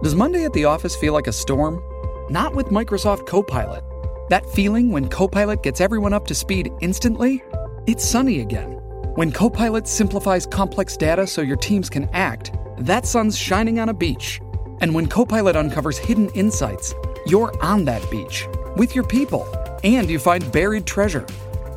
Does 0.03 0.15
Monday 0.15 0.45
at 0.45 0.53
the 0.53 0.63
office 0.63 0.95
feel 0.95 1.11
like 1.11 1.27
a 1.27 1.33
storm? 1.33 1.81
Not 2.29 2.55
with 2.55 2.67
Microsoft 2.67 3.25
Copilot. 3.25 3.83
That 4.29 4.45
feeling 4.45 4.89
when 4.91 5.09
Copilot 5.09 5.63
gets 5.63 5.81
everyone 5.81 6.13
up 6.13 6.25
to 6.27 6.33
speed 6.33 6.71
instantly? 6.79 7.43
It's 7.87 8.05
sunny 8.05 8.39
again. 8.39 8.79
When 9.15 9.33
Copilot 9.33 9.85
simplifies 9.85 10.45
complex 10.45 10.95
data 10.95 11.27
so 11.27 11.41
your 11.41 11.57
teams 11.57 11.89
can 11.89 12.07
act, 12.13 12.53
that 12.77 13.05
sun's 13.05 13.37
shining 13.37 13.81
on 13.81 13.89
a 13.89 13.93
beach. 13.93 14.39
And 14.81 14.93
when 14.93 15.07
Copilot 15.07 15.55
uncovers 15.55 15.97
hidden 15.97 16.29
insights, 16.29 16.93
you're 17.25 17.51
on 17.63 17.85
that 17.85 18.09
beach 18.11 18.47
with 18.75 18.93
your 18.95 19.05
people 19.05 19.47
and 19.83 20.09
you 20.09 20.19
find 20.19 20.51
buried 20.51 20.85
treasure. 20.85 21.25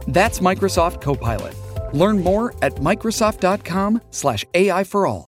That's 0.07 0.41
Microsoft 0.41 1.01
Copilot. 1.01 1.55
Learn 1.95 2.23
more 2.23 2.55
at 2.63 2.75
Microsoft.com/slash 2.77 4.45
AI 4.55 4.85
for 4.85 5.07
all. 5.07 5.30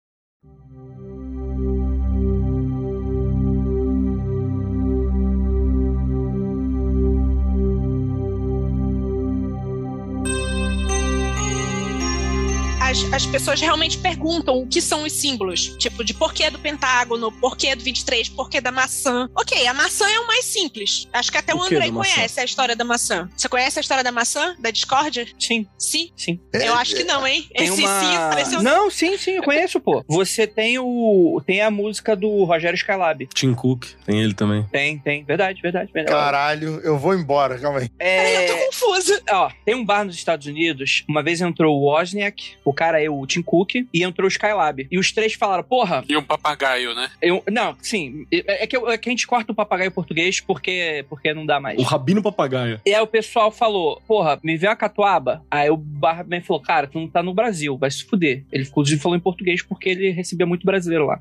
As, 12.92 13.10
as 13.10 13.24
pessoas 13.26 13.58
realmente 13.58 13.96
perguntam 13.96 14.58
o 14.60 14.66
que 14.66 14.78
são 14.82 15.04
os 15.04 15.12
símbolos. 15.14 15.74
Tipo, 15.78 16.04
de 16.04 16.12
porquê 16.12 16.50
do 16.50 16.58
pentágono, 16.58 17.32
porquê 17.32 17.74
do 17.74 17.82
23, 17.82 18.28
porquê 18.28 18.60
da 18.60 18.70
maçã. 18.70 19.30
Ok, 19.34 19.66
a 19.66 19.72
maçã 19.72 20.06
é 20.10 20.20
o 20.20 20.26
mais 20.26 20.44
simples. 20.44 21.08
Acho 21.10 21.32
que 21.32 21.38
até 21.38 21.54
o, 21.54 21.56
O 21.56 21.60
maçã? 21.60 21.90
conhece 21.90 22.38
a 22.40 22.44
história 22.44 22.76
da 22.76 22.84
maçã. 22.84 23.30
Você 23.34 23.48
conhece 23.48 23.78
a 23.78 23.80
história 23.80 24.04
da 24.04 24.12
maçã? 24.12 24.54
Da 24.58 24.70
discórdia? 24.70 25.26
Sim, 25.38 25.66
Sim? 25.78 26.10
sim. 26.14 26.38
Eu 26.52 26.74
acho 26.74 26.94
que 26.94 27.02
não, 27.04 27.26
hein? 27.26 27.48
Tem 27.56 27.66
Esse 27.66 27.80
uma... 27.80 28.00
sim 28.00 28.16
pareceu... 28.28 28.62
Não, 28.62 28.90
sim, 28.90 29.16
sim, 29.16 29.30
eu 29.36 29.42
conheço, 29.42 29.80
pô. 29.80 30.04
Você 30.06 30.46
tem 30.46 30.78
o. 30.78 31.40
Tem 31.46 31.62
a 31.62 31.70
música 31.70 32.14
do 32.14 32.44
Rogério 32.44 32.76
Skylab. 32.76 33.26
Tim 33.34 33.54
Cook, 33.54 33.86
tem 34.04 34.20
ele 34.20 34.34
também. 34.34 34.64
Tem, 34.70 34.98
tem. 34.98 35.24
Verdade, 35.24 35.62
verdade, 35.62 35.90
verdade. 35.94 36.14
Caralho, 36.14 36.78
eu 36.84 36.98
vou 36.98 37.14
embora, 37.14 37.58
calma 37.58 37.78
aí. 37.78 37.88
Peraí, 37.88 38.34
eu 38.34 38.40
É, 38.40 38.46
tô 38.48 38.66
confusa. 38.66 39.22
ó, 39.30 39.50
tem 39.64 39.74
um 39.74 39.82
bar 39.84 40.04
nos 40.04 40.14
Estados 40.14 40.46
Unidos. 40.46 41.04
Uma 41.08 41.22
vez 41.22 41.40
entrou 41.40 41.74
o 41.80 41.84
Wozniak, 41.90 42.56
o 42.62 42.81
cara, 42.82 43.00
eu, 43.00 43.16
o 43.16 43.24
Tim 43.26 43.42
Cook, 43.42 43.74
e 43.94 44.02
entrou 44.02 44.24
o 44.24 44.28
Skylab. 44.28 44.88
E 44.90 44.98
os 44.98 45.12
três 45.12 45.34
falaram, 45.34 45.62
porra, 45.62 46.04
E 46.08 46.16
um 46.16 46.22
papagaio, 46.22 46.94
né? 46.96 47.08
eu, 47.22 47.40
não, 47.50 47.76
sim, 47.80 48.26
é, 48.32 48.64
é 48.64 48.66
que, 48.66 48.76
eu- 48.76 48.90
é 48.90 48.98
que 48.98 49.08
a 49.08 49.12
gente 49.12 49.24
corta 49.26 49.52
o 49.52 49.54
papagaio 49.54 49.90
português 49.92 50.40
porque, 50.40 51.04
porque 51.08 51.32
não 51.32 51.46
dá 51.46 51.60
mais. 51.60 51.78
O 51.78 51.82
Rabino 51.82 52.20
Papagaio. 52.22 52.80
E 52.84 52.92
aí 52.92 53.00
o 53.00 53.06
pessoal 53.06 53.52
falou, 53.52 54.02
porra, 54.08 54.40
me 54.42 54.56
vê 54.56 54.66
a 54.66 54.74
catuaba? 54.74 55.44
Aí 55.50 55.70
o 55.70 55.76
Barman 55.76 56.40
falou, 56.40 56.60
cara, 56.60 56.86
tu 56.88 56.98
não 56.98 57.06
tá 57.08 57.22
no 57.22 57.32
Brasil, 57.32 57.78
vai 57.78 57.90
se 57.90 58.02
fuder. 58.04 58.44
Ele 58.50 58.64
inclusive 58.64 59.00
falou 59.00 59.16
em 59.16 59.20
português 59.20 59.62
porque 59.62 59.88
ele 59.90 60.10
recebia 60.10 60.46
muito 60.46 60.64
brasileiro 60.66 61.06
lá. 61.06 61.18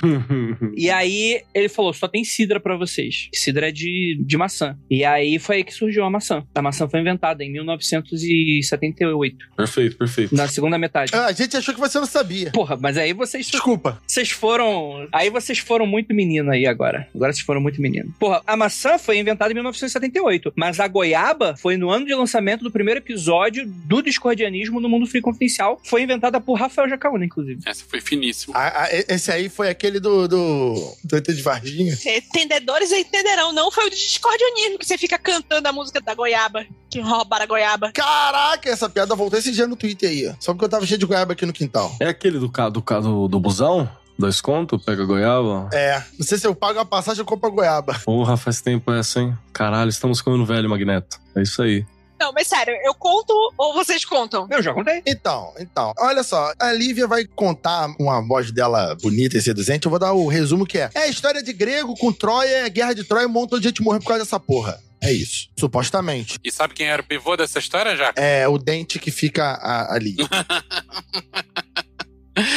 E 0.76 0.90
aí 0.90 1.42
ele 1.54 1.70
falou, 1.70 1.94
só 1.94 2.08
tem 2.08 2.24
cidra 2.24 2.60
pra 2.60 2.76
vocês. 2.76 3.30
Cidra 3.34 3.70
é 3.70 3.72
de, 3.72 4.18
de 4.26 4.38
maçã. 4.38 4.76
E 4.90 5.04
aí 5.06 5.38
foi 5.38 5.58
aí 5.58 5.64
que 5.64 5.74
surgiu 5.74 6.04
a 6.06 6.10
maçã. 6.10 6.44
A 6.56 6.62
maçã 6.62 6.88
foi 6.90 7.00
inventada 7.02 7.44
em 7.44 7.52
1978, 7.52 9.38
perfeito, 9.56 9.98
perfeito. 9.98 10.36
na 10.36 10.48
segunda 10.48 10.78
metade. 10.78 11.12
Ah, 11.14 11.28
A 11.28 11.32
gente 11.32 11.51
achou 11.58 11.74
que 11.74 11.80
você 11.80 12.00
não 12.00 12.06
sabia. 12.06 12.52
Porra, 12.52 12.78
mas 12.78 12.98
aí 12.98 13.14
vocês 13.14 13.48
Desculpa. 13.48 14.02
vocês 14.06 14.32
foram. 14.32 15.08
Aí 15.12 15.30
vocês 15.30 15.60
foram 15.60 15.86
muito 15.86 16.14
menino 16.14 16.52
aí 16.52 16.66
agora. 16.66 17.08
Agora 17.14 17.32
vocês 17.34 17.46
foram 17.46 17.62
muito 17.62 17.82
menino. 17.82 18.14
Porra, 18.20 18.42
a 18.46 18.56
maçã 18.56 18.98
foi 18.98 19.18
inventada 19.18 19.52
em 19.52 19.56
1978, 19.56 20.54
mas 20.56 20.80
a 20.80 20.88
goiaba 20.88 21.56
foi 21.58 21.78
no 21.78 21.90
ano 21.90 22.06
de 22.06 22.14
lançamento 22.14 22.64
do 22.64 22.72
primeiro 22.72 23.00
episódio 23.00 23.66
do 23.68 24.02
discordianismo 24.02 24.80
no 24.80 24.90
Mundo 24.90 25.08
Free 25.08 25.22
Confidencial. 25.22 25.80
Foi 25.84 26.02
inventada 26.02 26.40
por 26.40 26.56
Rafael 26.56 26.90
Jacaúna, 26.90 27.26
inclusive. 27.26 27.62
Essa 27.66 27.84
foi 27.88 28.02
finíssima. 28.02 28.54
Ah, 28.58 28.84
ah, 28.84 28.90
esse 28.92 29.32
aí 29.32 29.50
foi 29.50 29.70
aquele 29.70 30.00
do. 30.00 30.28
do. 30.28 30.98
do 31.04 31.18
ET 31.18 31.28
de 31.28 31.42
Varginha. 31.42 31.98
Entendedores 32.06 32.92
entenderão. 32.92 33.54
Não 33.54 33.72
foi 33.72 33.88
o 33.88 33.90
discordianismo 33.90 34.80
que 34.80 34.86
você 34.86 34.98
fica 34.98 35.18
cantando 35.18 35.68
a 35.68 35.72
música 35.72 36.02
da 36.02 36.14
goiaba, 36.14 36.66
que 36.92 37.00
roubaram 37.00 37.46
a 37.46 37.48
goiaba. 37.48 37.92
Caraca, 37.94 38.70
essa 38.70 38.90
piada 38.90 39.16
voltou 39.16 39.40
esse 39.40 39.52
dia 39.52 39.66
no 39.66 39.78
Twitter 39.78 40.10
aí, 40.10 40.28
ó. 40.28 40.34
Só 40.40 40.54
porque 40.54 40.66
eu 40.66 40.70
tava 40.70 40.86
cheio 40.86 41.00
de 41.00 41.06
goiaba 41.06 41.32
aqui 41.32 41.46
no 41.46 41.54
quintal. 41.54 41.96
É 42.00 42.10
aquele 42.10 42.38
do, 42.38 42.48
do, 42.50 42.82
do, 42.82 43.28
do 43.30 43.40
busão? 43.40 43.90
Dois 44.20 44.42
conto? 44.42 44.78
Pega 44.78 45.06
goiaba? 45.06 45.70
É, 45.74 46.04
não 46.20 46.26
sei 46.26 46.38
se 46.38 46.46
eu 46.46 46.54
pago 46.54 46.78
a 46.78 46.86
passagem 46.86 47.22
ou 47.22 47.26
compro 47.26 47.48
a 47.50 47.52
goiaba. 47.52 48.00
Porra, 48.06 48.36
faz 48.38 48.62
tempo 48.62 48.92
essa, 48.92 49.22
hein? 49.22 49.36
Caralho, 49.54 49.90
estamos 49.90 50.20
ficando 50.20 50.46
velho, 50.46 50.70
Magneto. 50.70 51.18
É 51.36 51.42
isso 51.42 51.62
aí. 51.62 51.86
Não, 52.22 52.32
mas 52.32 52.48
sério, 52.48 52.76
eu 52.84 52.94
conto 52.94 53.34
ou 53.58 53.74
vocês 53.74 54.06
contam? 54.06 54.48
Eu 54.52 54.62
já 54.62 54.72
contei. 54.74 55.02
Então, 55.08 55.52
então, 55.60 55.92
olha 55.98 56.22
só, 56.22 56.54
a 56.60 56.72
Lívia 56.72 57.08
vai 57.08 57.26
contar 57.26 57.92
com 57.96 58.12
a 58.12 58.22
voz 58.22 58.52
dela 58.52 58.96
bonita 59.02 59.38
e 59.38 59.42
seduzente. 59.42 59.88
Eu 59.88 59.90
vou 59.90 59.98
dar 60.00 60.14
o 60.14 60.28
resumo 60.28 60.64
que 60.66 60.78
é: 60.78 60.90
é 60.94 61.00
a 61.00 61.08
história 61.08 61.42
de 61.42 61.52
grego 61.52 61.96
com 61.98 62.14
Troia, 62.14 62.48
é 62.58 62.66
a 62.66 62.70
guerra 62.70 62.94
de 62.94 63.04
Troia, 63.04 63.26
um 63.26 63.32
montão 63.32 63.58
de 63.60 63.68
gente 63.70 63.82
morreu 63.82 64.00
por 64.02 64.10
causa 64.10 64.24
dessa 64.24 64.40
porra. 64.40 64.80
É 65.04 65.12
isso, 65.12 65.50
supostamente. 65.58 66.38
E 66.44 66.52
sabe 66.52 66.76
quem 66.76 66.86
era 66.86 67.02
o 67.02 67.06
pivô 67.06 67.36
dessa 67.36 67.58
história, 67.58 67.96
já? 67.98 68.14
É 68.16 68.48
o 68.48 68.60
dente 68.60 69.00
que 69.00 69.10
fica 69.10 69.44
a- 69.54 69.96
ali. 69.96 70.16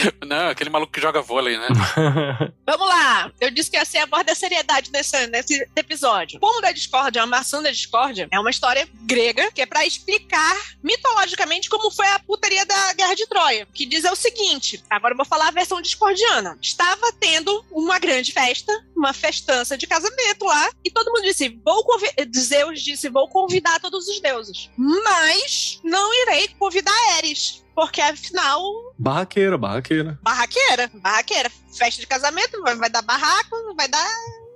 Não, 0.27 0.49
aquele 0.49 0.71
maluco 0.71 0.93
que 0.93 1.01
joga 1.01 1.23
vôlei, 1.23 1.57
né? 1.59 1.69
Vamos 2.67 2.89
lá. 2.89 3.33
Eu 3.41 3.51
disse 3.51 3.71
que 3.71 3.77
ia 3.77 3.85
ser 3.85 3.99
a 3.99 4.07
voz 4.07 4.25
da 4.25 4.35
seriedade 4.35 4.91
nesse, 4.93 5.27
nesse 5.29 5.69
episódio. 5.77 6.39
O 6.39 6.41
Pomo 6.41 6.61
da 6.61 6.73
Discórdia, 6.73 7.23
a 7.23 7.27
maçã 7.27 7.63
da 7.63 7.71
Discórdia, 7.71 8.29
é 8.31 8.39
uma 8.39 8.51
história 8.51 8.89
grega 9.03 9.51
que 9.53 9.63
é 9.63 9.67
pra 9.67 9.87
explicar 9.87 10.57
mitologicamente 10.83 11.69
como 11.69 11.91
foi 11.91 12.07
a 12.09 12.19
putaria 12.19 12.65
da 12.65 12.93
Guerra 12.95 13.15
de 13.15 13.27
Troia. 13.27 13.67
Que 13.73 13.87
diz 13.87 14.05
é 14.05 14.13
o 14.13 14.17
seguinte: 14.17 14.83
agora 14.89 15.13
eu 15.13 15.17
vou 15.17 15.27
falar 15.27 15.49
a 15.49 15.53
versão 15.53 15.81
discordiana. 15.81 16.59
Estava 16.61 17.13
tendo 17.13 17.65
uma 17.71 17.99
grande 17.99 18.33
festa, 18.33 18.73
uma 18.97 19.13
festança 19.13 19.77
de 19.77 19.87
casamento 19.87 20.45
lá, 20.45 20.71
e 20.85 20.91
todo 20.91 21.11
mundo 21.11 21.23
disse: 21.23 21.61
vou 21.65 21.85
convidar. 21.85 22.15
Zeus 22.37 22.83
disse: 22.83 23.09
vou 23.09 23.29
convidar 23.29 23.81
todos 23.81 24.09
os 24.09 24.21
deuses. 24.21 24.71
Mas 24.77 25.81
não 25.83 26.13
irei 26.23 26.49
convidar 26.59 26.95
Ares. 27.17 27.64
Porque 27.75 28.01
afinal 28.01 28.61
barraqueira, 28.99 29.59
barraqueira. 29.59 30.19
barraqueira, 30.23 30.91
barraqueira. 30.95 31.51
Festa 31.77 32.01
de 32.01 32.07
casamento, 32.07 32.61
vai, 32.63 32.77
vai 32.77 32.89
dar 32.91 33.03
barraco, 33.03 33.57
vai 33.77 33.89
dar, 33.89 34.09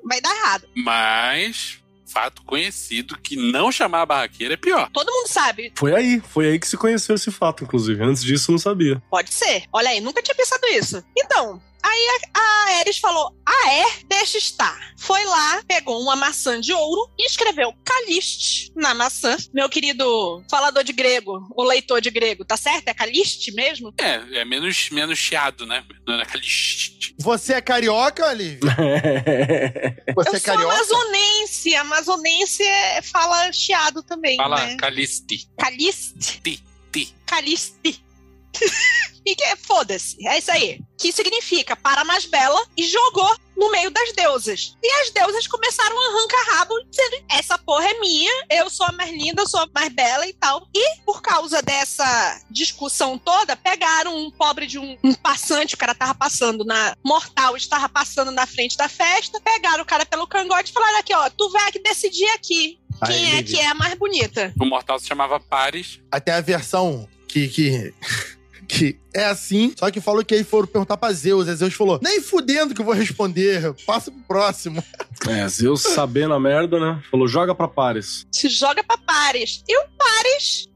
vai 0.04 0.20
dar 0.20 0.34
errado. 0.36 0.68
Mas, 0.74 1.78
fato 2.06 2.42
conhecido 2.44 3.18
que 3.18 3.34
não 3.36 3.72
chamar 3.72 4.02
a 4.02 4.06
barraqueira 4.06 4.54
é 4.54 4.56
pior. 4.56 4.88
Todo 4.92 5.12
mundo 5.12 5.26
sabe, 5.28 5.72
Foi 5.76 5.94
aí, 5.94 6.20
foi 6.20 6.46
aí 6.50 6.58
que 6.60 6.68
se 6.68 6.76
conheceu 6.76 7.14
esse 7.16 7.30
fato, 7.32 7.64
inclusive. 7.64 8.02
Antes 8.02 8.22
disso, 8.22 8.50
eu 8.50 8.54
não 8.54 8.58
sabia. 8.58 9.02
pode 9.10 9.32
ser. 9.34 9.64
Olha 9.72 9.90
aí, 9.90 10.00
nunca 10.00 10.22
tinha 10.22 10.34
pensado 10.34 10.64
isso. 10.68 11.02
Então, 11.16 11.60
aí 11.88 12.08
a, 12.34 12.38
a 12.38 12.78
Ares 12.80 12.98
falou: 12.98 13.34
Ah, 13.46 13.72
é? 13.72 13.84
Deixa 14.08 14.38
estar. 14.38 14.78
Foi 14.98 15.24
lá, 15.24 15.62
pegou 15.66 16.00
uma 16.02 16.16
maçã 16.16 16.60
de 16.60 16.72
ouro 16.72 17.10
e 17.18 17.26
escreveu 17.26 17.72
Caliste 17.84 18.72
na 18.76 18.94
maçã. 18.94 19.36
Meu 19.54 19.68
querido 19.68 20.42
falador 20.50 20.82
de 20.84 20.92
grego, 20.92 21.46
o 21.56 21.62
leitor 21.64 22.00
de 22.00 22.10
grego, 22.10 22.44
tá 22.44 22.56
certo? 22.56 22.88
É 22.88 22.94
Caliste 22.94 23.52
mesmo? 23.52 23.92
É, 23.98 24.40
é 24.40 24.44
menos, 24.44 24.90
menos 24.90 25.18
chiado, 25.18 25.66
né? 25.66 25.84
Não 26.06 26.14
é 26.14 26.22
aquele... 26.22 26.44
Você 27.20 27.54
é 27.54 27.60
carioca, 27.60 28.32
Lívia? 28.32 28.74
Você 30.14 30.28
Eu 30.30 30.34
é 30.34 30.38
sou 30.38 30.40
carioca? 30.40 30.74
amazonense. 30.74 31.74
Amazonense 31.76 32.62
é- 32.62 33.02
fala 33.02 33.52
chiado 33.52 34.02
também, 34.02 34.36
Fala 34.36 34.56
né? 34.66 34.76
Caliste. 34.76 35.48
Caliste. 35.58 36.40
Ti, 36.42 36.62
ti. 36.92 37.14
Caliste. 37.26 38.04
e 39.24 39.34
que 39.34 39.56
foda-se, 39.56 40.26
é 40.26 40.38
isso 40.38 40.50
aí. 40.50 40.80
Que 40.96 41.12
significa 41.12 41.76
para 41.76 42.04
mais 42.04 42.24
bela 42.26 42.60
e 42.76 42.84
jogou 42.84 43.36
no 43.56 43.70
meio 43.70 43.90
das 43.90 44.12
deusas. 44.12 44.76
E 44.82 44.92
as 45.02 45.10
deusas 45.10 45.46
começaram 45.46 45.96
a 45.98 46.08
arrancar 46.08 46.56
rabo, 46.56 46.74
dizendo: 46.88 47.24
essa 47.30 47.58
porra 47.58 47.88
é 47.90 48.00
minha, 48.00 48.32
eu 48.50 48.70
sou 48.70 48.86
a 48.86 48.92
mais 48.92 49.10
linda, 49.10 49.42
eu 49.42 49.48
sou 49.48 49.60
a 49.60 49.68
mais 49.74 49.92
bela 49.92 50.26
e 50.26 50.32
tal. 50.32 50.66
E 50.74 51.00
por 51.04 51.20
causa 51.20 51.60
dessa 51.60 52.40
discussão 52.50 53.18
toda, 53.18 53.56
pegaram 53.56 54.16
um 54.16 54.30
pobre 54.30 54.66
de 54.66 54.78
um, 54.78 54.96
um 55.04 55.14
passante, 55.14 55.74
o 55.74 55.78
cara 55.78 55.94
tava 55.94 56.14
passando 56.14 56.64
na. 56.64 56.96
Mortal 57.04 57.56
estava 57.56 57.88
passando 57.88 58.30
na 58.30 58.46
frente 58.46 58.76
da 58.76 58.88
festa, 58.88 59.40
pegaram 59.40 59.82
o 59.82 59.86
cara 59.86 60.06
pelo 60.06 60.26
cangote 60.26 60.70
e 60.70 60.74
falaram 60.74 60.98
aqui, 60.98 61.14
ó, 61.14 61.28
tu 61.30 61.50
vai 61.50 61.70
que 61.72 61.80
decidir 61.80 62.28
aqui. 62.30 62.78
Aí, 63.00 63.12
Quem 63.12 63.24
é 63.24 63.36
Lívia. 63.36 63.56
que 63.56 63.60
é 63.60 63.66
a 63.68 63.74
mais 63.74 63.94
bonita? 63.94 64.52
O 64.60 64.64
mortal 64.64 64.98
se 64.98 65.06
chamava 65.06 65.38
Paris. 65.38 66.00
Aí 66.10 66.20
tem 66.20 66.34
a 66.34 66.40
versão 66.40 67.08
que. 67.28 67.48
que... 67.48 67.94
Que 68.68 69.00
é 69.14 69.24
assim, 69.24 69.72
só 69.78 69.90
que 69.90 69.98
falou 70.00 70.22
que 70.22 70.34
aí 70.34 70.44
foram 70.44 70.66
perguntar 70.68 70.98
pra 70.98 71.10
Zeus. 71.12 71.48
Aí 71.48 71.54
Zeus 71.56 71.72
falou: 71.74 71.98
Nem 72.02 72.20
fudendo 72.20 72.74
que 72.74 72.80
eu 72.82 72.84
vou 72.84 72.94
responder, 72.94 73.74
passa 73.86 74.10
pro 74.10 74.20
próximo. 74.28 74.84
É, 75.28 75.48
Zeus 75.48 75.82
sabendo 75.82 76.32
a 76.32 76.38
merda, 76.38 76.78
né? 76.78 77.02
Falou, 77.10 77.26
joga 77.26 77.52
pra 77.52 77.66
pares. 77.66 78.24
se 78.32 78.48
joga 78.48 78.84
pra 78.84 78.96
Pares. 78.98 79.64
E 79.68 79.76
o 79.76 79.82
Pares 79.98 80.68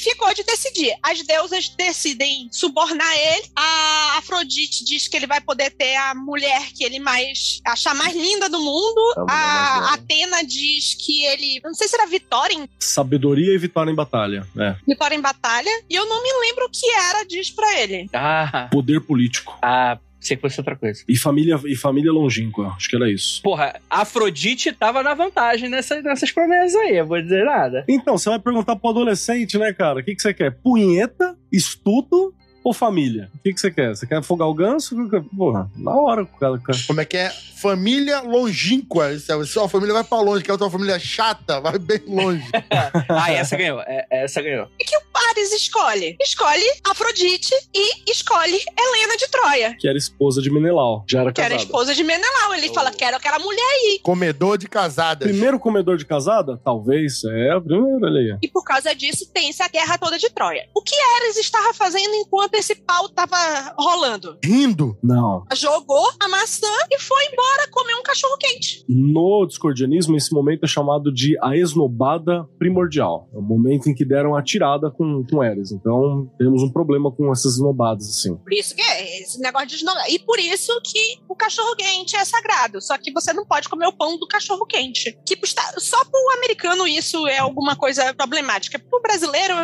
ficou 0.00 0.32
de 0.34 0.42
decidir. 0.42 0.94
As 1.02 1.22
deusas 1.22 1.68
decidem 1.70 2.48
subornar 2.50 3.12
ele. 3.16 3.50
A 3.56 4.16
Afrodite 4.18 4.84
diz 4.84 5.06
que 5.08 5.16
ele 5.16 5.26
vai 5.26 5.40
poder 5.40 5.70
ter 5.70 5.94
a 5.96 6.14
mulher 6.14 6.72
que 6.74 6.84
ele 6.84 6.98
mais 6.98 7.60
achar 7.66 7.94
mais 7.94 8.14
linda 8.14 8.48
do 8.48 8.58
mundo. 8.60 9.00
A 9.18 9.24
mais 9.24 9.30
A 9.30 9.74
bela. 9.80 9.94
Atena 9.94 10.44
diz 10.44 10.94
que 10.94 11.24
ele, 11.24 11.60
não 11.62 11.74
sei 11.74 11.88
se 11.88 11.94
era 11.96 12.06
Vitória 12.06 12.54
em, 12.54 12.68
Sabedoria 12.78 13.54
e 13.54 13.58
vitória 13.58 13.90
em 13.90 13.94
batalha. 13.94 14.46
É. 14.58 14.76
Vitória 14.86 15.14
em 15.14 15.20
batalha, 15.20 15.70
e 15.88 15.94
eu 15.94 16.06
não 16.06 16.22
me 16.22 16.32
lembro 16.46 16.64
o 16.66 16.70
que 16.70 16.86
era 16.90 17.24
diz 17.24 17.50
pra 17.50 17.80
ele. 17.80 18.08
Ah, 18.12 18.68
Poder 18.70 19.00
político. 19.00 19.56
ah, 19.62 19.98
sei 20.20 20.36
que 20.36 20.42
fosse 20.42 20.60
outra 20.60 20.76
coisa. 20.76 21.02
E 21.08 21.16
família, 21.16 21.58
e 21.64 21.74
família 21.74 22.12
longínqua. 22.12 22.74
Acho 22.76 22.88
que 22.88 22.96
era 22.96 23.10
isso. 23.10 23.42
Porra, 23.42 23.80
Afrodite 23.88 24.72
tava 24.72 25.02
na 25.02 25.14
vantagem 25.14 25.68
nessa, 25.68 26.00
nessas 26.02 26.30
promessas 26.30 26.74
aí, 26.76 26.96
eu 26.96 27.06
vou 27.06 27.20
dizer 27.20 27.44
nada. 27.44 27.84
Então, 27.88 28.18
você 28.18 28.28
vai 28.28 28.38
perguntar 28.38 28.76
pro 28.76 28.90
adolescente, 28.90 29.58
né, 29.58 29.72
cara? 29.72 30.00
O 30.00 30.04
que, 30.04 30.14
que 30.14 30.22
você 30.22 30.34
quer? 30.34 30.50
Punheta, 30.50 31.36
estudo 31.50 32.34
ou 32.70 32.74
família? 32.74 33.28
O 33.34 33.38
que, 33.42 33.52
que 33.52 33.60
você 33.60 33.70
quer? 33.70 33.90
Você 33.96 34.06
quer 34.06 34.16
afogar 34.18 34.48
o 34.48 34.54
ganso? 34.54 34.96
Porra, 35.36 35.70
na 35.76 35.92
hora, 35.94 36.24
cara. 36.38 36.58
cara. 36.58 36.78
Como 36.86 37.00
é 37.00 37.04
que 37.04 37.16
é? 37.16 37.32
Família 37.60 38.20
longínqua. 38.22 39.18
Se 39.18 39.30
a 39.32 39.44
sua 39.44 39.68
família 39.68 39.92
vai 39.92 40.04
pra 40.04 40.18
longe, 40.20 40.42
que 40.42 40.50
a 40.50 40.56
tua 40.56 40.70
família 40.70 40.94
é 40.94 40.98
chata, 40.98 41.60
vai 41.60 41.78
bem 41.78 42.00
longe. 42.06 42.44
Ah, 43.08 43.30
essa 43.32 43.56
ganhou, 43.56 43.80
é- 43.80 44.06
essa 44.10 44.40
ganhou. 44.40 44.66
E 44.78 44.84
que 44.84 44.96
o 44.96 45.00
Pares 45.12 45.52
escolhe? 45.52 46.16
Escolhe 46.20 46.64
Afrodite 46.88 47.52
e 47.74 48.10
escolhe 48.10 48.58
Helena 48.78 49.16
de 49.16 49.28
Troia, 49.28 49.76
Que 49.78 49.88
era 49.88 49.98
esposa 49.98 50.40
de 50.40 50.50
Menelau. 50.50 51.04
Já 51.08 51.20
era 51.22 51.32
que 51.32 51.40
era 51.40 51.50
casada. 51.50 51.64
esposa 51.64 51.94
de 51.94 52.02
Menelau. 52.04 52.54
Ele 52.54 52.72
fala: 52.72 52.90
quero 52.92 53.16
aquela 53.16 53.38
mulher 53.38 53.60
aí. 53.62 54.00
Comedor 54.02 54.56
de 54.58 54.68
casadas. 54.68 55.28
Primeiro 55.28 55.58
comedor 55.58 55.96
de 55.96 56.04
casada? 56.06 56.58
Talvez. 56.64 57.22
É, 57.24 57.50
a 57.50 57.60
primeira, 57.60 58.06
olha 58.06 58.20
aí. 58.20 58.38
E 58.42 58.48
por 58.48 58.64
causa 58.64 58.94
disso 58.94 59.28
tem-se 59.32 59.62
a 59.62 59.68
guerra 59.68 59.98
toda 59.98 60.18
de 60.18 60.30
Troia. 60.30 60.66
O 60.74 60.82
que 60.82 60.94
Ares 61.16 61.36
estava 61.36 61.74
fazendo 61.74 62.14
enquanto 62.14 62.54
esse 62.60 62.74
pau 62.76 63.08
tava 63.08 63.36
rolando? 63.78 64.38
Rindo. 64.44 64.96
Não. 65.02 65.44
Jogou 65.54 66.08
a 66.20 66.28
maçã 66.28 66.66
e 66.90 66.98
foi 67.00 67.24
embora 67.26 67.68
comer 67.70 67.94
um 67.94 68.02
cachorro 68.02 68.36
quente. 68.38 68.84
No 68.88 69.46
discordianismo, 69.46 70.16
esse 70.16 70.32
momento 70.32 70.64
é 70.64 70.68
chamado 70.68 71.12
de 71.12 71.36
a 71.42 71.56
esnobada 71.56 72.44
primordial. 72.58 73.28
É 73.34 73.38
o 73.38 73.42
momento 73.42 73.88
em 73.88 73.94
que 73.94 74.04
deram 74.04 74.36
a 74.36 74.42
tirada 74.42 74.90
com, 74.90 75.24
com 75.28 75.42
Eres. 75.42 75.72
Então, 75.72 76.30
temos 76.38 76.62
um 76.62 76.70
problema 76.70 77.10
com 77.10 77.32
essas 77.32 77.54
esnobadas, 77.54 78.08
assim. 78.08 78.36
Por 78.36 78.52
isso 78.52 78.74
que 78.74 78.82
é 78.82 79.22
esse 79.22 79.40
negócio 79.40 79.68
de 79.68 79.74
esnobar. 79.76 80.04
E 80.10 80.18
por 80.18 80.38
isso 80.38 80.72
que 80.84 81.18
o 81.28 81.34
cachorro 81.34 81.74
quente 81.76 82.14
é 82.16 82.24
sagrado. 82.24 82.80
Só 82.80 82.96
que 82.98 83.12
você 83.12 83.32
não 83.32 83.44
pode 83.46 83.68
comer 83.68 83.86
o 83.86 83.92
pão 83.92 84.18
do 84.18 84.26
cachorro 84.26 84.66
quente. 84.66 85.18
Que 85.26 85.34
está- 85.42 85.74
só 85.78 86.04
pro 86.04 86.30
americano 86.36 86.86
isso 86.86 87.26
é 87.26 87.38
alguma 87.38 87.74
coisa 87.76 88.12
problemática. 88.14 88.78
Pro 88.78 89.00
brasileiro, 89.00 89.54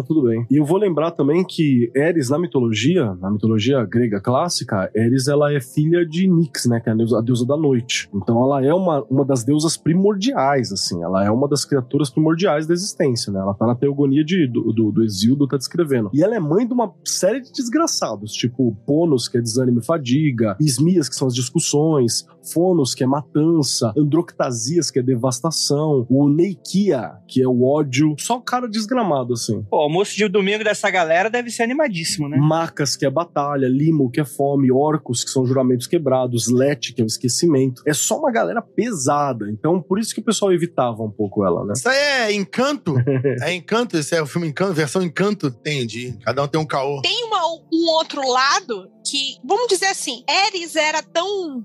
tá 0.00 0.06
tudo 0.06 0.22
bem. 0.22 0.46
E 0.50 0.56
eu 0.56 0.64
vou 0.64 0.78
lembrar 0.78 1.10
também 1.10 1.44
que 1.44 1.90
Eris, 1.94 2.30
na 2.30 2.38
mitologia, 2.38 3.14
na 3.14 3.30
mitologia 3.30 3.84
grega 3.84 4.20
clássica, 4.20 4.90
Eris 4.94 5.26
ela 5.28 5.52
é 5.52 5.60
filha 5.60 6.04
de 6.06 6.28
Nix, 6.28 6.66
né? 6.66 6.80
Que 6.80 6.90
é 6.90 6.92
a 6.92 6.94
deusa, 6.96 7.18
a 7.18 7.22
deusa 7.22 7.46
da 7.46 7.56
noite. 7.56 8.08
Então 8.14 8.42
ela 8.42 8.64
é 8.64 8.72
uma, 8.72 9.02
uma 9.04 9.24
das 9.24 9.44
deusas 9.44 9.76
primordiais, 9.76 10.72
assim. 10.72 11.02
Ela 11.02 11.24
é 11.24 11.30
uma 11.30 11.48
das 11.48 11.64
criaturas 11.64 12.10
primordiais 12.10 12.66
da 12.66 12.74
existência, 12.74 13.32
né? 13.32 13.40
Ela 13.40 13.54
tá 13.54 13.66
na 13.66 13.74
teogonia 13.74 14.24
de, 14.24 14.46
do, 14.46 14.72
do, 14.72 14.92
do 14.92 15.04
Exildo, 15.04 15.46
tá 15.46 15.56
descrevendo. 15.56 16.10
E 16.12 16.22
ela 16.22 16.34
é 16.34 16.40
mãe 16.40 16.66
de 16.66 16.72
uma 16.72 16.92
série 17.04 17.40
de 17.40 17.52
desgraçados, 17.52 18.32
tipo 18.32 18.76
Ponos, 18.86 19.28
que 19.28 19.38
é 19.38 19.40
desânimo 19.40 19.80
e 19.80 19.84
fadiga, 19.84 20.56
Ismias, 20.60 21.08
que 21.08 21.16
são 21.16 21.28
as 21.28 21.34
discussões, 21.34 22.26
Fonos, 22.52 22.94
que 22.94 23.02
é 23.04 23.06
matança, 23.06 23.92
Androctasias, 23.96 24.90
que 24.90 24.98
é 24.98 25.02
devastação, 25.02 26.06
o 26.08 26.28
Neikia, 26.28 27.12
que 27.28 27.42
é 27.42 27.46
o 27.48 27.64
ódio. 27.64 28.14
Só 28.18 28.40
cara 28.40 28.68
desgramado, 28.68 29.32
assim. 29.34 29.62
Pô, 29.70 29.78
o 29.78 29.80
almoço 29.82 30.16
de 30.16 30.28
domingo 30.28 30.64
dessa 30.64 30.90
galera 30.90 31.28
deve 31.30 31.50
ser 31.50 31.62
animadíssimo, 31.62 32.28
né? 32.28 32.36
Macas, 32.38 32.96
que 32.96 33.04
é 33.06 33.10
batalha, 33.10 33.66
Limo, 33.68 34.10
que 34.10 34.20
é 34.20 34.24
fome, 34.24 34.70
Orcos, 34.72 35.24
que 35.24 35.30
são 35.30 35.44
juramentos 35.46 35.86
quebrados, 35.86 36.48
Let, 36.50 36.92
que 36.94 37.00
é 37.00 37.04
o 37.04 37.06
esquecimento. 37.06 37.82
É 37.86 37.92
só 37.94 38.18
uma 38.18 38.30
galera 38.30 38.62
pesada. 38.62 39.50
Então, 39.50 39.80
por 39.80 39.98
isso 39.98 40.14
que 40.14 40.20
o 40.20 40.24
pessoal 40.24 40.52
evitava 40.52 41.02
um 41.02 41.10
pouco 41.10 41.44
ela, 41.44 41.64
né? 41.64 41.72
Isso 41.76 41.88
aí 41.88 41.96
é 41.96 42.32
Encanto? 42.32 42.94
é 43.42 43.54
Encanto? 43.54 43.96
Esse 43.96 44.14
é 44.14 44.22
o 44.22 44.26
filme 44.26 44.48
Encanto, 44.48 44.72
versão 44.74 45.02
Encanto? 45.02 45.46
Entendi. 45.48 46.16
Cada 46.24 46.42
um 46.42 46.48
tem 46.48 46.60
um 46.60 46.66
caô. 46.66 47.00
Tem 47.02 47.24
uma- 47.24 47.36
um 47.72 47.90
outro 47.90 48.20
lado 48.28 48.88
que, 49.08 49.36
vamos 49.44 49.68
dizer 49.68 49.86
assim, 49.86 50.24
Eris 50.48 50.74
era 50.74 51.00
tão 51.02 51.64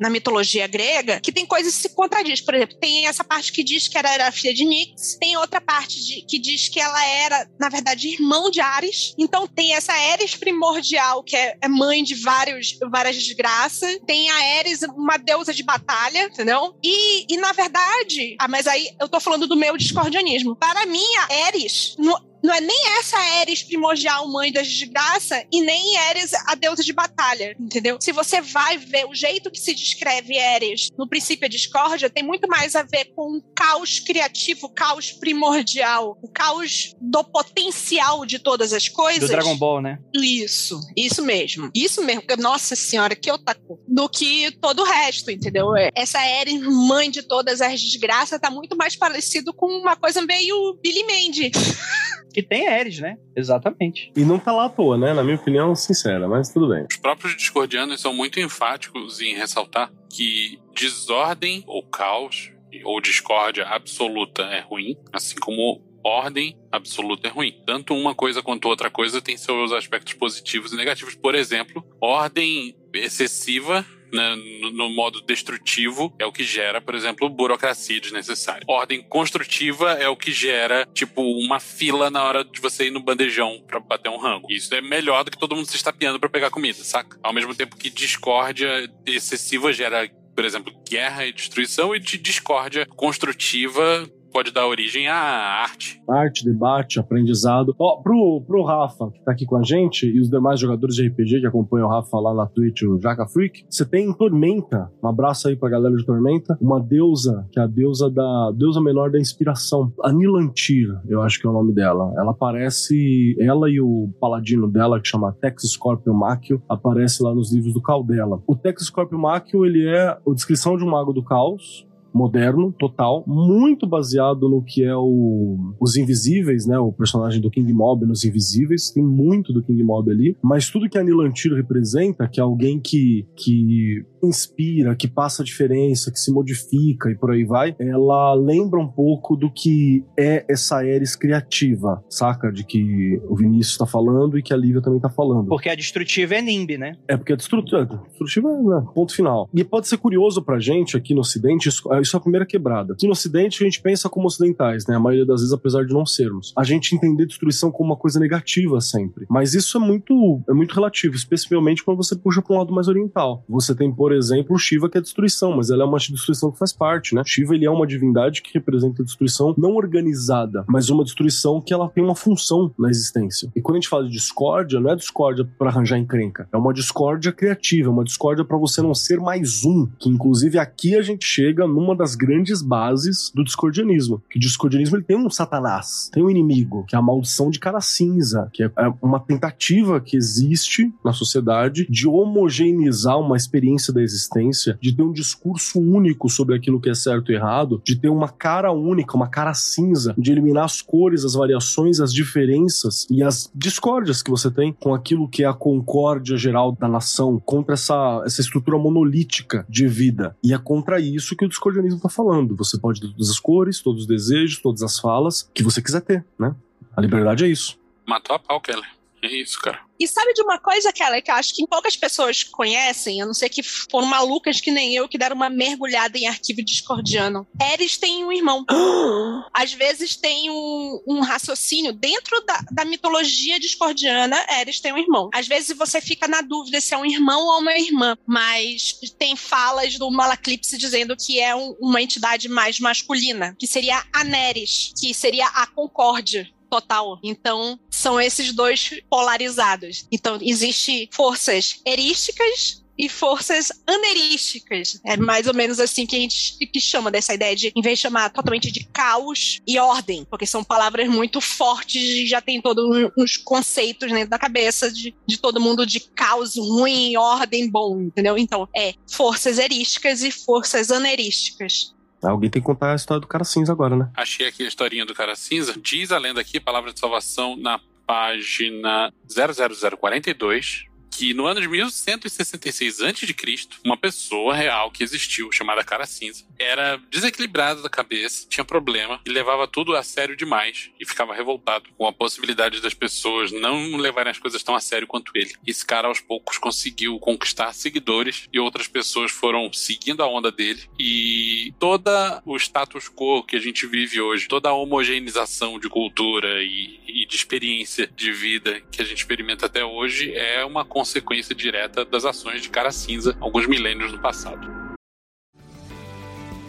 na 0.00 0.10
mitologia 0.10 0.66
grega 0.66 1.20
que 1.20 1.32
tem 1.32 1.46
coisas 1.46 1.74
que 1.76 1.82
se 1.82 1.94
contradiz. 1.94 2.40
Por 2.40 2.54
exemplo, 2.54 2.76
tem 2.78 3.06
essa 3.06 3.24
parte 3.24 3.52
que 3.52 3.62
diz 3.64 3.88
que 3.88 3.96
ela 3.98 4.12
era 4.12 4.32
filha 4.32 4.52
de 4.54 4.64
Nix, 4.64 5.16
tem 5.20 5.36
outra 5.36 5.60
parte 5.60 6.04
de- 6.04 6.22
que 6.22 6.38
diz 6.38 6.68
que 6.68 6.80
ela 6.80 7.04
era, 7.06 7.48
na 7.58 7.68
verdade, 7.68 8.08
irmão 8.08 8.50
de 8.50 8.60
Ares. 8.60 9.14
Então 9.18 9.46
tem 9.46 9.74
essa 9.74 9.96
Eris 10.12 10.34
primordial, 10.34 11.22
que 11.22 11.36
é, 11.36 11.56
é 11.60 11.68
mãe 11.68 12.02
de 12.02 12.14
vários, 12.14 12.78
várias 12.90 13.16
desgraças. 13.16 13.98
Tem 14.06 14.30
a 14.30 14.58
Eris, 14.58 14.82
uma 14.82 15.16
deusa 15.16 15.52
de 15.52 15.62
batalha, 15.62 16.24
entendeu? 16.24 16.74
E, 16.82 17.32
e 17.32 17.36
na 17.38 17.52
verdade, 17.52 18.36
ah, 18.38 18.48
mas 18.48 18.66
aí 18.66 18.88
eu 19.00 19.08
tô 19.08 19.20
falando 19.20 19.46
do 19.46 19.56
meu 19.56 19.76
discordianismo. 19.76 20.56
Para 20.56 20.86
mim, 20.86 21.06
a 21.28 21.48
Eris 21.48 21.94
não, 21.98 22.18
não 22.42 22.54
é 22.54 22.60
nem 22.60 22.98
essa 22.98 23.40
Eris 23.40 23.62
primordial, 23.62 24.28
mãe 24.28 24.52
das 24.52 24.68
desgraças, 24.68 25.42
e 25.52 25.60
nem 25.60 25.96
Eris 26.10 26.32
a 26.46 26.54
deusa 26.54 26.82
de 26.82 26.92
batalha, 26.92 27.56
entendeu? 27.58 27.98
Se 28.00 28.12
você 28.12 28.40
vai 28.40 28.78
ver 28.78 29.06
o 29.06 29.14
jeito 29.14 29.50
que 29.50 29.58
se 29.58 29.74
descreve 29.74 30.36
Eris 30.36 30.88
no 30.96 31.08
princípio 31.08 31.46
a 31.46 31.48
discórdia, 31.48 32.10
tem 32.10 32.22
muito 32.22 32.48
mais 32.48 32.76
a 32.76 32.82
ver 32.82 33.06
com 33.16 33.38
o 33.38 33.42
caos 33.54 33.98
criativo, 33.98 34.66
o 34.66 34.70
caos 34.70 35.12
primordial, 35.12 36.18
o 36.22 36.28
caos 36.28 36.94
do 37.00 37.24
potencial 37.24 38.24
de 38.24 38.38
todas 38.38 38.72
as 38.72 38.88
coisas. 38.88 39.28
Do 39.28 39.28
Dragon 39.28 39.56
Ball, 39.56 39.80
né? 39.80 39.98
Isso, 40.14 40.80
isso 40.96 41.22
mesmo. 41.24 41.70
Isso 41.74 42.02
mesmo. 42.04 42.22
Nossa 42.38 42.76
senhora, 42.76 43.16
que 43.16 43.30
otaku. 43.30 43.78
Do 43.86 44.08
que 44.08 44.50
todo 44.60 44.82
o 44.82 44.84
resto, 44.84 45.30
entendeu? 45.30 45.76
É, 45.76 45.90
Essa 45.94 46.24
Eren, 46.24 46.60
mãe 46.60 47.10
de 47.10 47.22
todas 47.22 47.60
as 47.60 47.80
desgraças, 47.80 48.40
tá 48.40 48.50
muito 48.50 48.76
mais 48.76 48.96
parecido 48.96 49.52
com 49.52 49.66
uma 49.66 49.96
coisa 49.96 50.22
meio 50.22 50.78
Billy 50.82 51.04
Mandy. 51.04 51.50
Que 52.38 52.42
tem 52.44 52.68
Ares, 52.68 53.00
né? 53.00 53.18
Exatamente. 53.34 54.12
E 54.14 54.20
não 54.20 54.38
tá 54.38 54.52
lá 54.52 54.66
à 54.66 54.68
toa, 54.68 54.96
né? 54.96 55.12
Na 55.12 55.24
minha 55.24 55.34
opinião, 55.34 55.74
sincera, 55.74 56.28
mas 56.28 56.52
tudo 56.52 56.68
bem. 56.68 56.86
Os 56.88 56.96
próprios 56.96 57.36
discordianos 57.36 58.00
são 58.00 58.14
muito 58.14 58.38
enfáticos 58.38 59.20
em 59.20 59.34
ressaltar 59.34 59.90
que 60.08 60.56
desordem 60.72 61.64
ou 61.66 61.82
caos 61.82 62.52
ou 62.84 63.00
discórdia 63.00 63.66
absoluta 63.66 64.42
é 64.42 64.60
ruim, 64.60 64.96
assim 65.12 65.34
como 65.34 65.82
ordem 66.04 66.56
absoluta 66.70 67.26
é 67.26 67.30
ruim. 67.32 67.60
Tanto 67.66 67.92
uma 67.92 68.14
coisa 68.14 68.40
quanto 68.40 68.68
outra 68.68 68.88
coisa 68.88 69.20
tem 69.20 69.36
seus 69.36 69.72
aspectos 69.72 70.14
positivos 70.14 70.72
e 70.72 70.76
negativos. 70.76 71.16
Por 71.16 71.34
exemplo, 71.34 71.84
ordem 72.00 72.72
excessiva 72.94 73.84
né, 74.12 74.36
no, 74.60 74.70
no 74.70 74.90
modo 74.90 75.20
destrutivo 75.22 76.14
é 76.18 76.26
o 76.26 76.32
que 76.32 76.44
gera, 76.44 76.80
por 76.80 76.94
exemplo, 76.94 77.28
burocracia 77.28 78.00
desnecessária. 78.00 78.64
Ordem 78.66 79.02
construtiva 79.02 79.92
é 79.92 80.08
o 80.08 80.16
que 80.16 80.32
gera, 80.32 80.86
tipo, 80.92 81.22
uma 81.22 81.60
fila 81.60 82.10
na 82.10 82.22
hora 82.22 82.44
de 82.44 82.60
você 82.60 82.86
ir 82.86 82.90
no 82.90 83.00
bandejão 83.00 83.62
pra 83.66 83.80
bater 83.80 84.10
um 84.10 84.18
rango. 84.18 84.50
Isso 84.50 84.74
é 84.74 84.80
melhor 84.80 85.24
do 85.24 85.30
que 85.30 85.38
todo 85.38 85.54
mundo 85.54 85.66
se 85.66 85.76
estapeando 85.76 86.18
pra 86.18 86.28
pegar 86.28 86.50
comida, 86.50 86.82
saca? 86.84 87.18
Ao 87.22 87.32
mesmo 87.32 87.54
tempo 87.54 87.76
que 87.76 87.90
discórdia 87.90 88.90
excessiva 89.06 89.72
gera, 89.72 90.10
por 90.34 90.44
exemplo, 90.44 90.72
guerra 90.88 91.26
e 91.26 91.32
destruição, 91.32 91.94
e 91.94 92.00
de 92.00 92.18
discórdia 92.18 92.86
construtiva 92.86 94.08
pode 94.32 94.52
dar 94.52 94.66
origem 94.66 95.08
à 95.08 95.14
arte. 95.14 96.00
Arte, 96.08 96.44
debate, 96.44 96.98
aprendizado. 96.98 97.74
Ó, 97.78 97.96
pro, 98.02 98.42
pro 98.46 98.62
Rafa, 98.62 99.10
que 99.10 99.22
tá 99.24 99.32
aqui 99.32 99.44
com 99.44 99.56
a 99.56 99.62
gente, 99.62 100.06
e 100.06 100.20
os 100.20 100.30
demais 100.30 100.60
jogadores 100.60 100.96
de 100.96 101.06
RPG 101.06 101.40
que 101.40 101.46
acompanham 101.46 101.88
o 101.88 101.90
Rafa 101.90 102.18
lá 102.18 102.34
na 102.34 102.46
Twitch, 102.46 102.82
o 102.82 103.00
Jaca 103.00 103.26
Freak, 103.26 103.64
você 103.68 103.84
tem 103.84 104.12
Tormenta. 104.12 104.90
Um 105.02 105.08
abraço 105.08 105.48
aí 105.48 105.56
pra 105.56 105.68
galera 105.68 105.96
de 105.96 106.04
Tormenta. 106.04 106.56
Uma 106.60 106.80
deusa, 106.80 107.46
que 107.52 107.58
é 107.58 107.62
a 107.62 107.66
deusa 107.66 108.10
da. 108.10 108.52
deusa 108.54 108.80
menor 108.80 109.10
da 109.10 109.18
inspiração. 109.18 109.92
A 110.02 110.12
Nilantir, 110.12 110.88
eu 111.08 111.22
acho 111.22 111.40
que 111.40 111.46
é 111.46 111.50
o 111.50 111.52
nome 111.52 111.72
dela. 111.72 112.12
Ela 112.16 112.32
aparece. 112.32 113.36
Ela 113.40 113.70
e 113.70 113.80
o 113.80 114.10
paladino 114.20 114.68
dela, 114.68 115.00
que 115.00 115.08
chama 115.08 115.32
Tex 115.40 115.62
Scorpio 115.70 116.14
Machio, 116.14 116.62
aparece 116.68 117.22
lá 117.22 117.34
nos 117.34 117.52
livros 117.52 117.72
do 117.72 117.82
Caldela. 117.82 118.42
O 118.46 118.54
Tex 118.54 118.84
Scorpio 118.84 119.18
Machio, 119.18 119.64
ele 119.64 119.86
é 119.86 120.08
a 120.08 120.20
descrição 120.34 120.76
de 120.76 120.84
um 120.84 120.90
mago 120.90 121.12
do 121.12 121.22
caos, 121.22 121.87
moderno, 122.18 122.74
total, 122.78 123.24
muito 123.26 123.86
baseado 123.86 124.48
no 124.48 124.62
que 124.62 124.84
é 124.84 124.96
o, 124.96 125.74
os 125.80 125.96
Invisíveis, 125.96 126.66
né? 126.66 126.78
O 126.78 126.92
personagem 126.92 127.40
do 127.40 127.50
King 127.50 127.72
Mob 127.72 128.04
nos 128.04 128.24
Invisíveis, 128.24 128.90
tem 128.90 129.04
muito 129.04 129.52
do 129.52 129.62
King 129.62 129.82
Mob 129.84 130.10
ali, 130.10 130.36
mas 130.42 130.68
tudo 130.68 130.88
que 130.88 130.98
a 130.98 131.04
Nilantir 131.04 131.52
representa, 131.54 132.28
que 132.28 132.40
é 132.40 132.42
alguém 132.42 132.80
que, 132.80 133.26
que 133.36 134.04
inspira, 134.22 134.96
que 134.96 135.06
passa 135.06 135.42
a 135.42 135.44
diferença, 135.44 136.10
que 136.10 136.18
se 136.18 136.32
modifica 136.32 137.10
e 137.10 137.16
por 137.16 137.30
aí 137.30 137.44
vai, 137.44 137.74
ela 137.78 138.34
lembra 138.34 138.80
um 138.80 138.88
pouco 138.88 139.36
do 139.36 139.50
que 139.50 140.04
é 140.18 140.44
essa 140.48 140.84
Eris 140.84 141.14
criativa, 141.14 142.02
saca? 142.08 142.50
De 142.50 142.64
que 142.64 143.20
o 143.28 143.36
Vinícius 143.36 143.76
tá 143.76 143.86
falando 143.86 144.38
e 144.38 144.42
que 144.42 144.52
a 144.52 144.56
Lívia 144.56 144.82
também 144.82 145.00
tá 145.00 145.08
falando. 145.08 145.48
Porque 145.48 145.68
a 145.68 145.74
destrutiva 145.74 146.34
é 146.34 146.42
Nimb, 146.42 146.76
né? 146.76 146.96
É 147.06 147.16
porque 147.16 147.32
é 147.32 147.36
destrutiva, 147.36 147.84
destrutiva 148.08 148.48
é 148.48 148.62
né, 148.62 148.86
ponto 148.94 149.14
final. 149.14 149.48
E 149.54 149.62
pode 149.62 149.86
ser 149.86 149.98
curioso 149.98 150.42
pra 150.42 150.58
gente 150.58 150.96
aqui 150.96 151.14
no 151.14 151.20
Ocidente, 151.20 151.68
isso, 151.68 151.88
isso 152.08 152.16
é 152.16 152.18
a 152.18 152.20
primeira 152.20 152.46
quebrada. 152.46 152.94
Aqui 152.94 153.06
no 153.06 153.12
Ocidente 153.12 153.62
a 153.62 153.66
gente 153.66 153.80
pensa 153.80 154.08
como 154.08 154.26
ocidentais, 154.26 154.86
né? 154.86 154.96
A 154.96 155.00
maioria 155.00 155.26
das 155.26 155.40
vezes, 155.40 155.52
apesar 155.52 155.84
de 155.84 155.92
não 155.92 156.06
sermos. 156.06 156.52
A 156.56 156.64
gente 156.64 156.94
entender 156.94 157.26
destruição 157.26 157.70
como 157.70 157.90
uma 157.90 157.96
coisa 157.96 158.18
negativa 158.18 158.80
sempre. 158.80 159.26
Mas 159.28 159.54
isso 159.54 159.76
é 159.76 159.80
muito, 159.80 160.42
é 160.48 160.52
muito 160.52 160.74
relativo, 160.74 161.14
especialmente 161.14 161.84
quando 161.84 161.98
você 161.98 162.16
puxa 162.16 162.42
pra 162.42 162.54
um 162.54 162.58
lado 162.58 162.72
mais 162.72 162.88
oriental. 162.88 163.44
Você 163.48 163.74
tem, 163.74 163.92
por 163.92 164.12
exemplo, 164.12 164.58
Shiva, 164.58 164.88
que 164.88 164.98
é 164.98 165.00
destruição, 165.00 165.56
mas 165.56 165.70
ela 165.70 165.84
é 165.84 165.86
uma 165.86 165.98
destruição 165.98 166.50
que 166.50 166.58
faz 166.58 166.72
parte, 166.72 167.14
né? 167.14 167.22
Shiva, 167.24 167.54
ele 167.54 167.66
é 167.66 167.70
uma 167.70 167.86
divindade 167.86 168.42
que 168.42 168.54
representa 168.54 169.02
a 169.02 169.04
destruição 169.04 169.54
não 169.58 169.76
organizada, 169.76 170.64
mas 170.68 170.88
uma 170.88 171.04
destruição 171.04 171.60
que 171.60 171.72
ela 171.72 171.88
tem 171.88 172.02
uma 172.02 172.14
função 172.14 172.72
na 172.78 172.88
existência. 172.88 173.50
E 173.54 173.60
quando 173.60 173.76
a 173.76 173.80
gente 173.80 173.88
fala 173.88 174.04
de 174.04 174.12
discórdia, 174.12 174.80
não 174.80 174.90
é 174.90 174.96
discórdia 174.96 175.48
pra 175.58 175.68
arranjar 175.68 175.98
encrenca. 175.98 176.48
É 176.52 176.56
uma 176.56 176.72
discórdia 176.72 177.32
criativa, 177.32 177.88
é 177.88 177.92
uma 177.92 178.04
discórdia 178.04 178.44
pra 178.44 178.56
você 178.56 178.80
não 178.80 178.94
ser 178.94 179.20
mais 179.20 179.64
um. 179.64 179.86
Que 179.98 180.08
inclusive 180.08 180.58
aqui 180.58 180.96
a 180.96 181.02
gente 181.02 181.24
chega 181.24 181.66
numa 181.88 181.96
das 181.96 182.14
grandes 182.14 182.62
bases 182.62 183.32
do 183.34 183.42
discordianismo. 183.42 184.22
Que 184.30 184.38
o 184.38 184.40
discordianismo 184.40 184.96
ele 184.96 185.04
tem 185.04 185.16
um 185.16 185.30
satanás, 185.30 186.10
tem 186.12 186.22
um 186.22 186.30
inimigo, 186.30 186.84
que 186.86 186.94
é 186.94 186.98
a 186.98 187.02
maldição 187.02 187.50
de 187.50 187.58
cara 187.58 187.80
cinza, 187.80 188.48
que 188.52 188.62
é 188.62 188.68
é 188.78 188.92
uma 189.02 189.18
tentativa 189.18 190.00
que 190.00 190.16
existe 190.16 190.92
na 191.04 191.12
sociedade 191.12 191.86
de 191.90 192.06
homogeneizar 192.06 193.18
uma 193.18 193.36
experiência 193.36 193.92
da 193.92 194.02
existência, 194.02 194.78
de 194.80 194.94
ter 194.94 195.02
um 195.02 195.12
discurso 195.12 195.80
único 195.80 196.28
sobre 196.28 196.54
aquilo 196.54 196.80
que 196.80 196.90
é 196.90 196.94
certo 196.94 197.32
e 197.32 197.34
errado, 197.34 197.82
de 197.84 197.96
ter 197.96 198.08
uma 198.08 198.28
cara 198.28 198.72
única, 198.72 199.16
uma 199.16 199.28
cara 199.28 199.54
cinza, 199.54 200.14
de 200.16 200.30
eliminar 200.30 200.64
as 200.64 200.80
cores, 200.80 201.24
as 201.24 201.34
variações, 201.34 202.00
as 202.00 202.12
diferenças 202.12 203.06
e 203.10 203.22
as 203.22 203.50
discórdias 203.54 204.22
que 204.22 204.30
você 204.30 204.50
tem 204.50 204.72
com 204.72 204.94
aquilo 204.94 205.28
que 205.28 205.42
é 205.42 205.46
a 205.46 205.54
concórdia 205.54 206.36
geral 206.36 206.72
da 206.72 206.88
nação, 206.88 207.40
contra 207.44 207.74
essa, 207.74 208.22
essa 208.24 208.40
estrutura 208.40 208.78
monolítica 208.78 209.66
de 209.68 209.88
vida. 209.88 210.36
E 210.42 210.52
é 210.52 210.58
contra 210.58 211.00
isso 211.00 211.36
que 211.36 211.44
o 211.44 211.48
discordianismo 211.48 211.77
tá 212.00 212.08
falando. 212.08 212.56
Você 212.56 212.78
pode 212.78 213.00
ter 213.00 213.08
todas 213.08 213.30
as 213.30 213.38
cores, 213.38 213.80
todos 213.80 214.02
os 214.02 214.06
desejos, 214.06 214.60
todas 214.60 214.82
as 214.82 214.98
falas 214.98 215.50
que 215.54 215.62
você 215.62 215.82
quiser 215.82 216.00
ter, 216.00 216.24
né? 216.38 216.54
A 216.96 217.00
liberdade 217.00 217.44
é 217.44 217.48
isso. 217.48 217.78
Matou 218.06 218.34
a 218.34 218.38
pau, 218.38 218.60
Keller. 218.60 218.88
É 219.22 219.32
isso, 219.34 219.60
cara. 219.60 219.87
E 219.98 220.06
sabe 220.06 220.32
de 220.32 220.42
uma 220.42 220.58
coisa, 220.58 220.92
Keller, 220.92 221.22
que 221.22 221.30
eu 221.30 221.34
acho 221.34 221.54
que 221.54 221.66
poucas 221.66 221.96
pessoas 221.96 222.44
conhecem, 222.44 223.20
a 223.20 223.26
não 223.26 223.34
ser 223.34 223.48
que 223.48 223.62
foram 223.62 224.06
malucas 224.06 224.60
que 224.60 224.70
nem 224.70 224.94
eu, 224.94 225.08
que 225.08 225.18
deram 225.18 225.34
uma 225.36 225.50
mergulhada 225.50 226.16
em 226.16 226.26
arquivo 226.26 226.62
discordiano. 226.64 227.46
Eris 227.72 227.96
tem 227.96 228.24
um 228.24 228.32
irmão. 228.32 228.64
Às 229.52 229.72
vezes 229.72 230.16
tem 230.16 230.50
um, 230.50 231.02
um 231.06 231.20
raciocínio 231.20 231.92
dentro 231.92 232.40
da, 232.44 232.60
da 232.70 232.84
mitologia 232.84 233.58
discordiana, 233.58 234.44
Eris 234.60 234.80
tem 234.80 234.92
um 234.92 234.98
irmão. 234.98 235.30
Às 235.34 235.46
vezes 235.48 235.76
você 235.76 236.00
fica 236.00 236.28
na 236.28 236.40
dúvida 236.40 236.80
se 236.80 236.94
é 236.94 236.98
um 236.98 237.04
irmão 237.06 237.40
ou 237.46 237.60
uma 237.60 237.76
irmã, 237.76 238.16
mas 238.26 238.94
tem 239.18 239.34
falas 239.36 239.98
do 239.98 240.10
Malaclipse 240.10 240.78
dizendo 240.78 241.16
que 241.16 241.40
é 241.40 241.54
um- 241.54 241.74
uma 241.80 242.00
entidade 242.00 242.48
mais 242.48 242.78
masculina, 242.78 243.56
que 243.58 243.66
seria 243.66 244.02
a 244.14 244.24
Neres, 244.24 244.92
que 244.98 245.12
seria 245.12 245.46
a 245.46 245.66
concórdia 245.66 246.48
total. 246.68 247.18
Então, 247.22 247.78
são 247.90 248.20
esses 248.20 248.52
dois 248.52 249.00
polarizados. 249.08 250.06
Então, 250.10 250.38
existe 250.40 251.08
forças 251.12 251.80
erísticas 251.84 252.82
e 252.98 253.08
forças 253.08 253.70
anerísticas. 253.86 255.00
É 255.04 255.16
mais 255.16 255.46
ou 255.46 255.54
menos 255.54 255.78
assim 255.78 256.04
que 256.04 256.16
a 256.16 256.18
gente 256.18 256.58
que 256.66 256.80
chama 256.80 257.10
dessa 257.10 257.32
ideia 257.32 257.54
de, 257.54 257.72
em 257.74 257.80
vez 257.80 257.98
de 257.98 258.02
chamar 258.02 258.30
totalmente 258.30 258.72
de 258.72 258.84
caos 258.86 259.60
e 259.66 259.78
ordem, 259.78 260.26
porque 260.28 260.44
são 260.44 260.64
palavras 260.64 261.08
muito 261.08 261.40
fortes 261.40 262.02
e 262.02 262.26
já 262.26 262.40
tem 262.40 262.60
todos 262.60 262.84
uns 263.16 263.36
conceitos 263.36 264.10
dentro 264.10 264.30
da 264.30 264.38
cabeça 264.38 264.90
de, 264.90 265.14
de 265.24 265.38
todo 265.38 265.60
mundo 265.60 265.86
de 265.86 266.00
caos 266.00 266.56
ruim, 266.56 267.16
ordem 267.16 267.70
bom, 267.70 268.00
entendeu? 268.00 268.36
Então, 268.36 268.68
é 268.76 268.94
forças 269.08 269.58
erísticas 269.58 270.22
e 270.22 270.32
forças 270.32 270.90
anerísticas. 270.90 271.94
Alguém 272.22 272.50
tem 272.50 272.60
que 272.60 272.66
contar 272.66 272.92
a 272.92 272.96
história 272.96 273.20
do 273.20 273.26
cara 273.26 273.44
cinza 273.44 273.72
agora, 273.72 273.96
né? 273.96 274.10
Achei 274.16 274.46
aqui 274.46 274.64
a 274.64 274.68
historinha 274.68 275.06
do 275.06 275.14
cara 275.14 275.36
cinza. 275.36 275.74
Diz 275.80 276.10
a 276.10 276.18
lenda 276.18 276.40
aqui, 276.40 276.58
palavra 276.58 276.92
de 276.92 276.98
salvação, 276.98 277.56
na 277.56 277.80
página 278.06 279.12
00042, 279.28 280.86
que 281.18 281.34
no 281.34 281.46
ano 281.46 281.60
de 281.60 281.66
1166 281.66 283.00
a.C., 283.00 283.68
uma 283.84 283.96
pessoa 283.96 284.54
real 284.54 284.88
que 284.88 285.02
existiu, 285.02 285.50
chamada 285.50 285.82
Cara 285.82 286.06
Cinza, 286.06 286.44
era 286.56 286.96
desequilibrada 287.10 287.82
da 287.82 287.88
cabeça, 287.88 288.46
tinha 288.48 288.64
problema 288.64 289.20
e 289.26 289.30
levava 289.30 289.66
tudo 289.66 289.96
a 289.96 290.02
sério 290.04 290.36
demais 290.36 290.92
e 291.00 291.04
ficava 291.04 291.34
revoltado 291.34 291.90
com 291.98 292.06
a 292.06 292.12
possibilidade 292.12 292.80
das 292.80 292.94
pessoas 292.94 293.50
não 293.50 293.96
levarem 293.96 294.30
as 294.30 294.38
coisas 294.38 294.62
tão 294.62 294.76
a 294.76 294.80
sério 294.80 295.08
quanto 295.08 295.32
ele. 295.34 295.52
Esse 295.66 295.84
cara, 295.84 296.06
aos 296.06 296.20
poucos, 296.20 296.56
conseguiu 296.56 297.18
conquistar 297.18 297.72
seguidores 297.72 298.48
e 298.52 298.60
outras 298.60 298.86
pessoas 298.86 299.32
foram 299.32 299.72
seguindo 299.72 300.22
a 300.22 300.28
onda 300.28 300.52
dele 300.52 300.88
e 301.00 301.74
toda 301.80 302.40
o 302.46 302.56
status 302.56 303.08
quo 303.08 303.42
que 303.42 303.56
a 303.56 303.60
gente 303.60 303.88
vive 303.88 304.20
hoje, 304.20 304.46
toda 304.46 304.68
a 304.68 304.72
homogeneização 304.72 305.80
de 305.80 305.88
cultura 305.88 306.62
e, 306.62 307.00
e 307.08 307.26
de 307.26 307.34
experiência 307.34 308.06
de 308.06 308.30
vida 308.32 308.80
que 308.92 309.00
a 309.00 309.04
gente 309.04 309.18
experimenta 309.18 309.66
até 309.66 309.84
hoje 309.84 310.32
é 310.34 310.64
uma 310.64 310.84
consequência 310.84 311.54
direta 311.54 312.04
das 312.04 312.24
ações 312.24 312.62
de 312.62 312.68
Cara 312.68 312.92
Cinza 312.92 313.36
alguns 313.40 313.66
milênios 313.66 314.12
no 314.12 314.20
passado. 314.20 314.78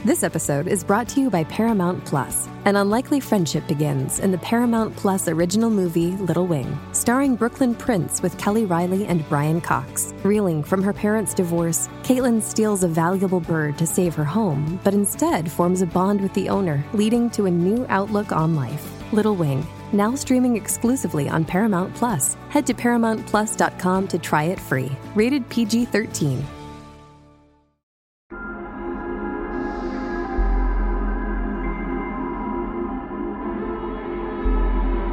This 0.06 0.24
episode 0.24 0.70
is 0.70 0.82
brought 0.82 1.10
to 1.10 1.20
you 1.20 1.30
by 1.30 1.44
Paramount 1.44 2.06
Plus. 2.06 2.48
An 2.64 2.78
unlikely 2.78 3.20
friendship 3.20 3.68
begins 3.68 4.20
in 4.20 4.32
the 4.32 4.38
Paramount 4.38 4.96
Plus 4.96 5.28
original 5.28 5.70
movie 5.70 6.12
Little 6.12 6.48
Wing, 6.48 6.80
starring 6.94 7.36
Brooklyn 7.36 7.76
Prince 7.76 8.22
with 8.22 8.38
Kelly 8.38 8.64
Riley 8.64 9.06
and 9.08 9.28
Brian 9.28 9.60
Cox. 9.60 10.14
Reeling 10.24 10.64
from 10.64 10.82
her 10.84 10.94
parents' 10.94 11.34
divorce, 11.34 11.90
Caitlin 12.04 12.42
steals 12.42 12.82
a 12.82 12.88
valuable 12.88 13.42
bird 13.42 13.78
to 13.78 13.86
save 13.86 14.16
her 14.16 14.24
home, 14.24 14.80
but 14.86 14.94
instead 14.94 15.52
forms 15.52 15.82
a 15.82 15.86
bond 15.86 16.22
with 16.22 16.34
the 16.34 16.48
owner, 16.48 16.82
leading 16.94 17.30
to 17.32 17.46
a 17.46 17.52
new 17.52 17.86
outlook 17.90 18.32
on 18.32 18.56
life. 18.56 18.90
Little 19.12 19.36
Wing, 19.36 19.66
now 19.94 20.16
streaming 20.16 20.56
exclusively 20.56 21.28
on 21.30 21.46
Paramount 21.46 21.94
Plus. 21.96 22.36
Head 22.50 22.66
to 22.68 22.74
ParamountPlus.com 22.74 24.08
to 24.08 24.20
try 24.20 24.44
it 24.46 24.60
free. 24.60 24.92
Rated 25.16 25.48
PG 25.50 25.86
13. 25.86 26.59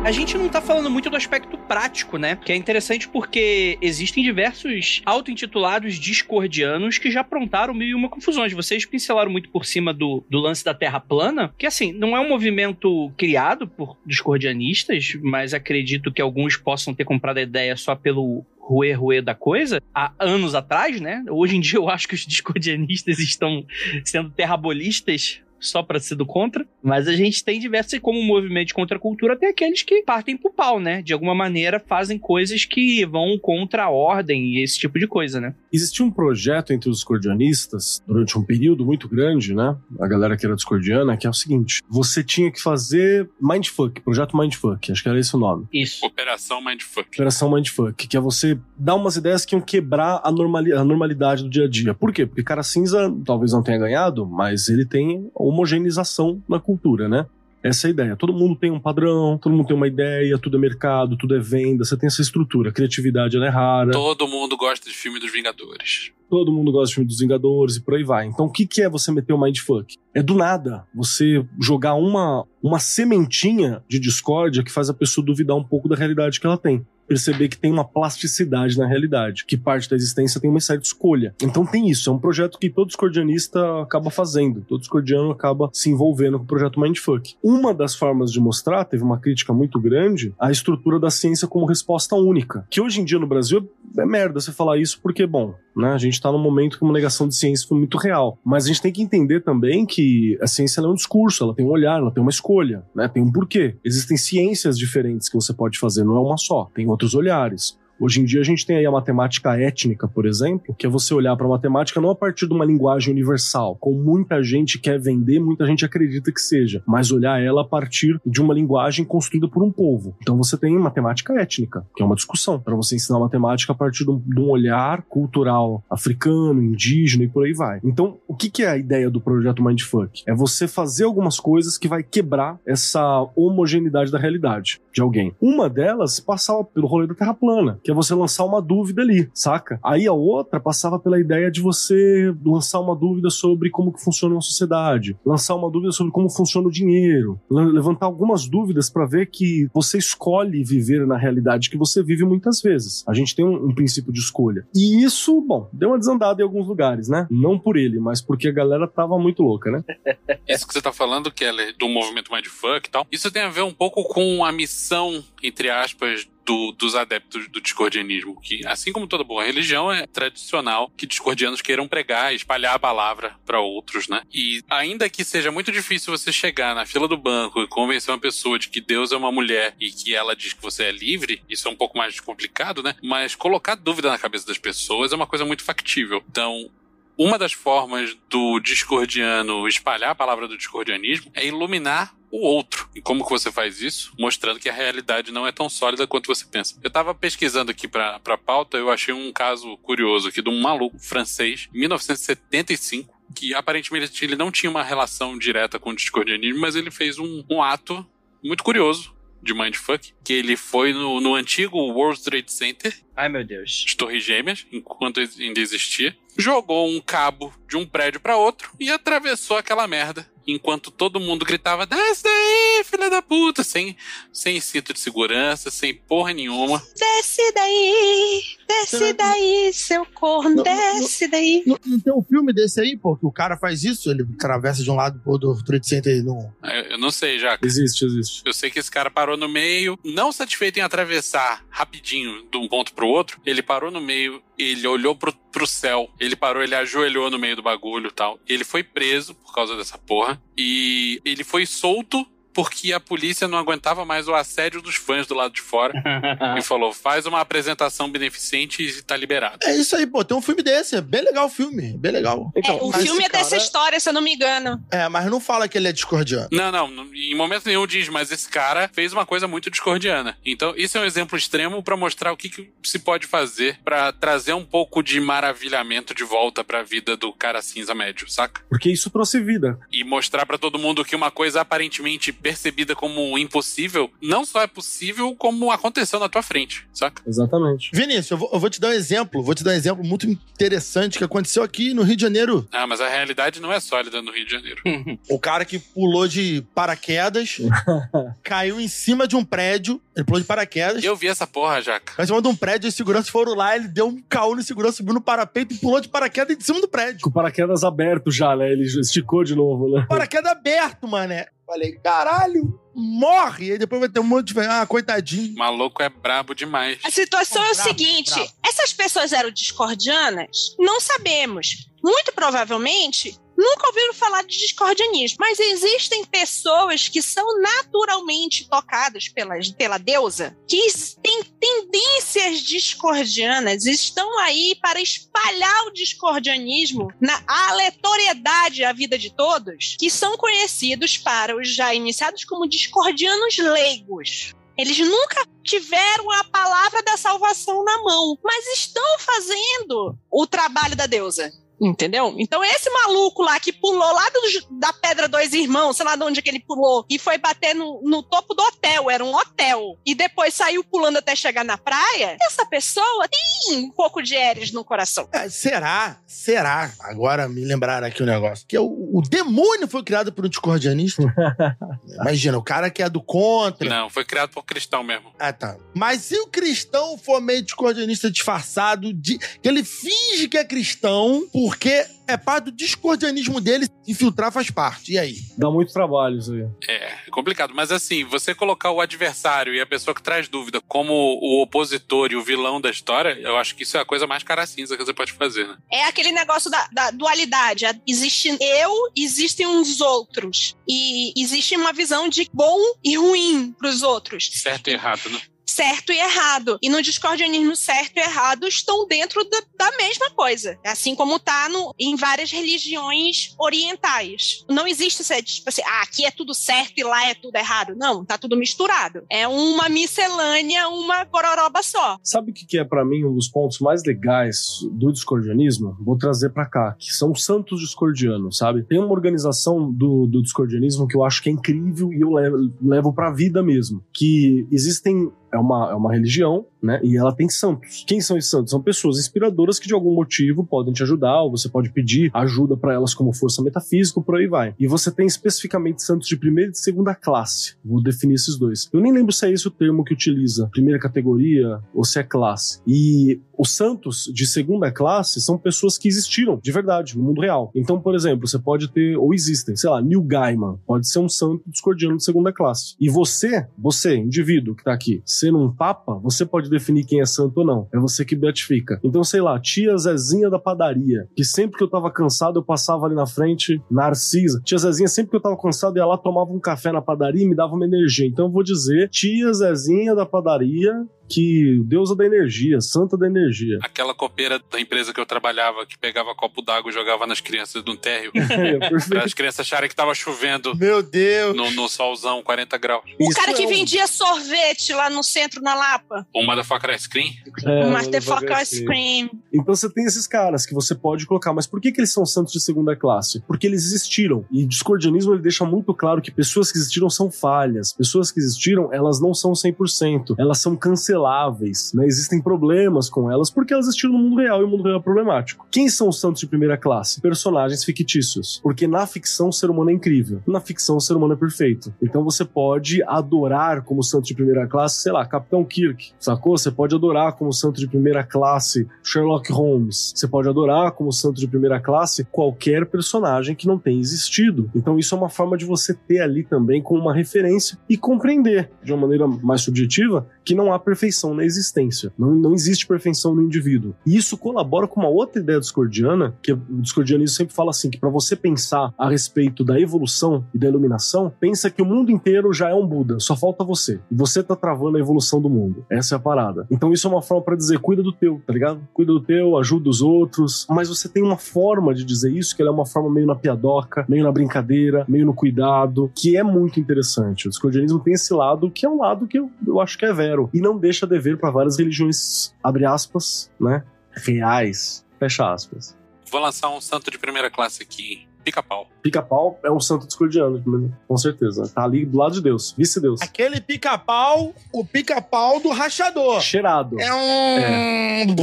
A 0.06 0.12
gente 0.12 0.38
não 0.38 0.48
tá 0.48 0.62
falando 0.62 0.88
muito 0.88 1.10
do 1.10 1.16
aspecto 1.16 1.58
prático, 1.58 2.16
né? 2.16 2.36
Que 2.36 2.52
é 2.52 2.54
interessante 2.54 3.08
porque 3.08 3.76
existem 3.82 4.22
diversos 4.22 5.02
auto-intitulados 5.04 5.96
discordianos 5.96 6.96
que 6.96 7.10
já 7.10 7.22
aprontaram 7.22 7.74
mil 7.74 7.88
e 7.88 7.92
uma 7.94 8.08
confusões. 8.08 8.52
Vocês 8.52 8.86
pincelaram 8.86 9.32
muito 9.32 9.48
por 9.48 9.66
cima 9.66 9.92
do, 9.92 10.24
do 10.30 10.38
lance 10.38 10.64
da 10.64 10.72
Terra 10.72 11.00
plana, 11.00 11.52
que 11.58 11.66
assim, 11.66 11.90
não 11.90 12.16
é 12.16 12.20
um 12.20 12.28
movimento 12.28 13.10
criado 13.16 13.66
por 13.66 13.98
discordianistas, 14.06 15.18
mas 15.20 15.52
acredito 15.52 16.12
que 16.12 16.22
alguns 16.22 16.56
possam 16.56 16.94
ter 16.94 17.04
comprado 17.04 17.38
a 17.38 17.42
ideia 17.42 17.76
só 17.76 17.96
pelo 17.96 18.46
ruê 18.60 18.92
ruê 18.92 19.20
da 19.20 19.34
coisa, 19.34 19.80
há 19.92 20.12
anos 20.20 20.54
atrás, 20.54 21.00
né? 21.00 21.24
Hoje 21.30 21.56
em 21.56 21.60
dia 21.60 21.78
eu 21.78 21.88
acho 21.88 22.06
que 22.06 22.14
os 22.14 22.26
discordianistas 22.26 23.18
estão 23.18 23.64
sendo 24.04 24.30
terrabolistas 24.30 25.40
só 25.66 25.82
para 25.82 26.00
ser 26.00 26.14
do 26.14 26.26
contra, 26.26 26.66
mas 26.82 27.08
a 27.08 27.12
gente 27.14 27.44
tem 27.44 27.58
diversos, 27.58 27.98
como 27.98 28.22
movimento 28.22 28.68
de 28.68 28.74
contracultura, 28.74 29.36
tem 29.36 29.48
aqueles 29.48 29.82
que 29.82 30.02
partem 30.02 30.36
pro 30.36 30.52
pau, 30.52 30.80
né? 30.80 31.02
De 31.02 31.12
alguma 31.12 31.34
maneira 31.34 31.80
fazem 31.80 32.18
coisas 32.18 32.64
que 32.64 33.04
vão 33.04 33.38
contra 33.38 33.84
a 33.84 33.90
ordem 33.90 34.54
e 34.54 34.62
esse 34.62 34.78
tipo 34.78 34.98
de 34.98 35.06
coisa, 35.06 35.40
né? 35.40 35.54
Existia 35.76 36.04
um 36.04 36.10
projeto 36.10 36.72
entre 36.72 36.88
os 36.88 36.96
discordianistas 36.98 38.02
durante 38.06 38.38
um 38.38 38.42
período 38.42 38.84
muito 38.84 39.06
grande, 39.06 39.54
né? 39.54 39.76
A 40.00 40.08
galera 40.08 40.36
que 40.36 40.46
era 40.46 40.56
discordiana, 40.56 41.16
que 41.16 41.26
é 41.26 41.30
o 41.30 41.34
seguinte: 41.34 41.82
você 41.86 42.24
tinha 42.24 42.50
que 42.50 42.60
fazer 42.60 43.28
Mindfuck, 43.40 44.00
projeto 44.00 44.36
Mindfuck, 44.36 44.90
acho 44.90 45.02
que 45.02 45.08
era 45.08 45.18
esse 45.18 45.36
o 45.36 45.38
nome. 45.38 45.66
Isso. 45.70 46.04
Operação 46.04 46.64
Mindfuck. 46.64 47.08
Operação 47.12 47.50
Mindfuck, 47.50 48.08
que 48.08 48.16
é 48.16 48.20
você 48.20 48.58
dar 48.78 48.94
umas 48.94 49.16
ideias 49.16 49.44
que 49.44 49.54
iam 49.54 49.60
quebrar 49.60 50.22
a, 50.24 50.32
normali 50.32 50.72
a 50.72 50.82
normalidade 50.82 51.42
do 51.42 51.50
dia 51.50 51.64
a 51.64 51.68
dia. 51.68 51.92
Por 51.92 52.10
quê? 52.10 52.24
Porque 52.24 52.42
Cara 52.42 52.62
Cinza 52.62 53.14
talvez 53.24 53.52
não 53.52 53.62
tenha 53.62 53.78
ganhado, 53.78 54.26
mas 54.26 54.68
ele 54.68 54.86
tem 54.86 55.30
homogeneização 55.34 56.42
na 56.48 56.58
cultura, 56.58 57.06
né? 57.08 57.26
Essa 57.66 57.86
é 57.86 57.88
a 57.88 57.90
ideia. 57.90 58.16
Todo 58.16 58.32
mundo 58.32 58.54
tem 58.54 58.70
um 58.70 58.80
padrão, 58.80 59.38
todo 59.38 59.52
mundo 59.52 59.66
tem 59.66 59.76
uma 59.76 59.88
ideia, 59.88 60.38
tudo 60.38 60.56
é 60.56 60.60
mercado, 60.60 61.16
tudo 61.16 61.34
é 61.34 61.38
venda, 61.38 61.84
você 61.84 61.96
tem 61.96 62.06
essa 62.06 62.22
estrutura. 62.22 62.70
A 62.70 62.72
criatividade 62.72 63.36
ela 63.36 63.46
é 63.46 63.50
rara. 63.50 63.90
Todo 63.90 64.28
mundo 64.28 64.56
gosta 64.56 64.88
de 64.88 64.94
filme 64.94 65.18
dos 65.18 65.32
Vingadores. 65.32 66.12
Todo 66.28 66.52
mundo 66.52 66.72
gosta 66.72 66.88
de 66.88 66.94
filme 66.94 67.08
dos 67.08 67.18
Vingadores 67.18 67.76
e 67.76 67.80
por 67.80 67.94
aí 67.94 68.04
vai. 68.04 68.26
Então 68.26 68.46
o 68.46 68.50
que, 68.50 68.66
que 68.66 68.82
é 68.82 68.88
você 68.88 69.10
meter 69.12 69.32
o 69.32 69.40
Mindfuck? 69.40 69.96
É 70.14 70.22
do 70.22 70.34
nada 70.34 70.86
você 70.94 71.44
jogar 71.60 71.94
uma, 71.94 72.46
uma 72.62 72.78
sementinha 72.78 73.82
de 73.88 73.98
discórdia 73.98 74.62
que 74.62 74.72
faz 74.72 74.88
a 74.88 74.94
pessoa 74.94 75.24
duvidar 75.24 75.56
um 75.56 75.64
pouco 75.64 75.88
da 75.88 75.96
realidade 75.96 76.40
que 76.40 76.46
ela 76.46 76.58
tem 76.58 76.86
perceber 77.06 77.48
que 77.48 77.58
tem 77.58 77.72
uma 77.72 77.84
plasticidade 77.84 78.78
na 78.78 78.86
realidade, 78.86 79.44
que 79.46 79.56
parte 79.56 79.88
da 79.88 79.96
existência 79.96 80.40
tem 80.40 80.50
uma 80.50 80.60
certa 80.60 80.84
escolha. 80.84 81.34
Então 81.42 81.64
tem 81.64 81.88
isso, 81.88 82.10
é 82.10 82.12
um 82.12 82.18
projeto 82.18 82.58
que 82.58 82.70
todo 82.70 82.88
discordianista 82.88 83.82
acaba 83.82 84.10
fazendo, 84.10 84.60
todo 84.62 84.80
discordiano 84.80 85.30
acaba 85.30 85.70
se 85.72 85.90
envolvendo 85.90 86.38
com 86.38 86.44
o 86.44 86.48
projeto 86.48 86.80
Mindfuck. 86.80 87.36
Uma 87.42 87.72
das 87.72 87.94
formas 87.94 88.32
de 88.32 88.40
mostrar, 88.40 88.84
teve 88.84 89.02
uma 89.02 89.18
crítica 89.18 89.52
muito 89.52 89.80
grande, 89.80 90.34
a 90.38 90.50
estrutura 90.50 90.98
da 90.98 91.10
ciência 91.10 91.48
como 91.48 91.66
resposta 91.66 92.16
única, 92.16 92.66
que 92.70 92.80
hoje 92.80 93.00
em 93.00 93.04
dia 93.04 93.18
no 93.18 93.26
Brasil 93.26 93.68
é 93.98 94.04
merda 94.04 94.40
você 94.40 94.52
falar 94.52 94.78
isso 94.78 95.00
porque, 95.02 95.26
bom, 95.26 95.54
né, 95.76 95.92
a 95.92 95.98
gente 95.98 96.20
tá 96.20 96.32
num 96.32 96.38
momento 96.38 96.78
que 96.78 96.84
uma 96.84 96.92
negação 96.92 97.28
de 97.28 97.36
ciência 97.36 97.68
foi 97.68 97.78
muito 97.78 97.98
real, 97.98 98.38
mas 98.44 98.64
a 98.64 98.68
gente 98.68 98.80
tem 98.80 98.92
que 98.92 99.02
entender 99.02 99.42
também 99.42 99.84
que 99.84 100.38
a 100.40 100.46
ciência 100.46 100.80
é 100.80 100.86
um 100.86 100.94
discurso, 100.94 101.44
ela 101.44 101.54
tem 101.54 101.66
um 101.66 101.70
olhar, 101.70 101.98
ela 101.98 102.10
tem 102.10 102.22
uma 102.22 102.30
escolha, 102.30 102.82
né, 102.94 103.06
tem 103.08 103.22
um 103.22 103.30
porquê. 103.30 103.76
Existem 103.84 104.16
ciências 104.16 104.78
diferentes 104.78 105.28
que 105.28 105.34
você 105.34 105.52
pode 105.52 105.78
fazer, 105.78 106.04
não 106.04 106.16
é 106.16 106.20
uma 106.20 106.38
só, 106.38 106.70
tem 106.74 106.88
outros 106.88 107.14
olhares. 107.14 107.78
Hoje 107.98 108.20
em 108.20 108.24
dia 108.24 108.40
a 108.40 108.44
gente 108.44 108.66
tem 108.66 108.76
aí 108.76 108.84
a 108.84 108.90
matemática 108.90 109.58
étnica, 109.58 110.06
por 110.06 110.26
exemplo, 110.26 110.74
que 110.78 110.86
é 110.86 110.88
você 110.88 111.14
olhar 111.14 111.34
para 111.34 111.46
a 111.46 111.50
matemática 111.50 112.00
não 112.00 112.10
a 112.10 112.14
partir 112.14 112.46
de 112.46 112.52
uma 112.52 112.64
linguagem 112.64 113.12
universal, 113.12 113.76
como 113.80 113.98
muita 114.02 114.42
gente 114.42 114.78
quer 114.78 115.00
vender, 115.00 115.40
muita 115.40 115.66
gente 115.66 115.84
acredita 115.84 116.30
que 116.30 116.40
seja, 116.40 116.82
mas 116.86 117.10
olhar 117.10 117.42
ela 117.42 117.62
a 117.62 117.64
partir 117.64 118.20
de 118.24 118.40
uma 118.40 118.52
linguagem 118.52 119.04
construída 119.04 119.48
por 119.48 119.62
um 119.62 119.72
povo. 119.72 120.14
Então 120.20 120.36
você 120.36 120.58
tem 120.58 120.78
matemática 120.78 121.32
étnica, 121.40 121.86
que 121.96 122.02
é 122.02 122.06
uma 122.06 122.14
discussão, 122.14 122.60
para 122.60 122.74
você 122.74 122.96
ensinar 122.96 123.18
matemática 123.18 123.72
a 123.72 123.76
partir 123.76 124.04
de 124.04 124.10
um, 124.10 124.18
de 124.18 124.40
um, 124.40 124.50
olhar 124.50 125.02
cultural 125.02 125.82
africano, 125.90 126.62
indígena 126.62 127.24
e 127.24 127.28
por 127.28 127.46
aí 127.46 127.54
vai. 127.54 127.80
Então, 127.82 128.18
o 128.28 128.34
que, 128.34 128.50
que 128.50 128.62
é 128.62 128.68
a 128.68 128.76
ideia 128.76 129.10
do 129.10 129.20
projeto 129.20 129.62
Mindfuck? 129.62 130.22
É 130.26 130.34
você 130.34 130.68
fazer 130.68 131.04
algumas 131.04 131.40
coisas 131.40 131.78
que 131.78 131.88
vai 131.88 132.02
quebrar 132.02 132.58
essa 132.66 133.26
homogeneidade 133.34 134.10
da 134.12 134.18
realidade 134.18 134.80
de 134.92 135.00
alguém. 135.00 135.34
Uma 135.40 135.68
delas 135.68 136.20
passava 136.20 136.62
pelo 136.64 136.86
rolê 136.86 137.06
da 137.06 137.14
Terra 137.14 137.34
plana, 137.34 137.78
que 137.86 137.92
é 137.92 137.94
você 137.94 138.16
lançar 138.16 138.44
uma 138.44 138.60
dúvida 138.60 139.00
ali, 139.00 139.30
saca? 139.32 139.78
Aí 139.80 140.08
a 140.08 140.12
outra 140.12 140.58
passava 140.58 140.98
pela 140.98 141.20
ideia 141.20 141.48
de 141.48 141.60
você 141.60 142.34
lançar 142.44 142.80
uma 142.80 142.96
dúvida 142.96 143.30
sobre 143.30 143.70
como 143.70 143.92
que 143.92 144.02
funciona 144.02 144.34
uma 144.34 144.40
sociedade, 144.40 145.16
lançar 145.24 145.54
uma 145.54 145.70
dúvida 145.70 145.92
sobre 145.92 146.12
como 146.12 146.28
funciona 146.28 146.66
o 146.66 146.70
dinheiro, 146.70 147.40
levantar 147.48 148.06
algumas 148.06 148.48
dúvidas 148.48 148.90
para 148.90 149.06
ver 149.06 149.26
que 149.26 149.70
você 149.72 149.98
escolhe 149.98 150.64
viver 150.64 151.06
na 151.06 151.16
realidade 151.16 151.70
que 151.70 151.78
você 151.78 152.02
vive 152.02 152.24
muitas 152.24 152.60
vezes. 152.60 153.04
A 153.06 153.14
gente 153.14 153.36
tem 153.36 153.44
um, 153.44 153.66
um 153.66 153.72
princípio 153.72 154.12
de 154.12 154.18
escolha. 154.18 154.66
E 154.74 155.04
isso, 155.04 155.40
bom, 155.40 155.70
deu 155.72 155.90
uma 155.90 155.98
desandada 155.98 156.42
em 156.42 156.44
alguns 156.44 156.66
lugares, 156.66 157.08
né? 157.08 157.28
Não 157.30 157.56
por 157.56 157.76
ele, 157.76 158.00
mas 158.00 158.20
porque 158.20 158.48
a 158.48 158.52
galera 158.52 158.88
tava 158.88 159.16
muito 159.16 159.44
louca, 159.44 159.70
né? 159.70 159.84
Isso 160.48 160.66
que 160.66 160.72
você 160.72 160.82
tá 160.82 160.92
falando, 160.92 161.30
Keller, 161.30 161.72
do 161.78 161.88
movimento 161.88 162.32
Mindfuck 162.32 162.88
e 162.88 162.90
tal, 162.90 163.06
isso 163.12 163.30
tem 163.30 163.42
a 163.42 163.48
ver 163.48 163.62
um 163.62 163.72
pouco 163.72 164.02
com 164.04 164.44
a 164.44 164.50
missão, 164.50 165.22
entre 165.46 165.70
aspas, 165.70 166.28
do, 166.44 166.72
dos 166.72 166.94
adeptos 166.94 167.48
do 167.48 167.60
discordianismo, 167.60 168.40
que, 168.40 168.64
assim 168.66 168.92
como 168.92 169.06
toda 169.06 169.24
boa 169.24 169.44
religião, 169.44 169.90
é 169.90 170.06
tradicional 170.06 170.90
que 170.96 171.06
discordianos 171.06 171.60
queiram 171.60 171.88
pregar, 171.88 172.34
espalhar 172.34 172.76
a 172.76 172.78
palavra 172.78 173.36
para 173.44 173.60
outros, 173.60 174.06
né? 174.08 174.22
E 174.32 174.62
ainda 174.70 175.10
que 175.10 175.24
seja 175.24 175.50
muito 175.50 175.72
difícil 175.72 176.16
você 176.16 176.32
chegar 176.32 176.74
na 176.74 176.86
fila 176.86 177.08
do 177.08 177.16
banco 177.16 177.60
e 177.60 177.66
convencer 177.66 178.14
uma 178.14 178.20
pessoa 178.20 178.58
de 178.58 178.68
que 178.68 178.80
Deus 178.80 179.10
é 179.10 179.16
uma 179.16 179.32
mulher 179.32 179.74
e 179.80 179.90
que 179.90 180.14
ela 180.14 180.36
diz 180.36 180.52
que 180.52 180.62
você 180.62 180.84
é 180.84 180.92
livre, 180.92 181.42
isso 181.48 181.66
é 181.66 181.70
um 181.70 181.76
pouco 181.76 181.98
mais 181.98 182.20
complicado, 182.20 182.82
né? 182.82 182.94
Mas 183.02 183.34
colocar 183.34 183.74
dúvida 183.74 184.08
na 184.08 184.18
cabeça 184.18 184.46
das 184.46 184.58
pessoas 184.58 185.12
é 185.12 185.16
uma 185.16 185.26
coisa 185.26 185.44
muito 185.44 185.64
factível. 185.64 186.22
Então, 186.30 186.70
uma 187.18 187.38
das 187.38 187.52
formas 187.52 188.16
do 188.28 188.60
discordiano 188.60 189.66
espalhar 189.66 190.10
a 190.10 190.14
palavra 190.14 190.46
do 190.46 190.56
discordianismo 190.56 191.30
é 191.34 191.46
iluminar 191.46 192.14
o 192.30 192.38
outro. 192.46 192.88
E 192.94 193.00
como 193.00 193.24
que 193.24 193.30
você 193.30 193.50
faz 193.50 193.80
isso? 193.80 194.12
Mostrando 194.18 194.60
que 194.60 194.68
a 194.68 194.72
realidade 194.72 195.32
não 195.32 195.46
é 195.46 195.52
tão 195.52 195.68
sólida 195.68 196.06
quanto 196.06 196.26
você 196.26 196.44
pensa. 196.44 196.78
Eu 196.82 196.90
tava 196.90 197.14
pesquisando 197.14 197.70
aqui 197.70 197.86
pra, 197.88 198.18
pra 198.20 198.36
pauta, 198.38 198.76
eu 198.76 198.90
achei 198.90 199.14
um 199.14 199.32
caso 199.32 199.76
curioso 199.78 200.28
aqui 200.28 200.42
de 200.42 200.48
um 200.50 200.60
maluco 200.60 200.98
francês, 200.98 201.68
em 201.74 201.78
1975, 201.80 203.14
que 203.34 203.54
aparentemente 203.54 204.24
ele 204.24 204.36
não 204.36 204.50
tinha 204.50 204.70
uma 204.70 204.82
relação 204.82 205.38
direta 205.38 205.78
com 205.78 205.90
o 205.90 205.96
discordianismo, 205.96 206.60
mas 206.60 206.76
ele 206.76 206.90
fez 206.90 207.18
um, 207.18 207.44
um 207.50 207.62
ato 207.62 208.06
muito 208.42 208.62
curioso 208.62 209.14
de 209.42 209.54
mindfuck, 209.54 210.12
que 210.24 210.32
ele 210.32 210.56
foi 210.56 210.92
no, 210.92 211.20
no 211.20 211.34
antigo 211.34 211.78
World 211.78 212.22
Trade 212.22 212.50
Center, 212.50 212.92
Ai, 213.16 213.28
meu 213.28 213.44
Deus. 213.44 213.84
de 213.86 213.96
Torres 213.96 214.24
Gêmeas, 214.24 214.66
enquanto 214.72 215.20
ainda 215.20 215.60
existia, 215.60 216.16
jogou 216.36 216.88
um 216.88 217.00
cabo 217.00 217.54
de 217.68 217.76
um 217.76 217.86
prédio 217.86 218.20
pra 218.20 218.36
outro 218.36 218.72
e 218.80 218.90
atravessou 218.90 219.56
aquela 219.56 219.86
merda. 219.86 220.28
Enquanto 220.46 220.90
todo 220.90 221.18
mundo 221.18 221.44
gritava, 221.44 221.84
desce 221.84 222.22
daí, 222.22 222.84
filha 222.84 223.10
da 223.10 223.20
puta, 223.20 223.64
sem, 223.64 223.96
sem 224.32 224.60
cinto 224.60 224.92
de 224.92 225.00
segurança, 225.00 225.70
sem 225.70 225.92
porra 225.92 226.32
nenhuma. 226.32 226.80
Desce 226.96 227.52
daí, 227.52 228.42
desce 228.66 229.12
daí, 229.12 229.70
seu 229.72 230.06
corno, 230.06 230.62
desce 230.62 231.28
daí. 231.28 231.62
Não, 231.66 231.78
não 231.84 232.00
tem 232.00 232.12
um 232.12 232.22
filme 232.22 232.52
desse 232.52 232.80
aí, 232.80 232.96
pô, 232.96 233.16
que 233.16 233.26
o 233.26 233.32
cara 233.32 233.56
faz 233.56 233.84
isso, 233.84 234.10
ele 234.10 234.26
atravessa 234.34 234.82
de 234.82 234.90
um 234.90 234.94
lado 234.94 235.20
pro 235.20 235.32
outro 235.32 235.54
do 235.54 235.64
Trade 235.64 235.86
Center 235.86 236.16
e 236.16 236.22
não. 236.22 236.52
Eu, 236.62 236.82
eu 236.90 236.98
não 236.98 237.10
sei, 237.10 237.38
já. 237.38 237.58
Existe, 237.62 238.04
existe. 238.04 238.42
Eu 238.44 238.52
sei 238.52 238.70
que 238.70 238.78
esse 238.78 238.90
cara 238.90 239.10
parou 239.10 239.36
no 239.36 239.48
meio, 239.48 239.98
não 240.04 240.32
satisfeito 240.32 240.78
em 240.78 240.82
atravessar 240.82 241.64
rapidinho 241.70 242.46
de 242.50 242.58
um 242.58 242.68
ponto 242.68 242.92
pro 242.92 243.08
outro, 243.08 243.40
ele 243.44 243.62
parou 243.62 243.90
no 243.90 244.00
meio, 244.00 244.42
ele 244.58 244.86
olhou 244.86 245.14
pro, 245.14 245.32
pro 245.32 245.66
céu, 245.66 246.08
ele 246.18 246.36
parou, 246.36 246.62
ele 246.62 246.74
ajoelhou 246.74 247.30
no 247.30 247.38
meio 247.38 247.56
do 247.56 247.62
bagulho 247.62 248.08
e 248.08 248.12
tal. 248.12 248.38
Ele 248.48 248.64
foi 248.64 248.82
preso 248.82 249.34
por 249.34 249.54
causa 249.54 249.76
dessa 249.76 249.98
porra 249.98 250.40
e 250.56 251.20
ele 251.24 251.44
foi 251.44 251.66
solto 251.66 252.26
porque 252.56 252.90
a 252.94 252.98
polícia 252.98 253.46
não 253.46 253.58
aguentava 253.58 254.06
mais 254.06 254.26
o 254.26 254.34
assédio 254.34 254.80
dos 254.80 254.94
fãs 254.94 255.26
do 255.26 255.34
lado 255.34 255.52
de 255.52 255.60
fora 255.60 255.92
e 256.58 256.62
falou: 256.62 256.90
faz 256.90 257.26
uma 257.26 257.38
apresentação 257.42 258.10
beneficente 258.10 258.82
e 258.82 259.02
tá 259.02 259.14
liberado. 259.14 259.58
É 259.62 259.76
isso 259.76 259.94
aí, 259.94 260.06
pô, 260.06 260.24
tem 260.24 260.34
um 260.34 260.40
filme 260.40 260.62
desse, 260.62 260.96
é 260.96 261.02
bem 261.02 261.20
legal 261.20 261.46
o 261.46 261.50
filme, 261.50 261.92
bem 261.98 262.12
legal. 262.12 262.50
É, 262.56 262.72
o 262.72 262.90
mas 262.90 263.02
filme 263.02 263.22
é 263.24 263.28
cara- 263.28 263.44
dessa 263.44 263.58
história, 263.58 264.00
se 264.00 264.08
eu 264.08 264.12
não 264.14 264.22
me 264.22 264.32
engano. 264.34 264.82
É, 264.90 265.06
mas 265.06 265.26
não 265.26 265.38
fala 265.38 265.68
que 265.68 265.76
ele 265.76 265.86
é 265.88 265.92
discordiano. 265.92 266.48
Não, 266.50 266.72
não, 266.72 267.14
em 267.14 267.34
momento 267.34 267.66
nenhum 267.66 267.86
diz, 267.86 268.08
mas 268.08 268.32
esse 268.32 268.48
cara 268.48 268.88
fez 268.90 269.12
uma 269.12 269.26
coisa 269.26 269.46
muito 269.46 269.70
discordiana. 269.70 270.38
Então, 270.42 270.72
isso 270.78 270.96
é 270.96 271.02
um 271.02 271.04
exemplo 271.04 271.36
extremo 271.36 271.82
pra 271.82 271.94
mostrar 271.94 272.32
o 272.32 272.36
que, 272.38 272.48
que 272.48 272.72
se 272.82 272.98
pode 272.98 273.26
fazer 273.26 273.78
pra 273.84 274.12
trazer 274.12 274.54
um 274.54 274.64
pouco 274.64 275.02
de 275.02 275.20
maravilhamento 275.20 276.14
de 276.14 276.24
volta 276.24 276.64
pra 276.64 276.82
vida 276.82 277.18
do 277.18 277.34
cara 277.34 277.60
cinza 277.60 277.94
médio, 277.94 278.30
saca? 278.30 278.62
Porque 278.70 278.90
isso 278.90 279.10
trouxe 279.10 279.40
vida. 279.40 279.78
E 279.92 280.02
mostrar 280.04 280.46
pra 280.46 280.56
todo 280.56 280.78
mundo 280.78 281.04
que 281.04 281.14
uma 281.14 281.30
coisa 281.30 281.60
aparentemente 281.60 282.32
percebida 282.46 282.94
como 282.94 283.36
impossível 283.36 284.08
não 284.22 284.44
só 284.44 284.62
é 284.62 284.68
possível, 284.68 285.34
como 285.34 285.72
aconteceu 285.72 286.20
na 286.20 286.28
tua 286.28 286.42
frente, 286.42 286.86
saca? 286.92 287.20
Exatamente. 287.26 287.90
Vinícius, 287.92 288.30
eu 288.30 288.38
vou, 288.38 288.50
eu 288.52 288.60
vou 288.60 288.70
te 288.70 288.80
dar 288.80 288.90
um 288.90 288.92
exemplo, 288.92 289.42
vou 289.42 289.52
te 289.52 289.64
dar 289.64 289.72
um 289.72 289.74
exemplo 289.74 290.04
muito 290.04 290.28
interessante 290.28 291.18
que 291.18 291.24
aconteceu 291.24 291.64
aqui 291.64 291.92
no 291.92 292.04
Rio 292.04 292.14
de 292.14 292.22
Janeiro. 292.22 292.68
Ah, 292.70 292.86
mas 292.86 293.00
a 293.00 293.08
realidade 293.08 293.60
não 293.60 293.72
é 293.72 293.80
sólida 293.80 294.22
no 294.22 294.30
Rio 294.30 294.46
de 294.46 294.52
Janeiro. 294.52 294.80
O 295.28 295.40
cara 295.40 295.64
que 295.64 295.78
pulou 295.78 296.28
de 296.28 296.64
paraquedas, 296.74 297.58
caiu 298.44 298.80
em 298.80 298.86
cima 298.86 299.26
de 299.26 299.34
um 299.34 299.44
prédio, 299.44 300.00
ele 300.14 300.24
pulou 300.24 300.40
de 300.40 300.46
paraquedas. 300.46 301.02
Eu 301.02 301.16
vi 301.16 301.26
essa 301.26 301.46
porra, 301.46 301.80
Jaca. 301.80 302.14
Caiu 302.14 302.24
em 302.24 302.26
cima 302.28 302.42
de 302.42 302.48
um 302.48 302.54
prédio, 302.54 302.88
os 302.88 302.94
seguranças 302.94 303.28
foram 303.28 303.54
lá, 303.54 303.74
ele 303.74 303.88
deu 303.88 304.06
um 304.06 304.22
caô 304.28 304.54
no 304.54 304.62
segurança, 304.62 304.98
subiu 304.98 305.14
no 305.14 305.20
parapeito 305.20 305.74
e 305.74 305.78
pulou 305.78 306.00
de 306.00 306.08
paraquedas 306.08 306.56
em 306.56 306.60
cima 306.60 306.80
do 306.80 306.86
prédio. 306.86 307.22
Com 307.22 307.30
paraquedas 307.30 307.82
aberto 307.82 308.30
já, 308.30 308.54
né? 308.54 308.70
Ele 308.70 308.84
esticou 308.84 309.42
de 309.42 309.56
novo, 309.56 309.88
né? 309.90 310.06
Paraquedas 310.08 310.52
aberto, 310.52 311.08
mané. 311.08 311.48
Falei, 311.66 311.98
caralho, 311.98 312.78
morre. 312.94 313.66
E 313.66 313.72
aí 313.72 313.78
depois 313.78 314.00
vai 314.00 314.08
ter 314.08 314.20
um 314.20 314.24
monte 314.24 314.54
de. 314.54 314.60
Ah, 314.60 314.86
coitadinho. 314.86 315.54
O 315.54 315.58
maluco 315.58 316.02
é 316.02 316.08
brabo 316.08 316.54
demais. 316.54 316.98
A 317.04 317.10
situação 317.10 317.62
é 317.62 317.72
o 317.72 317.74
Bravo, 317.74 317.88
seguinte: 317.88 318.34
bravo. 318.34 318.52
essas 318.64 318.92
pessoas 318.92 319.32
eram 319.32 319.50
discordianas? 319.50 320.76
Não 320.78 321.00
sabemos. 321.00 321.88
Muito 322.02 322.32
provavelmente 322.32 323.36
nunca 323.56 323.88
ouviram 323.88 324.14
falar 324.14 324.42
de 324.44 324.58
discordianismo, 324.58 325.38
mas 325.40 325.58
existem 325.58 326.24
pessoas 326.24 327.08
que 327.08 327.22
são 327.22 327.60
naturalmente 327.60 328.68
tocadas 328.68 329.28
pela, 329.28 329.54
pela 329.76 329.98
deusa, 329.98 330.56
que 330.68 330.86
têm 331.22 331.42
tendências 331.58 332.60
discordianas, 332.60 333.86
estão 333.86 334.38
aí 334.40 334.76
para 334.80 335.00
espalhar 335.00 335.86
o 335.86 335.92
discordianismo 335.92 337.08
na 337.20 337.42
aleatoriedade 337.46 338.84
à 338.84 338.92
vida 338.92 339.18
de 339.18 339.34
todos, 339.34 339.96
que 339.98 340.10
são 340.10 340.36
conhecidos 340.36 341.16
para 341.16 341.56
os 341.56 341.74
já 341.74 341.94
iniciados 341.94 342.44
como 342.44 342.68
discordianos 342.68 343.56
leigos. 343.58 344.54
Eles 344.76 344.98
nunca 344.98 345.42
tiveram 345.64 346.30
a 346.32 346.44
palavra 346.44 347.02
da 347.02 347.16
salvação 347.16 347.82
na 347.82 348.02
mão, 348.02 348.38
mas 348.44 348.66
estão 348.78 349.18
fazendo 349.18 350.18
o 350.30 350.46
trabalho 350.46 350.94
da 350.94 351.06
deusa. 351.06 351.50
Entendeu? 351.80 352.34
Então, 352.38 352.64
esse 352.64 352.88
maluco 352.90 353.42
lá 353.42 353.58
que 353.60 353.72
pulou 353.72 354.12
lá 354.12 354.28
do- 354.30 354.78
da 354.78 354.92
Pedra 354.92 355.28
Dois 355.28 355.52
Irmãos, 355.52 355.96
sei 355.96 356.06
lá 356.06 356.16
de 356.16 356.22
onde 356.22 356.38
é 356.38 356.42
que 356.42 356.48
ele 356.48 356.60
pulou, 356.60 357.04
e 357.10 357.18
foi 357.18 357.36
bater 357.38 357.74
no, 357.74 358.00
no 358.02 358.22
topo 358.22 358.54
do 358.54 358.62
hotel, 358.62 359.10
era 359.10 359.24
um 359.24 359.34
hotel, 359.34 359.98
e 360.04 360.14
depois 360.14 360.54
saiu 360.54 360.82
pulando 360.82 361.18
até 361.18 361.36
chegar 361.36 361.64
na 361.64 361.76
praia, 361.76 362.36
essa 362.42 362.64
pessoa 362.66 363.28
tem 363.28 363.76
um 363.78 363.90
pouco 363.90 364.22
de 364.22 364.34
Eres 364.34 364.72
no 364.72 364.84
coração. 364.84 365.28
É, 365.32 365.48
será? 365.48 366.18
Será? 366.26 366.90
Agora 367.00 367.48
me 367.48 367.64
lembraram 367.64 368.06
aqui 368.06 368.22
o 368.22 368.26
negócio. 368.26 368.64
Que 368.66 368.76
é 368.76 368.80
o, 368.80 368.84
o 368.86 369.22
demônio 369.28 369.86
foi 369.88 370.02
criado 370.02 370.32
por 370.32 370.46
um 370.46 370.48
discordianista. 370.48 371.22
Imagina, 372.20 372.56
o 372.58 372.62
cara 372.62 372.90
que 372.90 373.02
é 373.02 373.08
do 373.08 373.22
contra. 373.22 373.88
Não, 373.88 374.08
foi 374.08 374.24
criado 374.24 374.50
por 374.50 374.64
cristão 374.64 375.02
mesmo. 375.02 375.32
Ah, 375.38 375.52
tá. 375.52 375.76
Mas 375.94 376.22
se 376.22 376.38
o 376.38 376.46
cristão 376.46 377.18
for 377.18 377.40
meio 377.40 377.62
discordianista 377.62 378.30
disfarçado, 378.30 379.12
de, 379.12 379.38
que 379.38 379.68
ele 379.68 379.84
finge 379.84 380.48
que 380.48 380.56
é 380.58 380.64
cristão, 380.64 381.46
porque 381.66 382.06
é 382.28 382.36
parte 382.36 382.66
do 382.66 382.70
discordianismo 382.70 383.60
dele, 383.60 383.88
infiltrar 384.06 384.52
faz 384.52 384.70
parte. 384.70 385.14
E 385.14 385.18
aí? 385.18 385.34
Dá 385.58 385.68
muito 385.68 385.92
trabalho 385.92 386.38
isso 386.38 386.52
aí. 386.52 386.64
É, 386.88 387.06
é 387.26 387.30
complicado. 387.32 387.74
Mas 387.74 387.90
assim, 387.90 388.22
você 388.22 388.54
colocar 388.54 388.92
o 388.92 389.00
adversário 389.00 389.74
e 389.74 389.80
a 389.80 389.86
pessoa 389.86 390.14
que 390.14 390.22
traz 390.22 390.46
dúvida 390.46 390.80
como 390.86 391.12
o 391.12 391.60
opositor 391.60 392.30
e 392.30 392.36
o 392.36 392.42
vilão 392.42 392.80
da 392.80 392.88
história, 392.88 393.36
eu 393.40 393.56
acho 393.56 393.74
que 393.74 393.82
isso 393.82 393.96
é 393.96 394.00
a 394.00 394.04
coisa 394.04 394.28
mais 394.28 394.44
cara 394.44 394.64
cinza 394.64 394.96
que 394.96 395.04
você 395.04 395.12
pode 395.12 395.32
fazer, 395.32 395.66
né? 395.66 395.76
É 395.90 396.04
aquele 396.04 396.30
negócio 396.30 396.70
da, 396.70 396.86
da 396.92 397.10
dualidade. 397.10 397.84
Existe 398.06 398.56
eu, 398.60 398.92
existem 399.16 399.66
uns 399.66 400.00
outros. 400.00 400.76
E 400.88 401.32
existe 401.36 401.76
uma 401.76 401.92
visão 401.92 402.28
de 402.28 402.48
bom 402.54 402.78
e 403.04 403.16
ruim 403.16 403.74
pros 403.76 404.04
outros. 404.04 404.50
Certo 404.52 404.86
e 404.86 404.92
errado, 404.92 405.28
né? 405.30 405.40
Certo 405.76 406.10
e 406.10 406.18
errado. 406.18 406.78
E 406.82 406.88
no 406.88 407.02
discordianismo, 407.02 407.76
certo 407.76 408.16
e 408.16 408.20
errado 408.20 408.66
estão 408.66 409.06
dentro 409.06 409.44
da, 409.44 409.60
da 409.78 409.96
mesma 409.98 410.30
coisa. 410.30 410.78
Assim 410.84 411.14
como 411.14 411.38
tá 411.38 411.68
no, 411.68 411.94
em 411.98 412.16
várias 412.16 412.50
religiões 412.50 413.54
orientais. 413.58 414.64
Não 414.70 414.86
existe 414.86 415.20
essa, 415.20 415.42
tipo 415.42 415.68
assim, 415.68 415.82
ah, 415.84 416.02
aqui 416.02 416.24
é 416.24 416.30
tudo 416.30 416.54
certo 416.54 416.94
e 416.96 417.04
lá 417.04 417.28
é 417.28 417.34
tudo 417.34 417.56
errado. 417.56 417.94
Não, 417.94 418.24
tá 418.24 418.38
tudo 418.38 418.56
misturado. 418.56 419.24
É 419.30 419.46
uma 419.46 419.88
miscelânea, 419.90 420.88
uma 420.88 421.24
gororoba 421.24 421.82
só. 421.82 422.18
Sabe 422.22 422.52
o 422.52 422.54
que 422.54 422.78
é 422.78 422.84
pra 422.84 423.04
mim 423.04 423.24
um 423.24 423.34
dos 423.34 423.48
pontos 423.48 423.78
mais 423.78 424.02
legais 424.04 424.78
do 424.92 425.12
discordianismo? 425.12 425.96
Vou 426.00 426.16
trazer 426.16 426.50
pra 426.50 426.64
cá, 426.64 426.96
que 426.98 427.12
são 427.12 427.32
os 427.32 427.44
santos 427.44 427.80
discordianos, 427.80 428.56
sabe? 428.56 428.82
Tem 428.82 428.98
uma 428.98 429.12
organização 429.12 429.92
do, 429.92 430.26
do 430.26 430.42
discordianismo 430.42 431.06
que 431.06 431.16
eu 431.16 431.22
acho 431.22 431.42
que 431.42 431.50
é 431.50 431.52
incrível 431.52 432.12
e 432.14 432.20
eu 432.20 432.30
levo, 432.30 432.72
levo 432.80 433.12
pra 433.12 433.30
vida 433.30 433.62
mesmo. 433.62 434.02
Que 434.12 434.66
existem. 434.72 435.30
É 435.52 435.58
uma, 435.58 435.90
é 435.90 435.94
uma 435.94 436.12
religião, 436.12 436.66
né? 436.82 437.00
E 437.02 437.16
ela 437.16 437.34
tem 437.34 437.48
santos. 437.48 438.04
Quem 438.06 438.20
são 438.20 438.36
esses 438.36 438.50
santos? 438.50 438.70
São 438.70 438.80
pessoas 438.80 439.18
inspiradoras 439.18 439.78
que 439.78 439.86
de 439.86 439.94
algum 439.94 440.14
motivo 440.14 440.64
podem 440.64 440.92
te 440.92 441.02
ajudar, 441.02 441.42
ou 441.42 441.50
você 441.50 441.68
pode 441.68 441.90
pedir 441.90 442.30
ajuda 442.34 442.76
pra 442.76 442.94
elas 442.94 443.14
como 443.14 443.32
força 443.32 443.62
metafísica, 443.62 444.20
por 444.20 444.36
aí 444.36 444.46
vai. 444.46 444.74
E 444.78 444.86
você 444.86 445.10
tem 445.10 445.26
especificamente 445.26 446.02
santos 446.02 446.28
de 446.28 446.36
primeira 446.36 446.70
e 446.70 446.72
de 446.72 446.78
segunda 446.78 447.14
classe. 447.14 447.76
Vou 447.84 448.02
definir 448.02 448.34
esses 448.34 448.56
dois. 448.56 448.88
Eu 448.92 449.00
nem 449.00 449.12
lembro 449.12 449.32
se 449.32 449.46
é 449.46 449.52
esse 449.52 449.66
o 449.66 449.70
termo 449.70 450.04
que 450.04 450.14
utiliza, 450.14 450.68
primeira 450.72 450.98
categoria 450.98 451.80
ou 451.94 452.04
se 452.04 452.18
é 452.18 452.22
classe. 452.22 452.80
E 452.86 453.40
os 453.58 453.70
santos 453.70 454.30
de 454.32 454.46
segunda 454.46 454.90
classe 454.90 455.40
são 455.40 455.58
pessoas 455.58 455.96
que 455.96 456.08
existiram 456.08 456.58
de 456.62 456.72
verdade 456.72 457.16
no 457.16 457.24
mundo 457.24 457.40
real. 457.40 457.70
Então, 457.74 458.00
por 458.00 458.14
exemplo, 458.14 458.46
você 458.46 458.58
pode 458.58 458.88
ter, 458.88 459.16
ou 459.16 459.32
existem, 459.32 459.76
sei 459.76 459.90
lá, 459.90 460.00
Neil 460.02 460.22
Gaiman, 460.22 460.78
pode 460.86 461.08
ser 461.08 461.18
um 461.18 461.28
santo 461.28 461.62
discordiano 461.66 462.16
de 462.16 462.24
segunda 462.24 462.52
classe. 462.52 462.94
E 463.00 463.08
você, 463.08 463.66
você, 463.78 464.16
indivíduo 464.16 464.74
que 464.74 464.84
tá 464.84 464.92
aqui, 464.92 465.22
sendo 465.24 465.58
um 465.58 465.72
papa, 465.72 466.14
você 466.14 466.44
pode 466.44 466.68
definir 466.78 467.04
quem 467.04 467.20
é 467.20 467.26
santo 467.26 467.58
ou 467.58 467.66
não. 467.66 467.88
É 467.92 467.98
você 467.98 468.24
que 468.24 468.36
beatifica. 468.36 469.00
Então, 469.02 469.22
sei 469.24 469.40
lá, 469.40 469.58
tia 469.60 469.96
Zezinha 469.96 470.50
da 470.50 470.58
padaria, 470.58 471.26
que 471.34 471.44
sempre 471.44 471.76
que 471.76 471.84
eu 471.84 471.90
tava 471.90 472.10
cansado, 472.10 472.58
eu 472.58 472.64
passava 472.64 473.06
ali 473.06 473.14
na 473.14 473.26
frente, 473.26 473.80
Narcisa. 473.90 474.60
Tia 474.64 474.78
Zezinha, 474.78 475.08
sempre 475.08 475.30
que 475.30 475.36
eu 475.36 475.42
tava 475.42 475.56
cansado, 475.56 475.96
ia 475.96 476.06
lá, 476.06 476.16
tomava 476.16 476.52
um 476.52 476.60
café 476.60 476.92
na 476.92 477.02
padaria 477.02 477.44
e 477.44 477.48
me 477.48 477.54
dava 477.54 477.74
uma 477.74 477.84
energia. 477.84 478.26
Então, 478.26 478.46
eu 478.46 478.52
vou 478.52 478.62
dizer, 478.62 479.08
tia 479.08 479.52
Zezinha 479.52 480.14
da 480.14 480.26
padaria 480.26 481.06
que 481.28 481.80
deusa 481.84 482.14
da 482.14 482.24
energia, 482.24 482.80
santa 482.80 483.16
da 483.16 483.26
energia. 483.26 483.78
Aquela 483.82 484.14
copeira 484.14 484.60
da 484.70 484.80
empresa 484.80 485.12
que 485.12 485.20
eu 485.20 485.26
trabalhava 485.26 485.84
que 485.86 485.98
pegava 485.98 486.34
copo 486.34 486.62
d'água 486.62 486.90
e 486.90 486.94
jogava 486.94 487.26
nas 487.26 487.40
crianças 487.40 487.82
de 487.84 487.90
um 487.90 487.96
térreo. 487.96 488.32
É, 488.56 489.18
as 489.18 489.34
crianças 489.34 489.60
acharem 489.60 489.88
que 489.88 489.94
tava 489.94 490.14
chovendo 490.14 490.74
Meu 490.76 491.02
Deus. 491.02 491.54
no, 491.54 491.70
no 491.72 491.88
solzão, 491.88 492.42
40 492.42 492.78
graus. 492.78 493.02
O 493.20 493.28
Isso 493.28 493.38
cara 493.38 493.52
que 493.52 493.62
é 493.62 493.66
um- 493.66 493.68
vendia 493.68 494.06
sorvete 494.06 494.92
lá 494.92 495.10
no 495.10 495.22
centro, 495.22 495.60
na 495.60 495.74
Lapa. 495.74 496.26
O 496.34 496.42
Motherfucker 496.42 496.94
Ice 496.94 497.08
Cream. 497.08 497.30
É, 497.64 497.84
o 497.84 497.88
um 497.88 497.90
Motherfucker 497.92 498.60
Ice. 498.62 498.84
Cream. 498.84 499.30
Então 499.52 499.74
você 499.74 499.90
tem 499.90 500.04
esses 500.04 500.26
caras 500.26 500.64
que 500.64 500.74
você 500.74 500.94
pode 500.94 501.26
colocar, 501.26 501.52
mas 501.52 501.66
por 501.66 501.80
que, 501.80 501.92
que 501.92 502.00
eles 502.00 502.12
são 502.12 502.24
santos 502.24 502.52
de 502.52 502.60
segunda 502.60 502.96
classe? 502.96 503.40
Porque 503.46 503.66
eles 503.66 503.84
existiram. 503.84 504.44
E 504.50 504.64
o 504.64 504.68
discordianismo 504.68 505.34
ele 505.34 505.42
deixa 505.42 505.64
muito 505.64 505.92
claro 505.94 506.22
que 506.22 506.30
pessoas 506.30 506.72
que 506.72 506.78
existiram 506.78 507.10
são 507.10 507.30
falhas. 507.30 507.92
Pessoas 507.92 508.30
que 508.32 508.40
existiram, 508.40 508.92
elas 508.92 509.20
não 509.20 509.34
são 509.34 509.52
100%. 509.52 510.34
Elas 510.38 510.58
são 510.58 510.76
canceláveis, 511.16 511.92
né? 511.94 512.06
Existem 512.06 512.40
problemas 512.40 513.08
com 513.08 513.30
elas 513.30 513.50
porque 513.50 513.72
elas 513.72 513.86
existiram 513.86 514.12
no 514.12 514.18
mundo 514.18 514.36
real 514.36 514.60
e 514.60 514.64
o 514.64 514.68
mundo 514.68 514.84
real 514.84 514.98
é 514.98 515.02
problemático. 515.02 515.66
Quem 515.70 515.88
são 515.88 516.08
os 516.08 516.20
santos 516.20 516.40
de 516.40 516.46
primeira 516.46 516.76
classe? 516.76 517.20
Personagens 517.20 517.82
fictícios. 517.84 518.60
Porque 518.62 518.86
na 518.86 519.06
ficção 519.06 519.48
o 519.48 519.52
ser 519.52 519.70
humano 519.70 519.90
é 519.90 519.92
incrível. 519.94 520.40
Na 520.46 520.60
ficção 520.60 520.96
o 520.96 521.00
ser 521.00 521.14
humano 521.14 521.32
é 521.32 521.36
perfeito. 521.36 521.92
Então 522.02 522.22
você 522.22 522.44
pode 522.44 523.02
adorar 523.04 523.82
como 523.82 524.02
santo 524.02 524.26
de 524.26 524.34
primeira 524.34 524.66
classe, 524.66 525.02
sei 525.02 525.12
lá, 525.12 525.24
Capitão 525.24 525.64
Kirk, 525.64 526.12
sacou? 526.18 526.56
Você 526.56 526.70
pode 526.70 526.94
adorar 526.94 527.32
como 527.32 527.52
santo 527.52 527.80
de 527.80 527.88
primeira 527.88 528.22
classe 528.22 528.86
Sherlock 529.02 529.50
Holmes. 529.52 530.12
Você 530.14 530.28
pode 530.28 530.48
adorar 530.48 530.92
como 530.92 531.12
santo 531.12 531.40
de 531.40 531.48
primeira 531.48 531.80
classe 531.80 532.24
qualquer 532.24 532.86
personagem 532.86 533.54
que 533.54 533.66
não 533.66 533.78
tenha 533.78 534.00
existido. 534.00 534.70
Então 534.74 534.98
isso 534.98 535.14
é 535.14 535.18
uma 535.18 535.28
forma 535.28 535.56
de 535.56 535.64
você 535.64 535.94
ter 535.94 536.20
ali 536.20 536.44
também 536.44 536.82
como 536.82 537.00
uma 537.00 537.14
referência 537.14 537.78
e 537.88 537.96
compreender 537.96 538.70
de 538.82 538.92
uma 538.92 539.02
maneira 539.02 539.26
mais 539.26 539.62
subjetiva 539.62 540.26
que 540.44 540.54
não 540.54 540.72
há 540.72 540.78
perfeição 540.78 541.05
na 541.34 541.44
existência. 541.44 542.12
Não, 542.18 542.34
não 542.34 542.54
existe 542.54 542.86
perfeição 542.86 543.34
no 543.34 543.42
indivíduo. 543.42 543.94
E 544.04 544.16
isso 544.16 544.36
colabora 544.36 544.86
com 544.86 545.00
uma 545.00 545.08
outra 545.08 545.40
ideia 545.40 545.60
discordiana, 545.60 546.34
que 546.42 546.52
o 546.52 546.60
discordianismo 546.80 547.36
sempre 547.36 547.54
fala 547.54 547.70
assim, 547.70 547.90
que 547.90 547.98
para 547.98 548.08
você 548.08 548.34
pensar 548.34 548.92
a 548.98 549.08
respeito 549.08 549.64
da 549.64 549.80
evolução 549.80 550.44
e 550.54 550.58
da 550.58 550.68
iluminação, 550.68 551.32
pensa 551.40 551.70
que 551.70 551.82
o 551.82 551.86
mundo 551.86 552.10
inteiro 552.10 552.52
já 552.52 552.70
é 552.70 552.74
um 552.74 552.86
Buda, 552.86 553.18
só 553.18 553.36
falta 553.36 553.64
você. 553.64 554.00
E 554.10 554.14
você 554.14 554.42
tá 554.42 554.54
travando 554.54 554.96
a 554.96 555.00
evolução 555.00 555.40
do 555.40 555.50
mundo. 555.50 555.84
Essa 555.90 556.14
é 556.14 556.16
a 556.16 556.20
parada. 556.20 556.66
Então 556.70 556.92
isso 556.92 557.06
é 557.06 557.10
uma 557.10 557.22
forma 557.22 557.42
para 557.42 557.56
dizer, 557.56 557.78
cuida 557.78 558.02
do 558.02 558.12
teu, 558.12 558.40
tá 558.46 558.52
ligado? 558.52 558.80
Cuida 558.94 559.12
do 559.12 559.20
teu, 559.20 559.56
ajuda 559.56 559.90
os 559.90 560.00
outros. 560.00 560.66
Mas 560.70 560.88
você 560.88 561.08
tem 561.08 561.22
uma 561.22 561.36
forma 561.36 561.92
de 561.94 562.04
dizer 562.04 562.32
isso, 562.32 562.54
que 562.54 562.62
ela 562.62 562.70
é 562.70 562.74
uma 562.74 562.86
forma 562.86 563.10
meio 563.10 563.26
na 563.26 563.34
piadoca, 563.34 564.04
meio 564.08 564.24
na 564.24 564.32
brincadeira, 564.32 565.04
meio 565.08 565.26
no 565.26 565.34
cuidado, 565.34 566.10
que 566.14 566.36
é 566.36 566.42
muito 566.42 566.78
interessante. 566.78 567.46
O 567.46 567.50
discordianismo 567.50 567.98
tem 568.00 568.14
esse 568.14 568.32
lado, 568.32 568.70
que 568.70 568.86
é 568.86 568.88
um 568.88 568.98
lado 568.98 569.26
que 569.26 569.38
eu, 569.38 569.50
eu 569.66 569.80
acho 569.80 569.98
que 569.98 570.04
é 570.04 570.12
vero. 570.12 570.48
E 570.54 570.60
não 570.60 570.78
deixa 570.78 570.95
dever 571.04 571.36
para 571.36 571.50
várias 571.50 571.76
religiões, 571.76 572.54
abre 572.62 572.86
aspas, 572.86 573.50
né? 573.60 573.84
Reais. 574.12 575.04
Fecha 575.18 575.52
aspas. 575.52 575.96
Vou 576.30 576.40
lançar 576.40 576.70
um 576.70 576.80
santo 576.80 577.10
de 577.10 577.18
primeira 577.18 577.50
classe 577.50 577.82
aqui. 577.82 578.26
Pica-pau. 578.46 578.86
Pica-pau 579.02 579.58
é 579.64 579.70
um 579.72 579.80
santo 579.80 580.06
discordiano, 580.06 580.62
com 581.08 581.16
certeza. 581.16 581.68
Tá 581.74 581.82
ali 581.82 582.06
do 582.06 582.16
lado 582.16 582.34
de 582.34 582.40
Deus, 582.40 582.72
vice-deus. 582.78 583.20
Aquele 583.20 583.60
pica-pau, 583.60 584.54
o 584.72 584.84
pica-pau 584.84 585.58
do 585.58 585.70
rachador. 585.70 586.40
Cheirado. 586.40 586.96
É 587.00 587.12
um. 587.12 588.36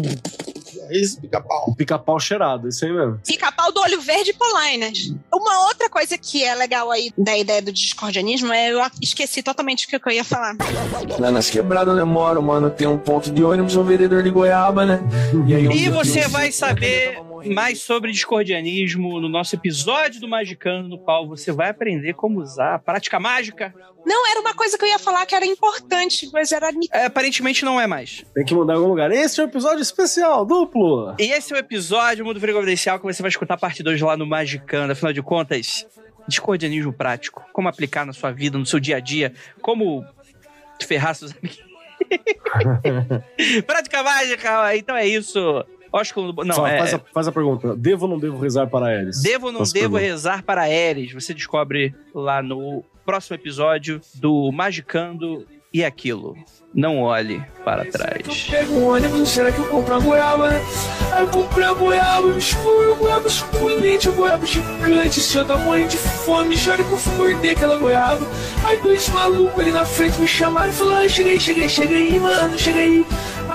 É 0.89 0.97
isso, 0.99 1.21
pica-pau. 1.21 1.69
O 1.69 1.73
pica-pau 1.73 2.19
cheirado, 2.19 2.67
isso 2.67 2.83
aí 2.83 2.91
mesmo. 2.91 3.17
Pica-pau 3.25 3.71
do 3.71 3.79
olho 3.79 4.01
verde 4.01 4.31
e 4.31 4.33
Polainas. 4.33 5.15
Uma 5.33 5.67
outra 5.67 5.89
coisa 5.89 6.17
que 6.17 6.43
é 6.43 6.53
legal 6.53 6.91
aí 6.91 7.13
da 7.17 7.37
ideia 7.37 7.61
do 7.61 7.71
discordianismo 7.71 8.51
é 8.51 8.73
eu 8.73 8.81
esqueci 9.01 9.41
totalmente 9.41 9.85
o 9.85 9.87
que 9.87 10.09
eu 10.09 10.11
ia 10.11 10.25
falar. 10.25 10.57
Lá 11.17 11.31
nas 11.31 11.49
quebradas 11.49 11.93
onde 11.93 12.01
eu 12.01 12.07
moro, 12.07 12.43
mano, 12.43 12.69
tem 12.69 12.87
um 12.87 12.97
ponto 12.97 13.31
de 13.31 13.41
ônibus, 13.41 13.77
um 13.77 13.83
vendedor 13.85 14.21
de 14.21 14.29
goiaba, 14.29 14.85
né? 14.85 14.99
E, 15.47 15.55
aí, 15.55 15.65
E 15.65 15.89
você 15.89 16.27
vai 16.27 16.51
saber 16.51 17.17
mais 17.45 17.81
sobre 17.81 18.11
discordianismo 18.11 19.19
no 19.19 19.29
nosso 19.29 19.55
episódio 19.55 20.19
do 20.19 20.27
Magicano, 20.27 20.87
no 20.87 20.97
qual 20.97 21.27
você 21.27 21.51
vai 21.51 21.69
aprender 21.69 22.13
como 22.13 22.39
usar 22.39 22.75
a 22.75 22.79
prática 22.79 23.19
mágica. 23.19 23.73
Não, 24.05 24.29
era 24.29 24.39
uma 24.39 24.53
coisa 24.53 24.77
que 24.77 24.83
eu 24.83 24.89
ia 24.89 24.99
falar 24.99 25.25
que 25.25 25.33
era 25.33 25.45
importante, 25.45 26.29
mas 26.31 26.51
era. 26.51 26.69
É, 26.91 27.05
aparentemente 27.05 27.63
não 27.63 27.79
é 27.79 27.87
mais. 27.87 28.23
Tem 28.33 28.43
que 28.43 28.53
mandar 28.53 28.73
em 28.73 28.77
algum 28.77 28.89
lugar. 28.89 29.11
Esse 29.11 29.39
é 29.39 29.43
um 29.43 29.47
episódio 29.47 29.81
especial, 29.81 30.45
duplo. 30.45 31.15
E 31.17 31.31
esse 31.31 31.53
é 31.53 31.55
o 31.55 31.59
episódio 31.59 32.25
Mundo 32.25 32.39
Frequencial 32.39 32.99
que 32.99 33.05
você 33.05 33.21
vai 33.21 33.29
escutar 33.29 33.53
a 33.53 33.57
parte 33.57 33.81
2 33.81 34.01
lá 34.01 34.17
no 34.17 34.25
Magicando. 34.25 34.91
Afinal 34.91 35.13
de 35.13 35.21
contas, 35.21 35.87
discordianismo 36.27 36.91
prático. 36.91 37.45
Como 37.53 37.67
aplicar 37.67 38.05
na 38.05 38.13
sua 38.13 38.31
vida, 38.31 38.57
no 38.57 38.65
seu 38.65 38.79
dia 38.79 38.97
a 38.97 38.99
dia. 38.99 39.33
Como 39.61 40.05
ferrar 40.85 41.15
seus 41.15 41.31
amigos. 41.31 41.63
Prática 43.65 44.03
mágica. 44.03 44.75
Então 44.75 44.95
é 44.95 45.07
isso. 45.07 45.65
Ósculo. 45.93 46.33
Não, 46.43 46.55
Fala, 46.55 46.71
é. 46.71 46.77
faz, 46.79 46.93
a, 46.95 46.99
faz 47.13 47.27
a 47.27 47.31
pergunta. 47.31 47.75
Devo 47.75 48.05
ou 48.05 48.11
não 48.11 48.19
devo 48.19 48.39
rezar 48.39 48.67
para 48.67 48.87
Ares? 48.87 49.21
Devo 49.21 49.45
ou 49.47 49.51
não 49.51 49.61
a 49.61 49.63
devo 49.63 49.73
pergunta. 49.73 50.01
rezar 50.01 50.43
para 50.43 50.63
Ares? 50.63 51.13
Você 51.13 51.35
descobre 51.35 51.93
lá 52.15 52.41
no 52.41 52.83
próximo 53.05 53.35
episódio 53.35 54.01
do 54.15 54.51
Magicando 54.51 55.45
e 55.71 55.83
aquilo. 55.83 56.35
Não 56.73 57.01
olhe 57.01 57.43
para 57.63 57.85
trás. 57.85 58.47
Pego 58.49 58.73
um 58.73 58.87
ônibus, 58.87 59.29
será 59.29 59.51
que 59.51 59.59
eu 59.59 59.65
compro 59.65 59.93
uma 59.93 60.03
goiaba, 60.03 60.49
né? 60.49 60.61
Aí 61.11 61.23
eu 61.23 61.27
comprei 61.27 61.65
a 61.65 61.73
goiaba, 61.73 62.27
me 62.27 62.37
escuro, 62.39 62.95
goiaba 62.95 63.29
suculente, 63.29 64.09
goiaba 64.09 64.45
gigante, 64.45 65.19
seu 65.19 65.45
tamanho 65.45 65.87
de 65.87 65.97
fome, 65.97 66.55
chora 66.57 66.83
que 66.83 66.91
eu 66.91 66.97
fui 66.97 67.33
morder 67.33 67.51
aquela 67.51 67.77
goiaba. 67.77 68.25
Aí 68.65 68.77
dois 68.81 69.07
malucos 69.09 69.59
ali 69.59 69.71
na 69.71 69.85
frente 69.85 70.19
me 70.19 70.27
chamaram 70.27 70.69
e 70.71 70.73
falaram, 70.73 71.05
ah, 71.05 71.09
cheguei, 71.09 71.39
cheguei, 71.39 71.69
cheguei 71.69 72.19
mano, 72.19 72.57
cheguei 72.57 73.05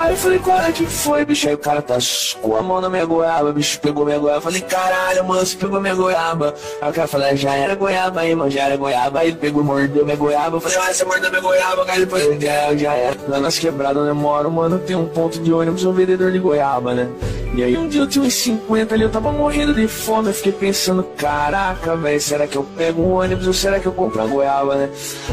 aí. 0.01 0.11
Eu 0.11 0.17
falei, 0.17 0.39
qual 0.39 0.59
é 0.61 0.71
que 0.71 0.85
foi, 0.85 1.25
bicho? 1.25 1.47
Aí 1.47 1.53
o 1.55 1.57
cara 1.57 1.81
tá 1.81 1.97
com 2.41 2.55
a 2.55 2.61
mão 2.61 2.81
na 2.81 2.89
minha 2.89 3.05
goiaba, 3.05 3.51
bicho, 3.51 3.79
pegou 3.79 4.05
minha 4.05 4.17
goiaba. 4.17 4.41
Falei, 4.41 4.61
caralho, 4.61 5.23
mano, 5.25 5.45
você 5.45 5.55
pegou 5.55 5.79
minha 5.79 5.95
goiaba. 5.95 6.53
Aí 6.81 6.89
o 6.89 6.93
cara 6.93 7.07
falou, 7.07 7.27
"Ah, 7.27 7.35
já 7.35 7.53
era 7.53 7.75
goiaba 7.75 8.21
aí, 8.21 8.35
mano, 8.35 8.49
já 8.49 8.63
era 8.63 8.77
goiaba. 8.77 9.19
Aí 9.19 9.29
ele 9.29 9.37
pegou, 9.37 9.63
mordeu 9.63 10.05
minha 10.05 10.17
goiaba. 10.17 10.57
Eu 10.57 10.61
falei, 10.61 10.77
ah, 10.77 10.93
você 10.93 11.05
mordeu 11.05 11.29
minha 11.29 11.41
goiaba, 11.41 11.85
cara. 11.85 11.97
Ele 11.99 12.07
falou, 12.09 12.39
já, 12.39 12.75
já 12.75 12.93
era. 12.93 13.17
Lá 13.27 13.39
nas 13.39 13.59
quebradas 13.59 13.97
onde 13.97 14.09
eu 14.09 14.15
moro, 14.15 14.49
mano, 14.51 14.79
tem 14.79 14.95
um 14.95 15.07
ponto 15.07 15.39
de 15.39 15.51
ônibus, 15.53 15.83
um 15.85 15.93
vendedor 15.93 16.31
de 16.31 16.39
goiaba, 16.39 16.93
né? 16.93 17.09
E 17.55 17.63
aí 17.63 17.75
um 17.75 17.87
dia 17.87 18.01
eu 18.01 18.07
tinha 18.07 18.23
uns 18.23 18.35
50 18.35 18.93
ali, 18.93 19.03
eu 19.03 19.09
tava 19.09 19.31
morrendo 19.31 19.73
de 19.73 19.87
fome, 19.87 20.29
eu 20.29 20.33
fiquei 20.33 20.51
pensando, 20.51 21.03
caraca, 21.17 21.95
velho, 21.95 22.21
será 22.21 22.47
que 22.47 22.55
eu 22.55 22.63
pego 22.77 23.01
um 23.01 23.13
ônibus 23.13 23.47
ou 23.47 23.53
será 23.53 23.79
que 23.79 23.87
eu 23.87 23.91
compro 23.91 24.21
uma 24.21 24.27
goiaba, 24.27 24.75
né? 24.75 24.89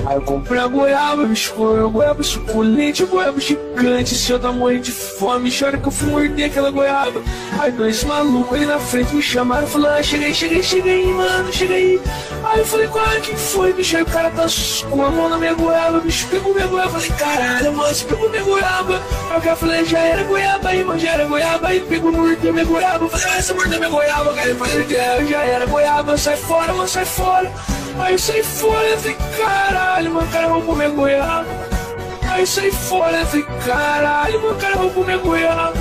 Aí 0.07 0.17
eu 0.17 0.23
comprei 0.23 0.59
a 0.59 0.67
goiaba, 0.67 1.25
bicho, 1.25 1.55
a 1.85 1.87
goiaba 1.87 2.23
suculente, 2.23 3.03
a 3.03 3.07
goiaba 3.07 3.39
gigante, 3.39 4.15
se 4.15 4.33
eu 4.33 4.39
tava 4.39 4.56
morrendo 4.57 4.83
de 4.83 4.93
fome, 4.93 5.51
chora 5.51 5.79
que 5.79 5.87
eu 5.87 5.93
fui 5.93 6.09
morder 6.09 6.47
aquela 6.47 6.71
goiaba. 6.71 7.23
Aí 7.59 7.71
dois 7.73 8.03
malucos 8.05 8.57
ali 8.57 8.67
na 8.67 8.79
frente 8.79 9.15
me 9.15 9.23
chamaram 9.23 9.67
falaram, 9.67 9.99
ah, 9.99 10.03
cheguei, 10.03 10.35
cheguei, 10.35 10.63
cheguei 10.63 11.07
mano, 11.07 11.53
cheguei 11.53 11.77
aí. 11.77 12.59
Eu 12.59 12.65
falei, 12.65 12.89
qual 12.89 13.05
é 13.11 13.21
que 13.21 13.37
foi, 13.37 13.73
bicho? 13.73 13.97
Aí 13.97 14.03
o 14.03 14.07
cara 14.07 14.31
tá 14.31 14.47
com 14.89 15.05
a 15.05 15.11
mão 15.11 15.29
na 15.29 15.39
minha 15.39 15.55
goiaba, 15.55 16.01
bicho, 16.01 16.27
pegou 16.29 16.55
minha 16.55 16.67
goiaba, 16.67 16.91
falei, 16.91 17.11
caralho, 17.11 17.73
mano, 17.73 17.95
você 17.95 18.05
pegou 18.05 18.31
minha 18.31 18.43
goiaba. 18.43 19.03
Aí 19.31 19.39
o 19.39 19.43
cara 19.43 19.57
falou, 19.57 19.85
já 19.85 19.99
era 19.99 20.23
goiaba 20.23 20.69
aí, 20.69 20.85
mano, 20.85 20.99
já 20.99 21.13
era 21.13 21.25
goiaba, 21.25 21.69
aí 21.69 21.81
pegou, 21.81 22.13
mordeu 22.13 22.53
minha 22.53 22.65
goiaba, 22.65 23.09
falei, 23.09 23.27
ah, 23.27 23.43
você 23.43 23.53
mordeu 23.53 23.79
minha 23.79 23.91
goiaba, 23.91 24.35
cara, 24.35 24.49
eu 24.49 24.57
falei, 24.57 24.87
já, 24.89 25.25
já 25.25 25.43
era 25.43 25.67
goiaba, 25.67 26.17
sai 26.17 26.37
fora, 26.37 26.73
mano, 26.73 26.89
sai 26.89 27.05
fora. 27.05 27.53
Aí 27.99 28.13
eu 28.13 28.19
saí 28.19 28.43
fora, 28.43 28.87
eu 28.87 28.99
falei, 28.99 29.17
caralho, 29.39 30.11
mano, 30.13 30.27
o 30.27 30.31
cara 30.31 30.47
roubou 30.49 30.77
minha 30.77 30.91
goiaba. 30.91 31.76
Aí 32.37 32.47
saí 32.47 32.71
fora, 32.71 33.25
falei, 33.25 33.47
caralho, 33.65 34.51
o 34.51 34.61
cara 34.61 34.77
roubou 34.77 35.03
minha 35.07 35.17
goiaba. 35.17 35.73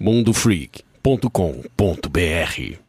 mundofreak.com.br 0.00 2.80